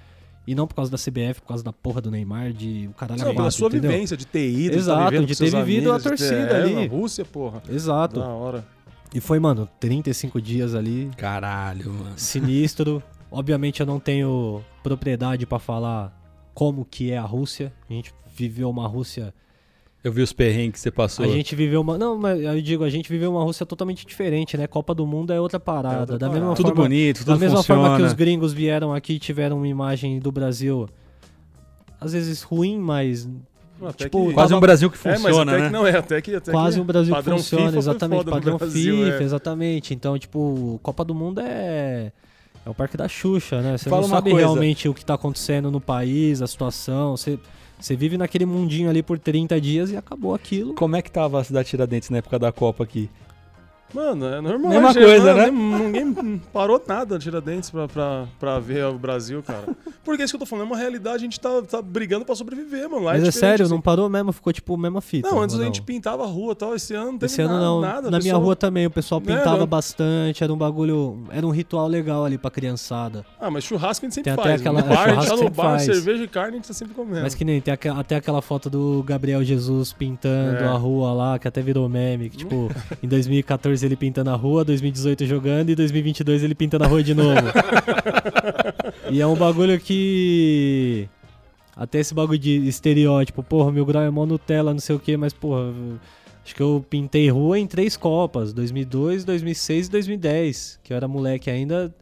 E 0.48 0.56
não 0.56 0.66
por 0.66 0.74
causa 0.74 0.90
da 0.90 0.98
CBF, 0.98 1.42
por 1.42 1.48
causa 1.50 1.64
da 1.64 1.72
porra 1.72 2.02
do 2.02 2.10
Neymar, 2.10 2.52
de 2.54 2.88
o 2.90 2.94
caralho 2.94 3.22
Não, 3.24 3.32
a 3.32 3.36
pela 3.36 3.52
sua 3.52 3.68
entendeu? 3.68 3.92
vivência, 3.92 4.18
de 4.18 4.26
ter 4.26 4.50
ido, 4.50 4.72
de 4.72 4.78
Exato, 4.80 5.00
tá 5.04 5.10
vivendo 5.10 5.28
de 5.28 5.36
seus 5.36 5.52
ter 5.52 5.58
vivido 5.64 5.92
a 5.92 5.96
amigos, 5.96 6.04
de 6.04 6.10
ter- 6.10 6.28
torcida 6.36 6.54
é, 6.58 6.64
ali. 6.64 6.76
Na 6.88 6.92
Rússia, 6.92 7.24
porra. 7.26 7.62
Exato. 7.70 8.20
Da 8.20 8.28
hora. 8.28 8.66
E 9.14 9.20
foi, 9.20 9.38
mano, 9.40 9.70
35 9.80 10.42
dias 10.42 10.74
ali, 10.74 11.12
Caralho, 11.18 11.94
mano. 11.94 12.14
sinistro. 12.18 13.02
Obviamente 13.32 13.80
eu 13.80 13.86
não 13.86 14.00
tenho 14.00 14.64
propriedade 14.82 15.46
pra 15.46 15.60
falar 15.60 16.19
como 16.60 16.84
que 16.84 17.10
é 17.10 17.18
a 17.18 17.22
Rússia. 17.24 17.72
A 17.90 17.94
gente 17.94 18.14
viveu 18.36 18.70
uma 18.70 18.86
Rússia 18.86 19.34
Eu 20.04 20.12
vi 20.12 20.22
os 20.22 20.34
perrengues 20.34 20.74
que 20.74 20.80
você 20.82 20.92
passou. 20.92 21.24
A 21.24 21.28
gente 21.30 21.56
viveu 21.56 21.80
uma. 21.80 21.98
Não, 21.98 22.18
mas 22.18 22.38
eu 22.42 22.62
digo, 22.62 22.84
a 22.84 22.90
gente 22.90 23.10
viveu 23.10 23.32
uma 23.32 23.42
Rússia 23.44 23.66
totalmente 23.66 24.06
diferente, 24.06 24.58
né? 24.58 24.68
Copa 24.68 24.94
do 24.94 25.08
Mundo 25.08 25.32
é 25.32 25.40
outra 25.40 25.58
parada. 25.58 26.00
outra 26.02 26.18
da 26.18 26.28
parada. 26.28 26.40
mesma 26.42 26.56
Tudo 26.56 26.68
forma, 26.70 26.84
bonito, 26.84 27.20
tudo 27.20 27.28
Da 27.28 27.38
mesma 27.38 27.58
funciona. 27.60 27.82
forma 27.82 27.98
que 27.98 28.04
os 28.04 28.12
gringos 28.14 28.52
vieram 28.52 28.94
aqui 28.94 29.14
e 29.14 29.20
tiveram 29.20 29.56
uma 29.58 29.68
imagem 29.70 30.20
do 30.20 30.32
Brasil, 30.34 30.88
às 32.00 32.12
vezes 32.12 32.42
ruim, 32.42 32.78
mas 32.78 33.30
Até 33.82 34.04
Tipo, 34.06 34.28
que- 34.28 34.34
Quase 34.34 34.54
um 34.54 34.60
Brasil 34.60 34.90
que 34.92 34.98
É, 35.08 35.12
mas 35.12 35.22
funciona, 35.22 35.52
até 35.54 35.62
né? 35.62 35.68
que 35.68 35.74
não 35.74 35.88
é, 35.88 35.98
até 35.98 36.22
que 36.22 36.36
até 36.36 36.52
quase 36.52 36.76
que 36.76 36.82
um 36.82 36.86
Brasil 36.86 37.16
que 37.16 37.24
funciona, 37.24 37.68
FIFA 37.68 37.78
exatamente, 37.78 38.26
padrão 38.26 38.58
Brasil, 38.58 38.96
FIFA, 39.06 39.18
é. 39.18 39.24
exatamente. 39.24 39.94
Então, 39.94 40.20
tipo, 40.20 40.78
Copa 40.84 41.06
do 41.06 41.16
Mundo 41.16 41.40
é 41.40 42.12
é 42.70 42.72
o 42.72 42.76
parque 42.76 42.96
da 42.96 43.08
Xuxa, 43.08 43.62
né? 43.62 43.78
Você 43.78 43.90
Fala 43.90 44.04
não 44.04 44.10
sabe 44.10 44.32
coisa. 44.32 44.46
realmente 44.46 44.88
o 44.88 44.94
que 44.94 45.04
tá 45.04 45.16
acontecendo 45.16 45.70
no 45.72 45.82
país, 45.82 46.42
a 46.42 46.48
situação, 46.48 47.18
você 47.18 47.40
você 47.80 47.96
vive 47.96 48.18
naquele 48.18 48.46
mundinho 48.46 48.90
ali 48.90 49.02
por 49.02 49.18
30 49.18 49.60
dias 49.62 49.90
e 49.90 49.96
acabou 49.96 50.36
aquilo. 50.36 50.74
Como 50.74 50.98
é 50.98 51.02
que 51.02 51.10
tava 51.10 51.40
a 51.40 51.44
cidade 51.44 51.70
Tiradentes 51.70 52.10
na 52.10 52.18
época 52.18 52.38
da 52.38 52.52
Copa 52.52 52.84
aqui? 52.84 53.10
Mano, 53.94 54.26
é 54.28 54.40
normal. 54.42 54.72
Mesma 54.72 54.94
gente, 54.94 55.04
coisa, 55.06 55.34
não- 55.34 55.38
né? 55.42 55.52
Ninguém 56.02 56.42
parou 56.54 56.82
nada 56.88 57.18
Tiradentes 57.18 57.70
pra, 57.70 57.88
pra, 57.88 58.28
pra 58.40 58.60
ver 58.60 58.86
o 58.86 58.98
Brasil, 58.98 59.42
cara. 59.42 59.76
Porque 60.04 60.22
é 60.22 60.26
isso 60.26 60.34
que 60.34 60.36
eu 60.36 60.40
tô 60.42 60.46
falando, 60.46 60.66
é 60.66 60.68
uma 60.68 60.78
realidade, 60.78 61.16
a 61.18 61.20
gente 61.20 61.40
tá, 61.40 61.62
tá 61.62 61.82
brigando 61.82 62.24
pra 62.26 62.36
sobreviver, 62.36 62.90
mano. 62.90 63.04
Lá 63.06 63.14
Mas 63.14 63.24
é 63.24 63.26
diferente, 63.26 63.40
sério, 63.40 63.66
assim. 63.66 63.74
não 63.74 63.82
parou 63.82 64.08
mesmo, 64.10 64.32
ficou 64.32 64.54
tipo 64.54 64.78
mesma 64.78 65.02
fita. 65.02 65.30
Não, 65.30 65.42
antes 65.42 65.56
ou 65.56 65.62
a 65.62 65.66
gente 65.66 65.82
pintava 65.82 66.24
a 66.24 66.28
rua 66.28 66.54
e 66.54 66.56
tal. 66.56 66.76
Esse 66.76 66.94
ano 66.94 67.12
não 67.14 67.18
teve 67.20 67.32
Esse 67.32 67.42
ano 67.42 67.54
nada, 67.54 67.66
não. 67.66 67.82
nada. 67.82 68.12
Na 68.12 68.18
o 68.18 68.22
minha 68.22 68.36
rua 68.36 68.56
também, 68.56 68.86
o 68.86 68.92
pessoal 68.92 69.20
Né, 69.22 69.36
pintava 69.38 69.58
não. 69.58 69.68
bastante, 69.68 70.44
era 70.44 70.54
um 70.54 70.58
bagulho, 70.58 71.24
era 71.32 71.46
um 71.46 71.52
ritual 71.52 71.88
legal 71.88 72.24
ali 72.26 72.38
pra 72.38 72.52
criançada. 72.52 73.26
Ah, 73.40 73.50
mas 73.50 73.64
churrasco 73.64 74.06
a 74.06 74.08
gente 74.08 74.16
sempre 74.16 74.32
Tem 74.32 74.40
até 74.40 74.50
faz. 74.50 74.62
aquela- 74.62 74.82
no 74.82 74.88
bar, 74.88 75.10
a 75.10 75.16
gente 75.16 75.28
tá 75.28 75.36
no 75.36 75.50
bar, 75.50 75.64
faz. 75.64 75.84
cerveja 75.84 76.24
e 76.24 76.28
carne, 76.28 76.50
a 76.54 76.56
gente 76.58 76.68
tá 76.68 76.74
sempre 76.74 76.94
comendo. 76.94 77.22
Mas 77.22 77.34
que 77.36 77.44
nem 77.44 77.60
tem 77.60 77.74
até 77.74 78.16
aquela 78.16 78.42
foto 78.42 78.70
do 78.70 79.04
Gabriel 79.04 79.44
Jesus 79.44 79.94
pintando 79.94 80.64
É. 80.64 80.68
a 80.68 80.74
rua 80.74 81.12
lá, 81.14 81.40
que 81.40 81.48
até 81.48 81.62
virou 81.62 81.88
meme. 81.90 82.30
Que, 82.30 82.38
tipo, 82.38 82.70
em 83.04 83.08
2014 83.08 83.79
ele 83.84 83.96
pintando 83.96 84.30
a 84.30 84.36
rua, 84.36 84.64
2018 84.64 85.26
jogando 85.26 85.70
e 85.70 85.76
2022 85.76 86.44
ele 86.44 86.56
pintando 86.56 86.84
a 86.84 86.88
rua 86.88 87.04
de 87.04 87.14
novo. 87.14 87.42
e 89.10 89.22
é 89.22 89.28
um 89.28 89.36
bagulho 89.36 89.80
que. 89.80 91.08
Até 91.76 92.00
esse 92.00 92.14
bagulho 92.14 92.40
de 92.40 92.68
estereótipo, 92.68 93.42
porra, 93.42 93.72
meu 93.72 93.86
grau 93.86 94.04
é 94.04 94.10
mó 94.10 94.26
Nutella, 94.26 94.74
não 94.74 94.82
sei 94.82 94.96
o 94.96 95.00
que, 95.00 95.16
mas, 95.16 95.32
porra, 95.32 95.74
acho 96.44 96.54
que 96.54 96.62
eu 96.62 96.86
pintei 96.90 97.30
rua 97.30 97.58
em 97.58 97.66
três 97.66 97.96
Copas: 97.96 98.52
2002, 98.54 99.24
2006 99.24 99.88
e 99.88 99.92
2010. 99.92 100.80
Que 100.84 100.94
eu 100.94 100.98
era 100.98 101.08
moleque 101.08 101.50
ainda 101.50 101.94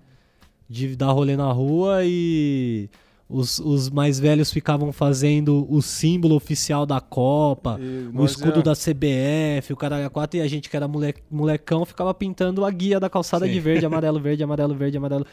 de 0.70 0.96
dar 0.96 1.12
rolê 1.12 1.38
na 1.38 1.52
rua 1.52 2.00
e 2.04 2.90
os, 3.30 3.60
os 3.60 3.90
mais 3.90 4.20
velhos 4.20 4.52
ficavam 4.52 4.92
fazendo 4.94 5.68
o 5.70 5.82
símbolo 5.82 6.36
oficial 6.36 6.86
da 6.86 7.02
Copa, 7.02 7.78
E 7.82 8.10
o 8.18 8.24
escudo 8.26 8.58
ia- 8.60 8.64
da 8.64 8.74
CBF, 8.74 9.74
o 9.74 9.76
caralho 9.76 10.06
a 10.06 10.10
quatro, 10.10 10.38
e 10.40 10.42
a 10.42 10.48
gente 10.48 10.70
que 10.70 10.76
era 10.78 10.88
mole- 10.88 11.16
molecão 11.30 11.86
ficava 11.86 12.14
pintando 12.14 12.64
a 12.64 12.72
guia 12.72 13.00
da 13.00 13.10
calçada 13.10 13.46
Sim. 13.46 13.52
de 13.52 13.60
verde, 13.60 13.86
amarelo, 13.86 14.20
verde, 14.20 14.44
amarelo, 14.44 14.74
verde, 14.76 14.98
amarelo. 14.98 15.26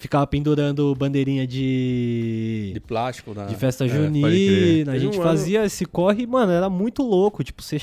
Ficava 0.00 0.26
pendurando 0.28 0.94
bandeirinha 0.94 1.44
de, 1.46 2.70
De 2.74 2.80
plástico, 2.80 3.34
né? 3.34 3.46
de 3.46 3.56
festa 3.56 3.84
É, 3.84 3.88
junina. 3.88 4.28
A 4.28 4.30
Teve 4.92 4.98
gente 5.00 5.18
um 5.18 5.20
ano- 5.22 5.30
fazia 5.30 5.64
esse 5.64 5.84
corre, 5.84 6.24
mano, 6.26 6.52
era 6.52 6.70
muito 6.70 7.02
louco. 7.02 7.42
Tipo, 7.42 7.62
você 7.62 7.78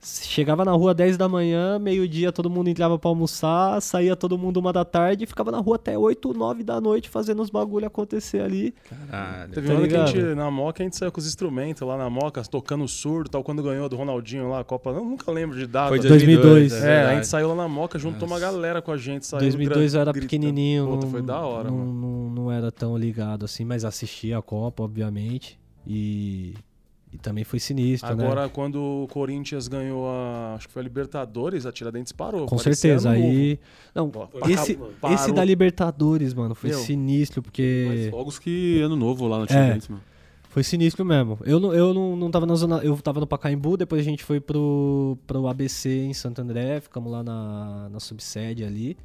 chegava 0.00 0.64
na 0.64 0.72
rua 0.72 0.94
10 0.94 1.16
da 1.16 1.28
manhã, 1.28 1.78
meio-dia 1.78 2.30
todo 2.30 2.48
mundo 2.48 2.68
entrava 2.68 2.98
pra 2.98 3.08
almoçar, 3.10 3.80
saía 3.82 4.14
todo 4.14 4.38
mundo 4.38 4.58
uma 4.58 4.72
da 4.72 4.84
tarde 4.84 5.24
e 5.24 5.26
ficava 5.26 5.50
na 5.50 5.58
rua 5.58 5.76
até 5.76 5.98
8, 5.98 6.32
9 6.32 6.62
da 6.62 6.80
noite 6.80 7.08
fazendo 7.08 7.42
os 7.42 7.50
bagulho 7.50 7.86
acontecer 7.86 8.40
ali. 8.40 8.72
Caralho. 8.88 9.52
Teve 9.52 9.66
Tá 9.66 9.74
um 9.74 9.76
ano 9.78 9.88
que 9.88 9.96
a 9.96 10.06
gente, 10.06 10.20
na 10.36 10.50
Moca, 10.50 10.82
a 10.82 10.84
gente 10.84 10.96
saiu 10.96 11.10
com 11.10 11.18
os 11.20 11.26
instrumentos 11.26 11.82
lá 11.86 11.96
na 11.98 12.08
Moca, 12.08 12.42
tocando 12.42 12.86
surdo, 12.86 13.28
tal, 13.30 13.42
quando 13.42 13.62
ganhou 13.62 13.88
do 13.88 13.96
Ronaldinho 13.96 14.48
lá 14.48 14.60
a 14.60 14.64
Copa. 14.64 14.90
Eu 14.90 15.04
nunca 15.04 15.30
lembro 15.32 15.58
de 15.58 15.66
data. 15.66 15.88
Foi 15.88 15.98
2002. 15.98 16.72
É, 16.72 16.76
a 16.76 16.80
verdade. 16.80 17.14
gente 17.16 17.26
saiu 17.26 17.48
lá 17.48 17.54
na 17.56 17.68
Moca, 17.68 17.98
juntou 17.98 18.28
uma 18.28 18.38
galera 18.38 18.80
com 18.80 18.92
a 18.92 18.96
gente. 18.96 19.26
Saiu 19.26 19.40
2002 19.40 19.94
eu 19.94 20.00
era 20.00 20.12
gritando. 20.12 20.28
pequenininho, 20.30 20.86
Puta, 20.86 21.04
não, 21.06 21.10
foi 21.10 21.22
da 21.22 21.40
hora, 21.40 21.70
não, 21.70 21.76
mano. 21.78 21.92
não, 21.92 22.30
não 22.44 22.52
era 22.52 22.70
tão 22.70 22.96
ligado 22.96 23.44
assim, 23.44 23.64
mas 23.64 23.84
assistia 23.84 24.38
a 24.38 24.42
Copa, 24.42 24.82
obviamente. 24.84 25.58
E, 25.86 26.54
e 27.12 27.16
também 27.16 27.42
foi 27.42 27.58
sinistro, 27.58 28.14
né? 28.14 28.24
Agora, 28.24 28.48
quando 28.48 28.76
o 28.76 29.08
Corinthians 29.08 29.66
ganhou 29.66 30.06
a. 30.08 30.54
Acho 30.56 30.66
que 30.68 30.74
foi 30.74 30.80
a 30.80 30.84
Libertadores, 30.84 31.64
a 31.64 31.72
Tiradentes 31.72 32.12
parou. 32.12 32.46
Com 32.46 32.58
certeza. 32.58 33.10
Aí. 33.10 33.58
Não, 33.94 34.10
Pô, 34.10 34.28
esse, 34.46 34.74
parou. 35.00 35.16
esse 35.16 35.32
da 35.32 35.42
Libertadores, 35.42 36.34
mano, 36.34 36.54
foi 36.54 36.70
Meu. 36.70 36.78
sinistro, 36.78 37.42
porque. 37.42 37.86
Mais 37.88 38.10
fogos 38.10 38.38
que 38.38 38.80
ano 38.82 38.94
novo 38.94 39.26
lá 39.26 39.38
no 39.38 39.44
É. 39.44 39.46
Tiradentes, 39.46 39.88
mano. 39.88 40.02
Foi 40.50 40.62
sinistro 40.62 41.04
mesmo. 41.04 41.38
Eu 41.44 41.60
não, 41.60 41.72
eu 41.72 41.94
não, 41.94 42.16
não 42.16 42.30
tava 42.30 42.44
na 42.44 42.54
zona. 42.54 42.78
Eu 42.78 42.96
tava 42.98 43.20
no 43.20 43.26
Pacaembu, 43.26 43.76
depois 43.76 44.00
a 44.00 44.04
gente 44.04 44.24
foi 44.24 44.40
pro, 44.40 45.16
pro 45.26 45.46
ABC 45.46 45.88
em 45.88 46.12
Santo 46.14 46.40
André, 46.40 46.80
ficamos 46.80 47.10
lá 47.10 47.22
na, 47.22 47.88
na 47.90 48.00
subsede 48.00 48.64
ali. 48.64 48.96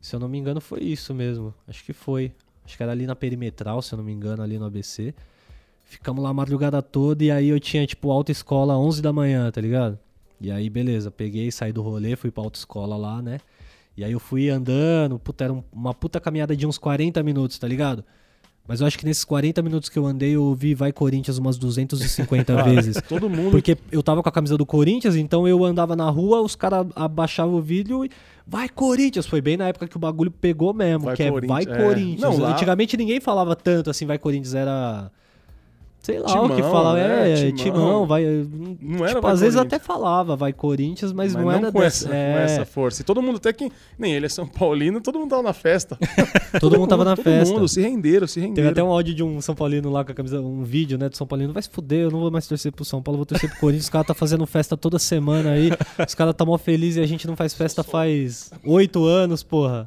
Se 0.00 0.14
eu 0.14 0.20
não 0.20 0.28
me 0.28 0.38
engano, 0.38 0.60
foi 0.60 0.80
isso 0.80 1.14
mesmo. 1.14 1.52
Acho 1.66 1.84
que 1.84 1.92
foi. 1.92 2.32
Acho 2.64 2.76
que 2.76 2.82
era 2.82 2.92
ali 2.92 3.06
na 3.06 3.16
perimetral, 3.16 3.82
se 3.82 3.92
eu 3.92 3.96
não 3.96 4.04
me 4.04 4.12
engano, 4.12 4.42
ali 4.42 4.58
no 4.58 4.66
ABC. 4.66 5.14
Ficamos 5.88 6.22
lá 6.22 6.30
a 6.30 6.34
madrugada 6.34 6.82
toda 6.82 7.24
e 7.24 7.30
aí 7.30 7.48
eu 7.48 7.58
tinha, 7.58 7.86
tipo, 7.86 8.10
autoescola 8.10 8.76
11 8.76 9.00
da 9.00 9.12
manhã, 9.12 9.50
tá 9.50 9.60
ligado? 9.60 9.98
E 10.40 10.50
aí, 10.50 10.68
beleza, 10.68 11.10
peguei, 11.10 11.50
saí 11.50 11.72
do 11.72 11.82
rolê, 11.82 12.14
fui 12.14 12.30
pra 12.30 12.44
autoescola 12.44 12.96
lá, 12.96 13.22
né? 13.22 13.38
E 13.96 14.04
aí 14.04 14.12
eu 14.12 14.20
fui 14.20 14.48
andando, 14.50 15.18
puta, 15.18 15.44
era 15.44 15.52
um- 15.52 15.64
uma 15.72 15.92
puta 15.94 16.20
caminhada 16.20 16.54
de 16.54 16.66
uns 16.66 16.78
40 16.78 17.22
minutos, 17.22 17.58
tá 17.58 17.66
ligado? 17.66 18.04
Mas 18.68 18.82
eu 18.82 18.86
acho 18.86 18.98
que 18.98 19.04
nesses 19.06 19.24
40 19.24 19.62
minutos 19.62 19.88
que 19.88 19.98
eu 19.98 20.04
andei, 20.06 20.36
eu 20.36 20.44
ouvi 20.44 20.74
Vai 20.74 20.92
Corinthians 20.92 21.38
umas 21.38 21.56
250 21.56 22.52
vezes. 22.62 23.02
Todo 23.08 23.28
mundo. 23.30 23.50
Porque 23.50 23.78
eu 23.90 24.02
tava 24.02 24.22
com 24.22 24.28
a 24.28 24.32
camisa 24.32 24.58
do 24.58 24.66
Corinthians, 24.66 25.16
então 25.16 25.48
eu 25.48 25.64
andava 25.64 25.96
na 25.96 26.08
rua, 26.10 26.42
os 26.42 26.54
caras 26.54 26.86
abaixavam 26.94 27.54
o 27.54 27.62
vídeo 27.62 28.04
e. 28.04 28.10
Vai 28.46 28.68
Corinthians! 28.68 29.26
Foi 29.26 29.40
bem 29.40 29.56
na 29.56 29.68
época 29.68 29.88
que 29.88 29.96
o 29.96 29.98
bagulho 30.00 30.30
pegou 30.30 30.72
mesmo, 30.74 31.06
Vai 31.06 31.16
que 31.16 31.22
é 31.22 31.30
Vai 31.30 31.62
é. 31.62 31.66
Corinthians. 31.84 32.20
Não, 32.20 32.38
lá- 32.38 32.52
Antigamente 32.52 32.96
ninguém 32.96 33.20
falava 33.20 33.56
tanto 33.56 33.88
assim, 33.90 34.04
Vai 34.06 34.18
Corinthians, 34.18 34.54
era. 34.54 35.10
Sei 36.00 36.18
lá 36.20 36.26
o 36.26 36.42
Timão, 36.42 36.56
que 36.56 36.62
falava. 36.62 36.96
né? 36.96 37.30
É, 37.32 37.34
Timão. 37.52 37.56
timão, 37.56 38.06
vai. 38.06 38.24
Não 38.80 39.04
era 39.04 39.16
tipo, 39.16 39.26
às 39.26 39.40
vezes 39.40 39.56
até 39.58 39.78
falava, 39.78 40.36
vai 40.36 40.52
Corinthians, 40.52 41.12
mas, 41.12 41.34
Mas 41.34 41.44
não, 41.44 41.50
era 41.52 41.72
com, 41.72 41.80
dessa- 41.80 42.06
essa, 42.06 42.14
é, 42.14 42.32
com 42.32 42.38
essa 42.38 42.64
força. 42.64 43.02
E 43.02 43.04
todo 43.04 43.20
mundo, 43.20 43.36
até 43.36 43.52
que. 43.52 43.70
Nem 43.98 44.14
ele 44.14 44.24
é 44.24 44.28
São 44.28 44.46
Paulino, 44.46 45.00
todo 45.00 45.18
mundo 45.18 45.30
tava 45.30 45.42
na 45.42 45.52
festa. 45.52 45.98
Todo 46.60 46.78
mundo 46.78 46.88
tava 46.88 47.04
na 47.04 47.14
todo 47.14 47.24
festa. 47.24 47.52
mundo, 47.54 47.68
se 47.68 47.80
renderam, 47.82 48.26
se 48.26 48.40
renderam. 48.40 48.54
Teve 48.54 48.68
até 48.68 48.82
um 48.82 48.90
áudio 48.90 49.14
de 49.14 49.22
um 49.22 49.38
São 49.42 49.54
Paulino 49.54 49.90
lá 49.90 50.02
com 50.02 50.12
a 50.12 50.14
camisa, 50.14 50.40
um 50.40 50.62
vídeo, 50.62 50.96
né, 50.96 51.08
do 51.10 51.16
São 51.16 51.26
Paulino. 51.26 51.52
Vai 51.52 51.62
se 51.62 51.68
fuder, 51.68 52.04
eu 52.04 52.10
não 52.10 52.20
vou 52.20 52.30
mais 52.30 52.46
torcer 52.46 52.72
pro 52.72 52.84
São 52.86 53.02
Paulo, 53.02 53.18
vou 53.18 53.26
torcer 53.26 53.50
pro 53.50 53.58
Corinthians. 53.60 53.84
Os 53.84 53.90
caras 53.90 54.06
tá 54.06 54.14
fazendo 54.14 54.46
festa 54.46 54.76
toda 54.78 54.98
semana 54.98 55.50
aí. 55.50 55.70
Os 56.06 56.14
caras 56.14 56.34
tá 56.34 56.44
mó 56.46 56.56
feliz 56.56 56.96
e 56.96 57.00
a 57.00 57.06
gente 57.06 57.26
não 57.26 57.36
faz 57.36 57.52
festa 57.52 57.82
faz 57.84 58.50
oito 58.64 59.04
anos, 59.04 59.42
porra. 59.42 59.86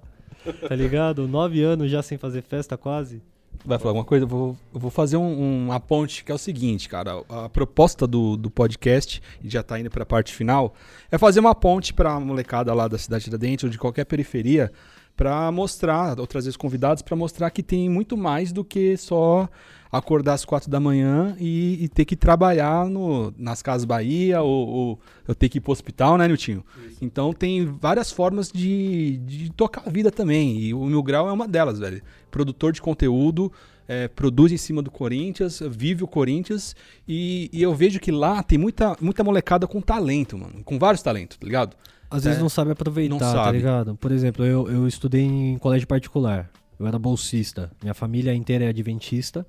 Tá 0.68 0.76
ligado? 0.76 1.28
Nove 1.28 1.64
anos 1.64 1.90
já 1.90 2.04
sem 2.04 2.18
fazer 2.18 2.42
festa 2.44 2.78
quase. 2.78 3.22
Vai 3.64 3.78
falar 3.78 3.92
alguma 3.92 4.06
coisa? 4.06 4.24
Eu 4.26 4.28
vou, 4.28 4.58
eu 4.74 4.80
vou 4.80 4.90
fazer 4.90 5.18
um, 5.18 5.66
uma 5.66 5.80
ponte 5.80 6.24
que 6.24 6.32
é 6.32 6.36
o 6.36 6.38
seguinte, 6.38 6.90
cara. 6.90 7.24
A 7.30 7.48
proposta 7.48 8.08
do, 8.08 8.36
do 8.36 8.50
podcast, 8.50 9.22
e 9.44 9.50
já 9.50 9.62
tá 9.62 9.80
indo 9.80 9.90
pra 9.90 10.06
parte 10.06 10.34
final, 10.34 10.74
é 11.12 11.18
fazer 11.18 11.40
uma 11.40 11.54
ponte 11.54 11.94
pra 11.94 12.20
molecada 12.20 12.74
lá 12.74 12.88
da 12.88 12.98
cidade 12.98 13.30
da 13.30 13.38
Dente 13.38 13.66
ou 13.66 13.72
de 13.72 13.78
qualquer 13.78 14.06
periferia 14.06 14.72
pra 15.16 15.52
mostrar, 15.52 16.20
ou 16.20 16.26
trazer 16.26 16.50
os 16.50 16.58
convidados 16.58 17.04
pra 17.04 17.16
mostrar 17.16 17.52
que 17.52 17.62
tem 17.62 17.88
muito 17.88 18.18
mais 18.18 18.52
do 18.52 18.64
que 18.64 18.98
só 18.98 19.48
acordar 19.92 20.34
às 20.34 20.46
quatro 20.46 20.70
da 20.70 20.80
manhã 20.80 21.36
e, 21.40 21.84
e 21.84 21.88
ter 21.90 22.06
que 22.06 22.16
trabalhar 22.16 22.86
no, 22.88 23.34
nas 23.38 23.62
Casas 23.62 23.84
Bahia 23.86 24.42
ou, 24.42 24.68
ou 24.68 25.00
eu 25.28 25.36
ter 25.36 25.50
que 25.50 25.58
ir 25.58 25.62
pro 25.62 25.72
hospital, 25.72 26.18
né, 26.18 26.28
Niltinho? 26.28 26.64
Então 27.02 27.34
tem 27.34 27.66
várias 27.66 28.12
formas 28.12 28.50
de, 28.52 29.18
de 29.26 29.52
tocar 29.52 29.84
a 29.86 29.90
vida 29.90 30.10
também. 30.12 30.58
E 30.60 30.74
o 30.74 30.86
Mil 30.86 31.04
Grau 31.04 31.28
é 31.28 31.32
uma 31.32 31.48
delas, 31.48 31.80
velho. 31.80 32.02
Produtor 32.30 32.72
de 32.72 32.82
conteúdo, 32.82 33.52
é, 33.88 34.08
produz 34.08 34.52
em 34.54 34.58
cima 34.58 34.82
do 34.82 34.90
Corinthians, 34.90 35.62
vive 35.70 36.04
o 36.04 36.08
Corinthians. 36.08 36.74
E, 37.08 37.50
e 37.52 37.62
eu 37.62 37.76
vejo 37.76 38.00
que 38.00 38.12
lá 38.12 38.42
tem 38.42 38.58
muita, 38.58 38.96
muita 39.02 39.24
molecada 39.24 39.68
com 39.68 39.82
talento, 39.82 40.38
mano. 40.38 40.64
Com 40.64 40.80
vários 40.80 41.02
talentos, 41.04 41.36
tá 41.38 41.46
ligado? 41.46 41.76
Às 42.10 42.24
vezes 42.24 42.40
É. 42.40 42.42
não 42.42 42.50
sabe 42.50 42.72
aproveitar, 42.72 43.10
Não 43.10 43.20
tá 43.20 43.32
sabe. 43.32 43.58
ligado? 43.58 43.96
Por 43.96 44.12
exemplo, 44.12 44.46
eu, 44.46 44.70
eu 44.70 44.88
estudei 44.88 45.24
em 45.24 45.58
colégio 45.58 45.88
particular. 45.88 46.50
Eu 46.80 46.88
era 46.88 46.98
bolsista. 46.98 47.72
Minha 47.82 47.94
família 47.94 48.34
inteira 48.34 48.66
é 48.66 48.68
adventista. 48.70 49.46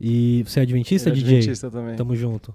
E 0.00 0.42
você 0.46 0.60
é 0.60 0.62
adventista, 0.62 1.08
é 1.10 1.12
DJ? 1.12 1.36
adventista 1.38 1.70
também. 1.70 1.96
Tamo 1.96 2.14
junto. 2.16 2.54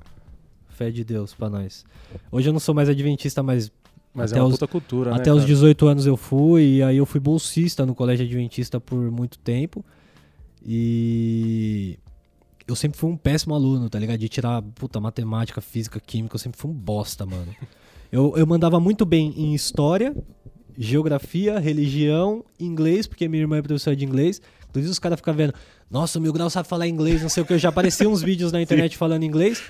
Fé 0.69 0.89
de 0.91 1.03
Deus 1.03 1.33
pra 1.33 1.49
nós. 1.49 1.83
Hoje 2.31 2.49
eu 2.49 2.53
não 2.53 2.59
sou 2.59 2.73
mais 2.75 2.87
adventista, 2.89 3.41
mas 3.43 3.71
Mas 4.13 4.31
até 4.31 4.39
é 4.39 4.43
uma 4.43 4.47
os- 4.49 4.55
puta 4.55 4.67
cultura, 4.67 5.11
né? 5.11 5.17
até 5.17 5.31
os 5.31 5.39
cara? 5.39 5.47
18 5.47 5.87
anos 5.87 6.05
eu 6.05 6.17
fui, 6.17 6.77
e 6.77 6.83
aí 6.83 6.97
eu 6.97 7.05
fui 7.05 7.19
bolsista 7.19 7.85
no 7.85 7.93
colégio 7.95 8.25
adventista 8.25 8.79
por 8.79 9.09
muito 9.11 9.37
tempo. 9.39 9.83
E 10.65 11.97
eu 12.67 12.75
sempre 12.75 12.97
fui 12.97 13.09
um 13.09 13.17
péssimo 13.17 13.53
aluno, 13.53 13.89
tá 13.89 13.99
ligado? 13.99 14.19
De 14.19 14.29
tirar, 14.29 14.61
puta, 14.61 14.99
matemática, 14.99 15.59
física, 15.61 15.99
química, 15.99 16.35
eu 16.35 16.39
sempre 16.39 16.59
fui 16.59 16.69
um 16.71 16.73
bosta, 16.73 17.25
mano. 17.25 17.53
Eu, 18.13 18.33
eu 18.35 18.45
mandava 18.45 18.77
muito 18.77 19.05
bem 19.05 19.33
em 19.37 19.53
história, 19.55 20.13
geografia, 20.77 21.57
religião, 21.59 22.43
inglês, 22.59 23.07
porque 23.07 23.25
minha 23.25 23.41
irmã 23.41 23.55
é 23.55 23.61
professora 23.61 23.95
de 23.95 24.03
inglês. 24.03 24.41
Inclusive 24.71 24.91
os 24.91 24.99
caras 24.99 25.19
ficam 25.19 25.33
vendo, 25.33 25.53
nossa, 25.89 26.17
o 26.17 26.21
Mil 26.21 26.31
Grau 26.31 26.49
sabe 26.49 26.67
falar 26.67 26.87
inglês, 26.87 27.21
não 27.21 27.29
sei 27.29 27.43
o 27.43 27.45
que. 27.45 27.53
Eu 27.53 27.59
já 27.59 27.69
apareci 27.69 28.07
uns 28.07 28.21
vídeos 28.21 28.51
na 28.51 28.59
internet 28.63 28.97
falando 28.97 29.23
inglês. 29.23 29.61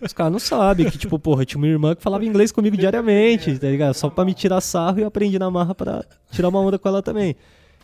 Os 0.00 0.12
caras 0.12 0.32
não 0.32 0.38
sabem 0.38 0.90
que, 0.90 0.96
tipo, 0.96 1.18
porra, 1.18 1.42
eu 1.42 1.46
tinha 1.46 1.58
uma 1.58 1.66
irmã 1.66 1.94
que 1.94 2.02
falava 2.02 2.24
inglês 2.24 2.50
comigo 2.50 2.76
diariamente, 2.76 3.58
tá 3.58 3.68
ligado? 3.68 3.94
Só 3.94 4.08
pra 4.08 4.24
me 4.24 4.32
tirar 4.32 4.60
sarro 4.62 4.98
e 4.98 5.02
eu 5.02 5.08
aprendi 5.08 5.38
na 5.38 5.50
marra 5.50 5.74
pra 5.74 6.04
tirar 6.30 6.48
uma 6.48 6.60
onda 6.60 6.78
com 6.78 6.88
ela 6.88 7.02
também. 7.02 7.36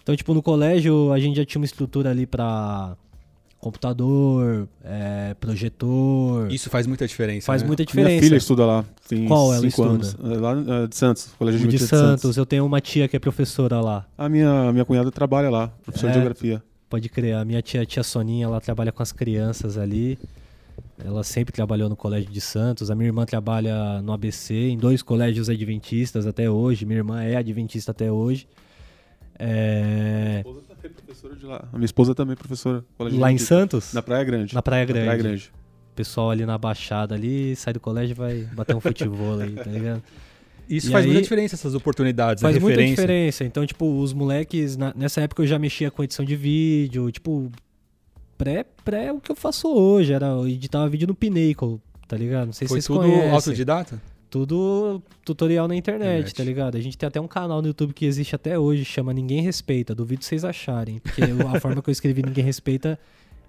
Então, 0.02 0.16
tipo, 0.16 0.32
no 0.34 0.42
colégio 0.42 1.12
a 1.12 1.20
gente 1.20 1.36
já 1.36 1.44
tinha 1.44 1.60
uma 1.60 1.66
estrutura 1.66 2.10
ali 2.10 2.26
pra 2.26 2.96
computador, 3.62 4.68
é, 4.84 5.34
projetor. 5.40 6.50
Isso 6.52 6.68
faz 6.68 6.84
muita 6.84 7.06
diferença. 7.06 7.46
Faz 7.46 7.62
né? 7.62 7.68
muita 7.68 7.82
Minha 7.84 7.86
diferença. 8.04 8.24
filha 8.26 8.36
estuda 8.36 8.66
lá. 8.66 8.84
Tem 9.08 9.26
Qual 9.26 9.52
ela 9.54 9.62
cinco 9.62 9.68
estuda? 9.68 9.88
anos. 9.90 10.16
É, 10.20 10.40
Lá 10.40 10.82
é, 10.82 10.86
de 10.88 10.96
Santos, 10.96 11.30
Colégio 11.38 11.60
de 11.60 11.66
Adventista 11.66 11.96
Santos, 11.96 12.36
eu 12.36 12.44
tenho 12.44 12.66
uma 12.66 12.80
tia 12.80 13.06
que 13.06 13.16
é 13.16 13.20
professora 13.20 13.80
lá. 13.80 14.04
A 14.18 14.28
minha, 14.28 14.72
minha 14.72 14.84
cunhada 14.84 15.10
trabalha 15.12 15.48
lá, 15.48 15.68
professora 15.84 16.10
É. 16.10 16.14
de 16.14 16.18
geografia. 16.20 16.62
Pode 16.90 17.08
crer, 17.08 17.36
a 17.36 17.44
minha 17.44 17.62
tia, 17.62 17.86
tia 17.86 18.02
Soninha, 18.02 18.46
ela 18.46 18.60
trabalha 18.60 18.90
com 18.90 19.02
as 19.02 19.12
crianças 19.12 19.78
ali. 19.78 20.18
Ela 21.02 21.22
sempre 21.22 21.52
trabalhou 21.52 21.88
no 21.88 21.94
Colégio 21.96 22.30
de 22.30 22.40
Santos. 22.40 22.90
A 22.90 22.94
minha 22.96 23.08
irmã 23.08 23.24
trabalha 23.24 24.02
no 24.02 24.12
ABC, 24.12 24.54
em 24.54 24.76
dois 24.76 25.02
colégios 25.02 25.48
adventistas 25.48 26.26
até 26.26 26.50
hoje. 26.50 26.84
Minha 26.84 26.98
irmã 26.98 27.22
é 27.22 27.36
adventista 27.36 27.92
até 27.92 28.10
hoje. 28.10 28.46
É, 29.38 30.42
Minha 30.44 30.54
esposa 30.56 30.71
é 30.86 30.88
professora 30.90 31.36
de 31.36 31.46
lá. 31.46 31.68
A 31.72 31.76
minha 31.76 31.84
esposa 31.86 32.14
também 32.14 32.32
é 32.32 32.36
professora. 32.36 32.84
Colégio 32.98 33.18
Lá 33.20 33.32
em. 33.32 33.38
Santos? 33.38 33.92
Na 33.92 34.02
Praia 34.02 34.24
Grande. 34.24 34.54
Na 34.54 34.62
Praia 34.62 34.84
Grande. 34.84 35.04
Praia 35.06 35.18
Grande. 35.22 35.52
O 35.92 35.94
pessoal 35.94 36.30
ali 36.30 36.46
na 36.46 36.56
Baixada 36.56 37.14
ali, 37.14 37.54
sai 37.56 37.72
do 37.74 37.80
colégio 37.80 38.12
e 38.12 38.16
vai 38.16 38.40
bater 38.54 38.74
um 38.74 38.80
futebol 38.80 39.38
aí, 39.40 39.52
tá 39.54 39.70
ligado? 39.70 40.02
Isso 40.68 40.88
E 40.88 40.90
faz 40.92 41.04
aí- 41.04 41.10
muita 41.10 41.22
diferença, 41.22 41.54
essas 41.54 41.74
oportunidades, 41.74 42.40
Faz 42.40 42.56
muita 42.58 42.82
diferença. 42.82 43.44
Então, 43.44 43.66
tipo, 43.66 44.00
os 44.00 44.12
moleques, 44.14 44.76
na- 44.76 44.92
nessa 44.96 45.20
época 45.20 45.42
eu 45.42 45.46
já 45.46 45.58
mexia 45.58 45.90
com 45.90 46.02
edição 46.02 46.24
de 46.24 46.34
vídeo, 46.36 47.10
tipo, 47.10 47.50
pré, 48.38 48.64
pré 48.84 49.12
o 49.12 49.20
que 49.20 49.30
eu 49.30 49.36
faço 49.36 49.68
hoje, 49.68 50.12
era 50.12 50.26
eu 50.28 50.48
editava 50.48 50.88
vídeo 50.88 51.06
no 51.06 51.14
Pinnacle, 51.14 51.78
tá 52.08 52.16
ligado? 52.16 52.46
Não 52.46 52.52
sei 52.52 52.66
Foi 52.68 52.80
se 52.80 52.86
vocês 52.86 52.98
tudo 52.98 53.06
conhecem. 53.10 53.30
autodidata? 53.32 54.00
Tudo 54.32 55.02
tutorial 55.26 55.68
na 55.68 55.76
internet, 55.76 56.06
Internet. 56.20 56.34
tá 56.34 56.42
ligado? 56.42 56.76
A 56.78 56.80
gente 56.80 56.96
tem 56.96 57.06
até 57.06 57.20
um 57.20 57.28
canal 57.28 57.60
no 57.60 57.68
YouTube 57.68 57.92
que 57.92 58.06
existe 58.06 58.34
até 58.34 58.58
hoje, 58.58 58.82
chama 58.82 59.12
Ninguém 59.12 59.42
Respeita. 59.42 59.94
Duvido 59.94 60.24
vocês 60.24 60.42
acharem, 60.42 61.00
porque 61.00 61.20
a 61.22 61.60
forma 61.60 61.82
que 61.82 61.90
eu 61.90 61.92
escrevi 61.92 62.22
Ninguém 62.22 62.42
Respeita 62.42 62.98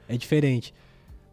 é 0.10 0.18
diferente. 0.18 0.74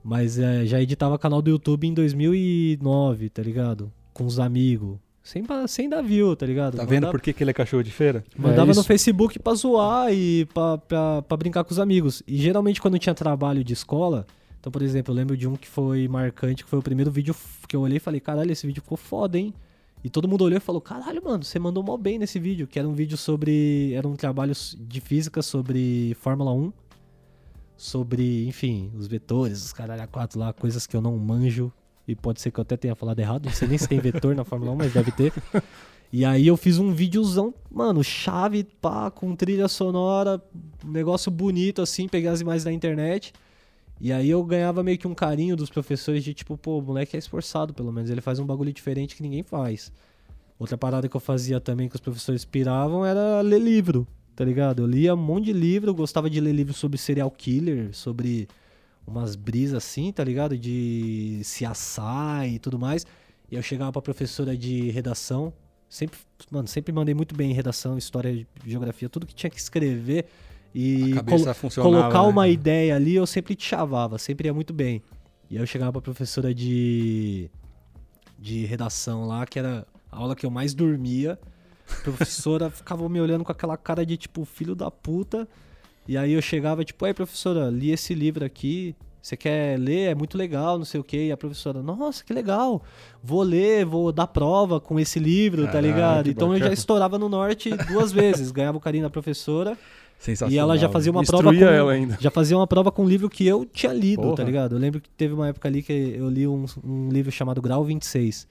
Mas 0.04 0.38
é, 0.38 0.64
já 0.64 0.80
editava 0.80 1.18
canal 1.18 1.42
do 1.42 1.50
YouTube 1.50 1.84
em 1.84 1.92
2009, 1.92 3.28
tá 3.28 3.42
ligado? 3.42 3.92
Com 4.14 4.24
os 4.24 4.38
amigos. 4.38 4.98
Sem, 5.22 5.44
sem 5.66 5.88
dar 5.88 6.00
view, 6.00 6.34
tá 6.36 6.46
ligado? 6.46 6.76
Tá 6.76 6.84
vendo 6.84 6.94
Mandava- 7.02 7.10
por 7.12 7.20
que, 7.20 7.32
que 7.32 7.42
ele 7.42 7.50
é 7.50 7.54
cachorro 7.54 7.82
de 7.82 7.90
feira? 7.90 8.22
Mandava 8.38 8.70
É 8.70 8.74
no. 8.74 8.84
Facebook 8.84 9.36
pra 9.40 9.54
zoar 9.54 10.12
e 10.14 10.46
pra, 10.54 10.78
pra, 10.78 11.22
pra 11.22 11.36
brincar 11.36 11.64
com 11.64 11.72
os 11.72 11.78
amigos. 11.80 12.22
E 12.26 12.36
geralmente 12.36 12.80
quando 12.80 12.98
tinha 13.00 13.14
trabalho 13.16 13.64
de 13.64 13.72
escola, 13.72 14.26
então, 14.60 14.70
por 14.70 14.82
exemplo, 14.82 15.12
eu 15.12 15.16
lembro 15.16 15.36
de 15.36 15.48
um 15.48 15.56
que 15.56 15.66
foi 15.66 16.06
marcante, 16.06 16.62
que 16.62 16.68
foi 16.68 16.78
o 16.78 16.82
primeiro 16.82 17.10
vídeo 17.10 17.34
que 17.66 17.74
eu 17.74 17.80
olhei 17.80 17.96
e 17.96 18.00
falei, 18.00 18.20
caralho, 18.20 18.52
esse 18.52 18.66
vídeo 18.66 18.82
ficou 18.82 18.98
foda, 18.98 19.38
hein? 19.38 19.54
E 20.04 20.10
todo 20.10 20.28
mundo 20.28 20.44
olhou 20.44 20.58
e 20.58 20.60
falou, 20.60 20.80
caralho, 20.82 21.22
mano, 21.24 21.42
você 21.42 21.58
mandou 21.58 21.82
mal 21.82 21.96
bem 21.96 22.18
nesse 22.18 22.38
vídeo, 22.38 22.66
que 22.66 22.78
era 22.78 22.86
um 22.86 22.92
vídeo 22.92 23.16
sobre. 23.16 23.92
Era 23.94 24.06
um 24.06 24.16
trabalho 24.16 24.52
de 24.78 25.00
física 25.00 25.40
sobre 25.40 26.14
Fórmula 26.20 26.52
1. 26.52 26.72
Sobre, 27.76 28.46
enfim, 28.46 28.92
os 28.94 29.06
vetores, 29.06 29.64
os 29.64 29.72
caralho 29.72 30.02
a 30.02 30.06
quatro 30.06 30.38
lá, 30.38 30.52
coisas 30.52 30.86
que 30.86 30.94
eu 30.94 31.00
não 31.00 31.16
manjo. 31.16 31.72
E 32.06 32.14
pode 32.14 32.40
ser 32.40 32.50
que 32.50 32.60
eu 32.60 32.62
até 32.62 32.76
tenha 32.76 32.94
falado 32.94 33.18
errado, 33.18 33.46
não 33.46 33.52
sei 33.52 33.68
nem 33.68 33.78
se 33.78 33.88
tem 33.88 33.98
vetor 33.98 34.34
na 34.34 34.44
Fórmula 34.44 34.72
1, 34.72 34.76
mas 34.76 34.92
deve 34.92 35.12
ter. 35.12 35.32
E 36.12 36.24
aí 36.24 36.44
eu 36.44 36.56
fiz 36.56 36.76
um 36.76 36.92
videozão, 36.92 37.54
mano, 37.70 38.02
chave, 38.02 38.64
pá, 38.64 39.12
com 39.12 39.36
trilha 39.36 39.68
sonora, 39.68 40.42
negócio 40.84 41.30
bonito 41.30 41.80
assim, 41.80 42.08
peguei 42.08 42.28
as 42.28 42.40
imagens 42.40 42.64
da 42.64 42.72
internet. 42.72 43.32
E 44.00 44.12
aí 44.12 44.30
eu 44.30 44.42
ganhava 44.42 44.82
meio 44.82 44.96
que 44.96 45.06
um 45.06 45.14
carinho 45.14 45.54
dos 45.54 45.68
professores 45.68 46.24
de 46.24 46.32
tipo, 46.32 46.56
pô, 46.56 46.78
o 46.78 46.82
moleque 46.82 47.16
é 47.16 47.18
esforçado, 47.18 47.74
pelo 47.74 47.92
menos 47.92 48.08
ele 48.08 48.22
faz 48.22 48.38
um 48.38 48.46
bagulho 48.46 48.72
diferente 48.72 49.14
que 49.14 49.22
ninguém 49.22 49.42
faz. 49.42 49.92
Outra 50.58 50.78
parada 50.78 51.06
que 51.08 51.14
eu 51.14 51.20
fazia 51.20 51.60
também 51.60 51.88
que 51.88 51.96
os 51.96 52.00
professores 52.00 52.44
piravam 52.44 53.04
era 53.04 53.42
ler 53.42 53.60
livro, 53.60 54.06
tá 54.34 54.44
ligado? 54.44 54.82
Eu 54.82 54.86
lia 54.86 55.14
um 55.14 55.18
monte 55.18 55.46
de 55.46 55.52
livro, 55.52 55.90
eu 55.90 55.94
gostava 55.94 56.30
de 56.30 56.40
ler 56.40 56.52
livros 56.52 56.78
sobre 56.78 56.96
serial 56.96 57.30
killer, 57.30 57.94
sobre 57.94 58.48
umas 59.06 59.36
brisas 59.36 59.76
assim, 59.76 60.10
tá 60.12 60.24
ligado? 60.24 60.56
De 60.56 61.40
se 61.44 61.66
assar 61.66 62.48
e 62.48 62.58
tudo 62.58 62.78
mais. 62.78 63.06
E 63.50 63.56
eu 63.56 63.62
chegava 63.62 63.92
pra 63.92 64.00
professora 64.00 64.56
de 64.56 64.90
redação, 64.90 65.52
sempre, 65.88 66.18
mano, 66.50 66.68
sempre 66.68 66.92
mandei 66.92 67.14
muito 67.14 67.34
bem 67.34 67.50
em 67.50 67.54
redação, 67.54 67.98
história, 67.98 68.46
geografia, 68.64 69.08
tudo 69.10 69.26
que 69.26 69.34
tinha 69.34 69.50
que 69.50 69.58
escrever 69.58 70.26
e 70.74 71.14
funcionava, 71.54 71.96
colocar 71.96 72.22
né? 72.22 72.28
uma 72.28 72.48
ideia 72.48 72.94
ali, 72.96 73.14
eu 73.14 73.26
sempre 73.26 73.54
te 73.54 73.64
chavava, 73.64 74.18
sempre 74.18 74.48
ia 74.48 74.54
muito 74.54 74.72
bem. 74.72 75.02
E 75.50 75.56
aí 75.56 75.62
eu 75.62 75.66
chegava 75.66 75.92
pra 75.92 76.00
professora 76.00 76.54
de 76.54 77.50
de 78.38 78.64
redação 78.64 79.26
lá, 79.26 79.44
que 79.44 79.58
era 79.58 79.86
a 80.10 80.16
aula 80.16 80.34
que 80.34 80.46
eu 80.46 80.50
mais 80.50 80.72
dormia. 80.72 81.38
A 81.90 82.02
professora 82.02 82.70
ficava 82.70 83.06
me 83.08 83.20
olhando 83.20 83.44
com 83.44 83.52
aquela 83.52 83.76
cara 83.76 84.04
de 84.06 84.16
tipo, 84.16 84.44
filho 84.44 84.74
da 84.74 84.90
puta. 84.90 85.46
E 86.08 86.16
aí 86.16 86.32
eu 86.32 86.40
chegava, 86.40 86.84
tipo, 86.84 87.04
aí 87.04 87.12
professora, 87.12 87.68
li 87.68 87.90
esse 87.90 88.14
livro 88.14 88.44
aqui. 88.44 88.96
Você 89.22 89.36
quer 89.36 89.78
ler? 89.78 90.12
É 90.12 90.14
muito 90.14 90.38
legal, 90.38 90.78
não 90.78 90.84
sei 90.86 90.98
o 90.98 91.04
quê. 91.04 91.26
E 91.26 91.32
a 91.32 91.36
professora, 91.36 91.82
nossa, 91.82 92.24
que 92.24 92.32
legal. 92.32 92.82
Vou 93.22 93.42
ler, 93.42 93.84
vou 93.84 94.10
dar 94.10 94.26
prova 94.26 94.80
com 94.80 94.98
esse 94.98 95.18
livro, 95.18 95.70
tá 95.70 95.78
ligado? 95.78 96.30
Então 96.30 96.48
eu 96.48 96.54
já 96.54 96.60
bacana. 96.60 96.74
estourava 96.74 97.18
no 97.18 97.28
norte 97.28 97.68
duas 97.88 98.10
vezes. 98.10 98.50
Ganhava 98.50 98.78
o 98.78 98.80
carinho 98.80 99.04
da 99.04 99.10
professora. 99.10 99.76
Sensacional. 100.20 100.54
E 100.54 100.58
ela 100.58 100.76
já 100.76 100.90
fazia 100.90 101.10
uma 101.10 101.22
Instruía 101.22 101.42
prova 101.42 101.58
com, 101.58 101.64
ela 101.64 101.92
ainda. 101.92 102.18
Já 102.20 102.30
fazia 102.30 102.54
uma 102.54 102.66
prova 102.66 102.92
com 102.92 103.04
um 103.04 103.08
livro 103.08 103.30
que 103.30 103.46
eu 103.46 103.64
tinha 103.64 103.90
lido, 103.90 104.20
Porra. 104.20 104.36
tá 104.36 104.44
ligado? 104.44 104.74
Eu 104.74 104.78
lembro 104.78 105.00
que 105.00 105.08
teve 105.08 105.32
uma 105.32 105.48
época 105.48 105.66
ali 105.66 105.82
que 105.82 105.92
eu 105.92 106.28
li 106.28 106.46
um, 106.46 106.66
um 106.84 107.08
livro 107.08 107.32
chamado 107.32 107.62
Grau 107.62 107.82
26. 107.82 108.46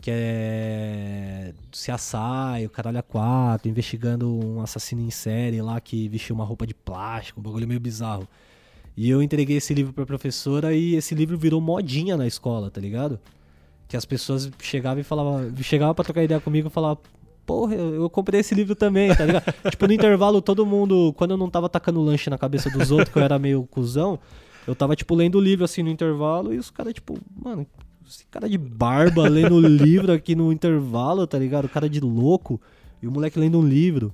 Que 0.00 0.10
é 0.12 1.54
CSI, 1.70 2.66
o 2.66 2.70
Caralho 2.70 2.98
a 2.98 3.02
4, 3.02 3.68
investigando 3.68 4.28
um 4.28 4.60
assassino 4.60 5.00
em 5.00 5.10
série 5.10 5.62
lá 5.62 5.80
que 5.80 6.08
vestiu 6.08 6.34
uma 6.34 6.44
roupa 6.44 6.66
de 6.66 6.74
plástico, 6.74 7.38
um 7.38 7.42
bagulho 7.44 7.66
meio 7.66 7.80
bizarro. 7.80 8.26
E 8.96 9.08
eu 9.08 9.22
entreguei 9.22 9.56
esse 9.56 9.72
livro 9.72 9.92
pra 9.92 10.04
professora 10.04 10.74
e 10.74 10.96
esse 10.96 11.14
livro 11.14 11.38
virou 11.38 11.60
modinha 11.60 12.16
na 12.16 12.26
escola, 12.26 12.72
tá 12.72 12.80
ligado? 12.80 13.20
Que 13.86 13.96
as 13.96 14.04
pessoas 14.04 14.50
chegavam 14.60 15.00
e 15.00 15.04
falavam, 15.04 15.52
chegavam 15.62 15.94
pra 15.94 16.04
trocar 16.04 16.24
ideia 16.24 16.40
comigo 16.40 16.66
e 16.66 16.70
falavam, 16.70 16.98
porra, 17.48 17.74
eu, 17.74 17.94
eu 17.94 18.10
comprei 18.10 18.40
esse 18.40 18.54
livro 18.54 18.74
também, 18.74 19.08
tá 19.16 19.24
ligado? 19.24 19.54
tipo, 19.70 19.86
no 19.86 19.92
intervalo, 19.94 20.42
todo 20.42 20.66
mundo, 20.66 21.14
quando 21.16 21.30
eu 21.30 21.38
não 21.38 21.48
tava 21.48 21.66
tacando 21.66 22.02
lanche 22.02 22.28
na 22.28 22.36
cabeça 22.36 22.68
dos 22.68 22.90
outros, 22.90 23.08
que 23.08 23.18
eu 23.18 23.22
era 23.22 23.38
meio 23.38 23.66
cuzão, 23.70 24.18
eu 24.66 24.74
tava, 24.74 24.94
tipo, 24.94 25.14
lendo 25.14 25.38
o 25.38 25.40
livro 25.40 25.64
assim 25.64 25.82
no 25.82 25.88
intervalo 25.88 26.52
e 26.52 26.58
os 26.58 26.70
caras, 26.70 26.92
tipo, 26.92 27.18
mano, 27.42 27.66
esse 28.06 28.26
cara 28.26 28.50
de 28.50 28.58
barba 28.58 29.26
lendo 29.26 29.54
o 29.54 29.60
livro 29.60 30.12
aqui 30.12 30.34
no 30.34 30.52
intervalo, 30.52 31.26
tá 31.26 31.38
ligado? 31.38 31.64
O 31.64 31.68
cara 31.70 31.88
de 31.88 32.00
louco 32.00 32.60
e 33.02 33.08
o 33.08 33.10
moleque 33.10 33.38
lendo 33.38 33.58
um 33.58 33.66
livro. 33.66 34.12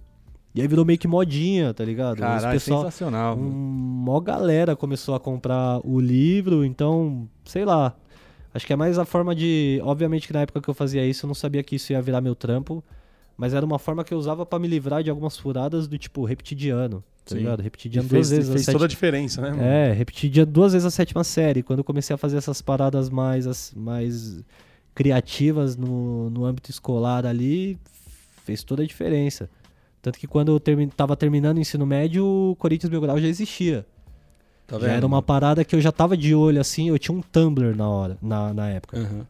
E 0.55 0.61
aí 0.61 0.69
virou 0.69 0.85
meio 0.85 0.99
que 0.99 1.09
modinha, 1.09 1.75
tá 1.75 1.85
ligado? 1.85 2.19
Caralho, 2.19 2.53
pessoal, 2.53 2.83
sensacional. 2.83 3.37
um, 3.37 3.41
mó 3.43 4.21
galera 4.21 4.77
começou 4.77 5.17
a 5.17 5.21
comprar 5.21 5.81
o 5.85 5.99
livro, 5.99 6.65
então, 6.65 7.29
sei 7.45 7.65
lá. 7.65 7.97
Acho 8.55 8.65
que 8.65 8.73
é 8.73 8.77
mais 8.77 8.97
a 8.97 9.05
forma 9.05 9.35
de. 9.35 9.81
Obviamente 9.83 10.29
que 10.29 10.33
na 10.33 10.43
época 10.43 10.61
que 10.61 10.71
eu 10.71 10.75
fazia 10.75 11.05
isso, 11.05 11.27
eu 11.27 11.29
não 11.29 11.35
sabia 11.35 11.61
que 11.65 11.75
isso 11.75 11.91
ia 11.91 12.01
virar 12.01 12.21
meu 12.21 12.37
trampo. 12.37 12.85
Mas 13.37 13.53
era 13.55 13.65
uma 13.67 13.79
forma 13.79 14.05
que 14.05 14.15
eu 14.15 14.19
usava 14.19 14.47
pra 14.47 14.59
me 14.59 14.69
livrar 14.69 15.03
de 15.03 15.11
algumas 15.11 15.37
furadas 15.37 15.89
do 15.89 15.99
tipo 15.99 16.25
repetidiano, 16.25 17.03
tá 17.25 17.35
Sim. 17.35 17.39
ligado? 17.39 17.61
Repetidiano 17.63 18.09
duas 18.09 18.31
vezes 18.31 18.49
a 18.49 18.53
fez 18.53 18.65
sete- 18.65 18.75
toda 18.75 18.85
a 18.85 18.89
diferença, 18.89 19.41
né? 19.43 19.51
mano? 19.51 19.63
é, 19.63 19.93
repeti 19.93 20.29
dia- 20.29 20.47
duas 20.47 20.73
vezes 20.73 20.87
a 20.87 20.91
sétima 20.91 21.25
série. 21.25 21.63
Quando 21.63 21.81
eu 21.81 21.85
comecei 21.85 22.15
a 22.15 22.17
fazer 22.17 22.37
essas 22.37 22.63
paradas 22.63 23.11
mais, 23.11 23.47
as- 23.47 23.73
mais 23.77 24.43
criativas 24.95 25.77
no, 25.77 26.31
no 26.31 26.45
âmbito 26.45 26.71
escolar 26.71 27.27
ali, 27.27 27.77
fez 28.45 28.63
toda 28.63 28.83
a 28.83 28.87
diferença. 28.87 29.51
Tanto 30.01 30.19
que 30.19 30.27
quando 30.27 30.53
eu 30.53 30.61
termi 30.61 30.87
tava 30.87 31.17
terminando 31.17 31.57
o 31.57 31.61
ensino 31.61 31.85
médio, 31.85 32.25
o 32.25 32.57
Corinthians 32.57 32.91
Mil 32.91 33.01
Grau 33.01 33.19
já 33.19 33.27
existia. 33.27 33.85
Tá 34.67 34.79
já 34.79 34.89
era 34.93 35.05
uma 35.07 35.21
parada 35.23 35.65
que 35.65 35.75
eu 35.75 35.81
já 35.81 35.91
tava 35.91 36.17
de 36.17 36.35
olho 36.35 36.61
assim, 36.61 36.89
eu 36.89 36.99
tinha 36.99 37.17
um 37.17 37.21
Tumblr 37.21 37.75
na 37.77 37.89
hora, 37.89 38.17
na, 38.23 38.55
na 38.55 38.69
época. 38.71 38.99
Aham. 38.99 39.27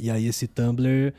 E 0.00 0.10
aí 0.10 0.26
esse 0.26 0.46
Tumblr, 0.48 1.12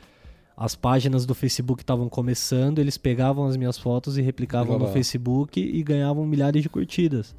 as 0.56 0.74
páginas 0.74 1.26
do 1.26 1.34
Facebook 1.34 1.82
estavam 1.82 2.08
começando, 2.08 2.78
eles 2.78 2.96
pegavam 2.96 3.46
as 3.46 3.56
minhas 3.56 3.76
fotos 3.78 4.16
e 4.16 4.22
replicavam 4.22 4.78
no 4.78 4.86
Facebook 4.88 5.60
e 5.60 5.82
ganhavam 5.82 6.24
milhares 6.24 6.62
de 6.62 6.68
curtidas. 6.68 7.34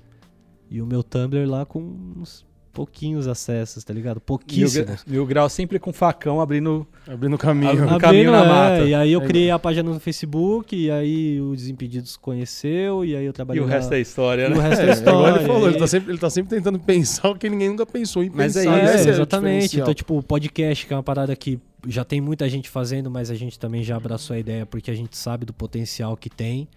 E 0.69 0.81
o 0.81 0.85
meu 0.85 1.01
Tumblr 1.01 1.49
lá 1.49 1.65
com 1.65 1.79
uns 2.17 2.45
pouquinhos 2.73 3.27
acessos, 3.27 3.83
tá 3.83 3.91
ligado? 3.91 4.21
Pouquíssimos. 4.21 5.03
mil 5.07 5.25
grau 5.25 5.49
sempre 5.49 5.79
com 5.79 5.91
facão 5.91 6.39
abrindo. 6.39 6.85
Abrindo 7.07 7.35
caminho. 7.35 7.71
Abrindo, 7.71 7.97
caminho 7.99 8.31
na 8.31 8.43
é, 8.43 8.47
mata. 8.47 8.83
E 8.85 8.93
aí 8.93 9.11
eu 9.13 9.21
Aí- 9.21 9.27
criei 9.27 9.49
a 9.49 9.57
página 9.57 9.89
no 9.91 9.99
Facebook, 9.99 10.75
e 10.75 10.91
aí 10.91 11.41
o 11.41 11.55
Desimpedidos 11.55 12.15
conheceu, 12.17 13.03
e 13.03 13.15
aí 13.15 13.25
eu 13.25 13.31
E 13.31 13.33
trabalhei 13.33 13.63
o 13.63 13.65
na- 13.65 13.73
resto 13.73 13.93
é 13.95 13.99
história, 13.99 14.45
e 14.45 14.49
né? 14.51 14.55
o 14.55 14.59
resto 14.59 14.81
é, 14.83 14.89
É, 14.89 14.93
história. 14.93 15.39
ele 15.39 15.47
falou, 15.47 15.67
ele 15.69 15.77
E- 15.77 15.79
tá, 15.79 15.87
sempre, 15.87 16.11
ele 16.11 16.19
tá 16.19 16.29
sempre 16.29 16.55
tentando 16.55 16.77
pensar 16.85 17.29
o 17.31 17.35
que 17.35 17.49
ninguém 17.49 17.69
nunca 17.69 17.83
pensou 17.85 18.23
em 18.23 18.29
Mas 18.31 18.55
é 18.55 18.59
pensar. 18.65 18.77
isso, 18.83 18.91
É, 18.91 18.95
Esse 18.95 19.07
o 19.07 19.11
exatamente. 19.13 19.79
Então, 19.79 19.93
tipo, 19.95 20.15
o 20.19 20.21
podcast, 20.21 20.85
que 20.85 20.93
é 20.93 20.95
uma 20.97 21.01
parada 21.01 21.35
que 21.35 21.57
já 21.87 22.03
tem 22.03 22.21
muita 22.21 22.47
gente 22.49 22.69
fazendo, 22.69 23.09
mas 23.09 23.31
a 23.31 23.35
gente 23.35 23.57
também 23.57 23.83
já 23.83 23.95
abraçou 23.95 24.35
a 24.35 24.39
ideia 24.39 24.65
porque 24.65 24.91
a 24.91 24.95
gente 24.95 25.17
sabe 25.17 25.45
do 25.45 25.53
potencial 25.53 26.15
que 26.17 26.29
tem. 26.29 26.67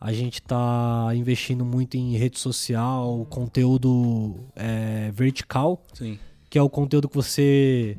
A 0.00 0.12
gente 0.12 0.42
tá 0.42 1.10
investindo 1.14 1.64
muito 1.64 1.96
em 1.96 2.16
rede 2.16 2.38
social, 2.38 3.26
conteúdo 3.30 4.36
é, 4.54 5.10
vertical, 5.12 5.82
Sim. 5.94 6.18
que 6.50 6.58
é 6.58 6.62
o 6.62 6.68
conteúdo 6.68 7.08
que 7.08 7.14
você 7.14 7.96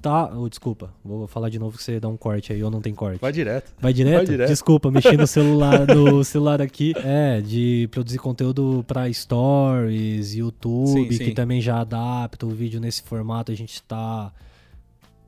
tá. 0.00 0.30
Oh, 0.36 0.48
desculpa, 0.48 0.92
vou 1.04 1.26
falar 1.26 1.48
de 1.48 1.58
novo 1.58 1.76
que 1.76 1.82
você 1.82 1.98
dá 1.98 2.08
um 2.08 2.16
corte 2.16 2.52
aí, 2.52 2.62
ou 2.62 2.70
não 2.70 2.80
tem 2.80 2.94
corte. 2.94 3.20
Vai 3.20 3.32
direto. 3.32 3.72
Vai 3.80 3.92
direto? 3.92 4.16
Vai 4.16 4.26
direto. 4.26 4.48
Desculpa, 4.48 4.90
mexi 4.90 5.16
no 5.16 5.26
celular, 5.28 5.86
no 5.86 6.22
celular 6.22 6.62
aqui. 6.62 6.94
É, 6.96 7.40
de 7.40 7.88
produzir 7.90 8.18
conteúdo 8.18 8.84
pra 8.86 9.12
stories, 9.12 10.34
YouTube, 10.34 10.88
Sim, 10.88 11.12
sim. 11.12 11.24
que 11.24 11.32
também 11.32 11.60
já 11.60 11.80
adapta 11.80 12.46
o 12.46 12.50
vídeo 12.50 12.80
nesse 12.80 13.02
formato. 13.02 13.50
A 13.50 13.54
gente 13.54 13.82
tá 13.82 14.32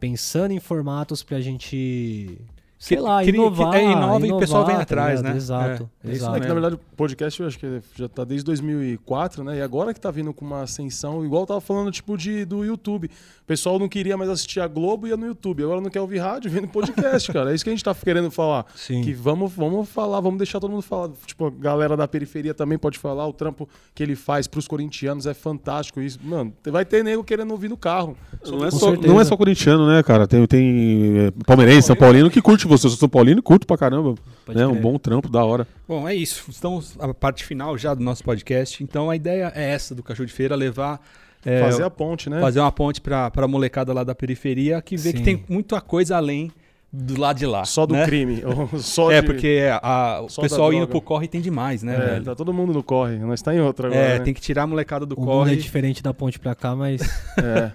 pensando 0.01 0.53
em 0.53 0.59
formatos 0.59 1.23
pra 1.23 1.41
gente, 1.41 2.39
sei 2.83 2.97
Que- 2.97 3.03
lá, 3.03 3.22
que- 3.22 3.31
que- 3.31 3.37
inovar. 3.37 3.74
é, 3.74 3.85
inova 3.85 4.26
e 4.26 4.33
o 4.33 4.39
pessoal 4.39 4.64
vem 4.64 4.74
tá 4.74 4.83
atrás, 4.83 5.18
ligado? 5.20 5.33
né? 5.33 5.37
Exato, 5.37 5.91
É, 6.03 6.09
é 6.09 6.12
exato. 6.12 6.37
É 6.37 6.41
que, 6.41 6.47
na 6.49 6.55
verdade, 6.55 6.74
o 6.76 6.81
podcast 6.97 7.39
eu 7.41 7.47
acho 7.47 7.59
que 7.59 7.81
já 7.95 8.09
tá 8.09 8.24
desde 8.24 8.43
2004, 8.47 9.45
né? 9.45 9.59
E 9.59 9.62
agora 9.62 9.93
que 9.93 10.01
tá 10.01 10.11
vindo 10.11 10.33
com 10.33 10.45
uma 10.47 10.62
ascensão, 10.62 11.22
igual 11.24 11.43
eu 11.43 11.47
tava 11.47 11.61
falando, 11.61 11.91
tipo, 11.93 12.16
de, 12.16 12.45
do 12.47 12.64
YouTube. 12.64 13.07
O 13.43 13.47
pessoal 13.51 13.78
não 13.78 13.89
queria 13.89 14.16
mais 14.16 14.31
assistir 14.31 14.61
a 14.61 14.66
Globo 14.68 15.07
e 15.07 15.11
ia 15.11 15.16
no 15.16 15.26
YouTube. 15.26 15.62
Agora 15.64 15.81
não 15.81 15.91
quer 15.91 16.01
ouvir 16.01 16.18
rádio, 16.18 16.51
vem 16.51 16.62
no 16.62 16.68
podcast, 16.68 17.31
cara. 17.33 17.51
É 17.51 17.55
isso 17.55 17.64
que 17.64 17.70
a 17.70 17.72
gente 17.72 17.85
tá 17.85 17.95
querendo 17.95 18.31
falar. 18.31 18.64
Sim. 18.74 19.03
Que 19.03 19.12
vamos, 19.12 19.53
vamos 19.53 19.89
falar, 19.89 20.20
vamos 20.20 20.39
deixar 20.39 20.59
todo 20.61 20.70
mundo 20.70 20.83
falar. 20.83 21.11
Tipo, 21.26 21.47
a 21.47 21.51
galera 21.51 21.97
da 21.97 22.09
periferia 22.09 22.55
também 22.55 22.78
pode 22.78 22.99
falar. 22.99 23.26
O 23.26 23.33
trampo 23.33 23.68
que 23.95 24.03
ele 24.03 24.14
faz 24.16 24.47
pros 24.47 24.66
corintianos 24.66 25.26
é 25.26 25.35
fantástico. 25.35 26.01
Isso, 26.01 26.18
mano, 26.22 26.53
vai 26.66 26.85
ter 26.85 27.03
nego 27.05 27.22
querendo 27.24 27.51
ouvir 27.51 27.68
no 27.68 27.76
carro. 27.76 28.16
Não 28.47 28.64
é, 28.64 28.70
só, 28.70 28.93
não 28.95 29.20
é 29.20 29.24
só 29.24 29.37
corintiano, 29.37 29.87
né, 29.87 30.03
cara? 30.03 30.26
Tem, 30.28 30.47
tem 30.47 31.18
é, 31.26 31.31
palmeirense, 31.45 31.89
São 31.89 31.97
Paulino 31.97 32.31
que 32.31 32.41
curte 32.41 32.66
você. 32.71 32.87
Eu 32.87 32.91
sou 32.91 32.99
São 32.99 33.09
Paulino 33.09 33.41
e 33.41 33.43
curto 33.43 33.66
pra 33.66 33.77
caramba. 33.77 34.14
Pode 34.47 34.59
né? 34.59 34.66
Um 34.66 34.81
bom 34.81 34.99
trampo, 34.99 35.29
da 35.29 35.45
hora. 35.45 35.66
Bom, 35.87 36.09
é 36.09 36.14
isso. 36.14 36.45
Estamos 36.51 36.97
a 36.99 37.12
parte 37.12 37.45
final 37.45 37.77
já 37.77 37.93
do 37.95 38.03
nosso 38.03 38.25
podcast. 38.25 38.83
Então 38.83 39.11
a 39.11 39.16
ideia 39.16 39.53
é 39.55 39.71
essa 39.71 39.95
do 39.95 40.03
Cachorro 40.03 40.27
de 40.27 40.33
Feira, 40.33 40.55
levar. 40.57 41.01
é, 41.45 41.61
Fazer 41.61 41.83
a 41.85 41.91
ponte, 41.91 42.29
né? 42.31 42.41
fazer 42.41 42.61
uma 42.61 42.73
ponte 42.73 43.01
pra, 43.01 43.31
pra 43.31 43.47
molecada 43.49 43.93
lá 43.93 44.05
da 44.05 44.14
periferia 44.14 44.81
que 44.83 44.97
vê 44.97 45.12
que 45.12 45.18
Sim. 45.18 45.25
tem 45.25 45.45
muita 45.49 45.81
coisa 45.81 46.16
além 46.16 46.51
do 46.93 47.21
lado 47.21 47.39
de 47.39 47.47
lá. 47.47 47.64
Só 47.64 47.87
do 47.87 47.95
né? 47.95 48.05
crime. 48.05 48.43
só 48.79 49.11
É, 49.12 49.21
de- 49.21 49.27
porque 49.27 49.61
a- 49.81 50.23
o 50.25 50.29
só 50.29 50.43
pessoal 50.43 50.73
indo 50.73 50.89
pro 50.89 51.01
corre 51.01 51.29
tem 51.29 51.41
demais, 51.41 51.83
né, 51.85 51.95
É, 51.95 51.99
velho? 51.99 52.25
tá 52.25 52.35
todo 52.35 52.53
mundo 52.53 52.73
no 52.73 52.83
corre. 52.83 53.16
Nós 53.18 53.41
tá 53.41 53.55
em 53.55 53.61
outra 53.61 53.87
agora. 53.89 54.03
É, 54.03 54.18
né? 54.18 54.25
tem 54.25 54.35
que 54.35 54.41
tirar 54.41 54.64
a 54.64 54.66
molecada 54.66 55.07
do 55.07 55.18
O 55.18 55.23
é 55.23 55.25
corre. 55.27 55.57
diferente 55.57 56.03
da 56.03 56.12
ponte 56.12 56.39
pra 56.39 56.55
cá, 56.55 56.75
mas 56.75 57.01
É. 57.39 57.71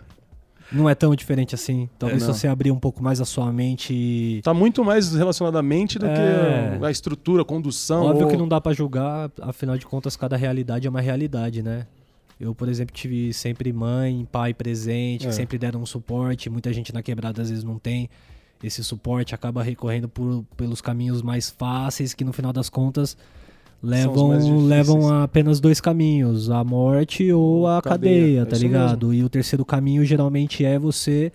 não 0.72 0.89
é 0.89 0.95
tão 0.95 1.13
diferente 1.16 1.53
assim. 1.55 1.89
Talvez 1.99 2.24
É, 2.24 2.26
você 2.26 2.47
abrir 2.47 2.72
um 2.72 2.80
pouco 2.80 3.01
mais 3.03 3.22
a 3.22 3.26
sua 3.26 3.51
mente 3.51 3.93
e... 3.93 4.41
Tá 4.43 4.53
muito 4.53 4.84
mais 4.84 5.13
relacionado 5.13 5.57
à 5.57 5.61
mente 5.61 5.97
do 5.99 6.05
É. 6.05 6.78
que 6.80 6.86
a 6.86 6.91
estrutura, 6.91 7.43
a 7.43 7.45
condução. 7.45 8.03
Óbvio 8.05 8.26
ou- 8.26 8.32
que 8.32 8.38
não 8.38 8.47
dá 8.47 8.59
pra 8.59 8.74
julgar, 8.74 9.32
afinal 9.41 9.78
de 9.78 9.86
contas, 9.86 10.16
cada 10.16 10.36
realidade 10.36 10.88
é 10.88 10.89
uma 10.89 11.01
realidade, 11.01 11.61
né? 11.61 11.86
Eu, 12.39 12.53
por 12.53 12.68
exemplo, 12.68 12.93
tive 12.93 13.32
sempre 13.32 13.72
mãe, 13.72 14.28
pai 14.32 14.53
presente, 14.53 15.26
É. 15.26 15.30
que 15.30 15.36
sempre 15.36 15.57
deram 15.57 15.82
um 15.82 15.86
suporte. 15.86 16.49
Muita 16.49 16.74
gente 16.74 16.93
na 16.93 17.01
quebrada 17.01 17.41
às 17.41 17.49
vezes 17.49 17.63
não 17.63 17.80
tem 17.80 18.09
esse 18.63 18.84
suporte, 18.84 19.34
acaba 19.36 19.61
recorrendo 19.63 20.09
por, 20.09 20.43
pelos 20.57 20.82
caminhos 20.82 21.22
mais 21.22 21.49
fáceis, 21.49 22.13
que 22.13 22.24
no 22.26 22.34
final 22.34 22.51
das 22.51 22.70
contas 22.70 23.16
levam, 23.82 24.66
levam 24.66 25.08
a 25.14 25.24
apenas 25.24 25.60
dois 25.60 25.80
caminhos: 25.80 26.50
a 26.50 26.64
morte 26.64 27.32
ou 27.32 27.68
a 27.68 27.82
Cadeia, 27.82 28.20
cadeia, 28.22 28.46
tá 28.46 28.58
ligado? 28.58 29.14
E 29.14 29.24
o 29.24 29.30
terceiro 29.30 29.66
caminho 29.66 30.04
geralmente 30.04 30.66
é 30.66 30.78
você 30.78 31.32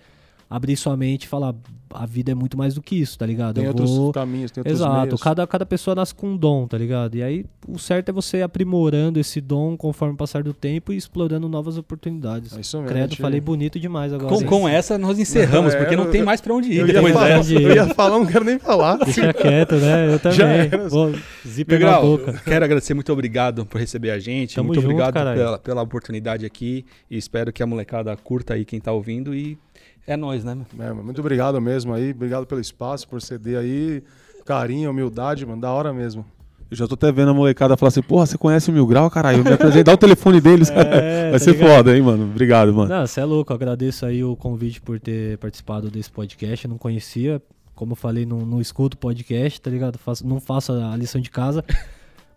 abrir 0.49 0.75
sua 0.75 0.97
mente 0.97 1.23
e 1.23 1.27
falar: 1.27 1.55
a 1.93 2.05
vida 2.05 2.31
é 2.31 2.35
muito 2.35 2.57
mais 2.57 2.73
do 2.75 2.81
que 2.81 2.95
isso, 2.95 3.17
tá 3.17 3.25
ligado? 3.25 3.55
Tem 3.55 3.63
Eu 3.63 3.69
outros 3.69 3.89
vou- 3.91 4.11
caminhos, 4.11 4.51
tem 4.51 4.61
outros 4.61 4.79
Exato, 4.79 5.01
meios. 5.05 5.21
cada, 5.21 5.45
cada 5.47 5.65
pessoa 5.65 5.95
nasce 5.95 6.13
com 6.15 6.27
um 6.29 6.37
dom, 6.37 6.67
tá 6.67 6.77
ligado? 6.77 7.15
E 7.15 7.23
aí 7.23 7.45
o 7.67 7.77
certo 7.79 8.09
é 8.09 8.11
você 8.11 8.41
aprimorando 8.41 9.19
esse 9.19 9.39
dom 9.41 9.75
conforme 9.77 10.13
o 10.13 10.17
passar 10.17 10.43
do 10.43 10.53
tempo 10.53 10.91
e 10.93 10.97
explorando 10.97 11.47
novas 11.49 11.77
oportunidades. 11.77 12.55
É 12.55 12.61
isso 12.61 12.77
mesmo. 12.77 12.89
Credo, 12.91 13.09
gente. 13.11 13.21
falei 13.21 13.41
bonito 13.41 13.79
demais 13.79 14.13
agora. 14.13 14.33
Com, 14.35 14.43
com 14.45 14.67
essa 14.69 14.97
nós 14.97 15.17
encerramos, 15.19 15.73
É, 15.73 15.77
porque 15.77 15.95
não 15.95 16.05
eu- 16.05 16.11
tem 16.11 16.23
mais 16.23 16.41
pra 16.41 16.53
onde 16.53 16.69
ir 16.71 16.77
Eu 16.79 16.87
ia, 16.87 17.13
falar, 17.13 17.51
eu 17.51 17.75
ia 17.75 17.87
falar, 17.93 18.17
não 18.19 18.25
quero 18.25 18.45
nem 18.45 18.59
falar. 18.59 18.97
Deixa 19.05 19.33
quieto, 19.33 19.75
né? 19.75 20.13
Eu 20.13 20.19
também. 20.19 20.69
Vou 20.89 21.13
zíper 21.47 21.79
na 21.79 21.85
Miguel, 21.97 22.01
boca. 22.17 22.41
quero 22.45 22.65
agradecer, 22.65 22.93
muito 22.93 23.11
obrigado 23.11 23.65
por 23.65 23.79
receber 23.79 24.11
a 24.11 24.19
gente. 24.19 24.55
Tamo 24.55 24.67
muito 24.67 24.81
junto, 24.81 24.91
obrigado 24.91 25.13
caralho. 25.13 25.37
pela, 25.37 25.59
pela 25.59 25.81
oportunidade 25.81 26.45
aqui. 26.45 26.85
E 27.09 27.17
espero 27.17 27.51
que 27.51 27.63
a 27.63 27.67
molecada 27.67 28.15
curta 28.17 28.53
aí 28.53 28.65
quem 28.65 28.79
tá 28.79 28.91
ouvindo. 28.91 29.33
E 29.33 29.57
é 30.05 30.17
nóis, 30.17 30.43
né? 30.43 30.57
É, 30.79 30.91
muito 30.93 31.19
obrigado 31.21 31.59
mesmo 31.61 31.80
aí. 31.93 32.11
Obrigado 32.11 32.45
pelo 32.45 32.59
espaço, 32.61 33.07
por 33.07 33.21
ceder 33.21 33.57
aí. 33.57 34.03
Carinho, 34.45 34.89
humildade, 34.91 35.45
mano. 35.45 35.61
Da 35.61 35.71
hora 35.71 35.93
mesmo. 35.93 36.25
Eu 36.69 36.77
já 36.77 36.87
tô 36.87 36.93
até 36.95 37.11
vendo 37.11 37.31
a 37.31 37.33
molecada 37.33 37.75
falar 37.75 37.89
assim, 37.89 38.01
porra, 38.01 38.25
você 38.25 38.37
conhece 38.37 38.69
o 38.69 38.73
Mil 38.73 38.87
Grau, 38.87 39.09
caralho? 39.09 39.43
Me 39.43 39.51
apresenta, 39.53 39.83
dá 39.85 39.93
o 39.93 39.97
telefone 39.97 40.39
deles. 40.39 40.69
É, 40.69 41.23
Vai 41.31 41.31
tá 41.33 41.39
ser 41.39 41.51
ligado? 41.51 41.67
foda, 41.69 41.95
hein, 41.95 42.01
mano? 42.01 42.23
Obrigado, 42.25 42.73
mano. 42.73 42.89
Não, 42.89 43.05
você 43.05 43.19
é 43.19 43.25
louco. 43.25 43.51
Eu 43.51 43.55
agradeço 43.55 44.05
aí 44.05 44.23
o 44.23 44.35
convite 44.37 44.79
por 44.81 44.99
ter 44.99 45.37
participado 45.37 45.89
desse 45.89 46.09
podcast. 46.09 46.65
Eu 46.65 46.69
não 46.69 46.77
conhecia. 46.77 47.41
Como 47.75 47.91
eu 47.93 47.95
falei, 47.95 48.25
não, 48.25 48.39
não 48.45 48.61
escuto 48.61 48.97
podcast, 48.97 49.59
tá 49.59 49.69
ligado? 49.69 49.97
Faço- 49.97 50.25
não 50.25 50.39
faço 50.39 50.71
a 50.71 50.95
lição 50.95 51.19
de 51.19 51.29
casa. 51.29 51.63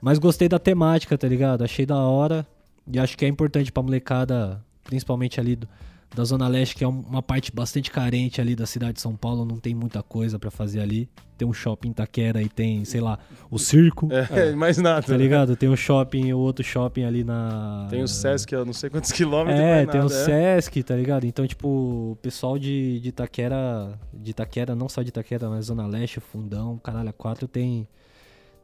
Mas 0.02 0.18
gostei 0.18 0.48
da 0.48 0.58
temática, 0.58 1.16
tá 1.16 1.28
ligado? 1.28 1.62
Achei 1.62 1.86
da 1.86 1.96
hora. 1.98 2.46
E 2.92 2.98
acho 2.98 3.16
que 3.16 3.24
é 3.24 3.28
importante 3.28 3.70
pra 3.70 3.82
molecada, 3.82 4.60
principalmente 4.82 5.38
ali 5.40 5.54
do- 5.56 5.68
da 6.14 6.24
Zona 6.24 6.46
Leste, 6.46 6.76
que 6.76 6.84
é 6.84 6.88
um- 6.88 7.00
uma 7.00 7.22
parte 7.22 7.50
bastante 7.52 7.90
carente 7.90 8.40
ali 8.40 8.54
da 8.54 8.66
cidade 8.66 8.94
de 8.94 9.00
São 9.00 9.16
Paulo. 9.16 9.44
Não 9.44 9.58
tem 9.58 9.74
muita 9.74 10.02
coisa 10.02 10.38
pra 10.38 10.50
fazer 10.50 10.80
ali. 10.80 11.08
Tem 11.36 11.46
um 11.46 11.52
shopping 11.52 11.92
Taquera 11.92 12.40
e 12.40 12.48
tem, 12.48 12.84
sei 12.84 13.00
lá, 13.00 13.18
o 13.50 13.58
circo. 13.58 14.08
É, 14.12 14.52
mais 14.54 14.78
nada. 14.78 15.04
Tá 15.04 15.16
ligado? 15.16 15.56
Tem 15.56 15.68
um 15.68 15.74
shopping, 15.76 16.32
o 16.32 16.38
outro 16.38 16.64
shopping 16.64 17.02
ali 17.02 17.24
na. 17.24 17.88
Tem 17.90 18.02
o 18.02 18.06
Sesc 18.08 18.54
a 18.54 18.64
não 18.64 18.72
sei 18.72 18.88
quantos 18.90 19.10
quilômetros. 19.12 19.60
É, 19.60 19.84
tem 19.86 20.00
o 20.00 20.06
é. 20.06 20.08
Sesc, 20.08 20.82
tá 20.84 20.94
ligado? 20.94 21.24
Então, 21.26 21.44
tipo, 21.46 21.66
o 22.12 22.18
pessoal 22.22 22.56
de, 22.58 23.00
de 23.00 23.08
Itaquera, 23.08 23.98
de 24.12 24.30
Itaquera, 24.30 24.74
não 24.76 24.88
só 24.88 25.02
de 25.02 25.08
Itaquera, 25.08 25.50
mas 25.50 25.66
Zona 25.66 25.86
Leste, 25.86 26.20
Fundão, 26.20 26.78
Caralho, 26.78 27.08
a 27.08 27.12
4 27.12 27.48
tem, 27.48 27.88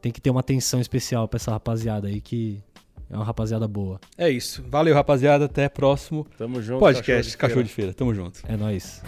tem 0.01 0.11
que 0.11 0.21
ter 0.21 0.29
uma 0.29 0.39
atenção 0.39 0.79
especial 0.79 1.27
pra 1.27 1.35
essa 1.37 1.51
rapaziada 1.51 2.07
aí, 2.07 2.21
que 2.21 2.63
é 3.11 3.15
uma 3.15 3.25
rapaziada 3.25 3.67
boa. 3.67 3.99
É 4.17 4.29
isso. 4.29 4.63
Valeu, 4.69 4.95
rapaziada. 4.95 5.45
Até 5.45 5.67
próximo 5.67 6.25
Tamo 6.37 6.61
junto. 6.61 6.79
podcast 6.79 7.37
cachorro 7.37 7.49
Cachorro 7.49 7.63
de 7.63 7.69
de 7.69 7.75
Feira. 7.75 7.93
Tamo 7.93 8.13
junto. 8.13 8.39
É 8.47 8.55
nóis. 8.55 9.03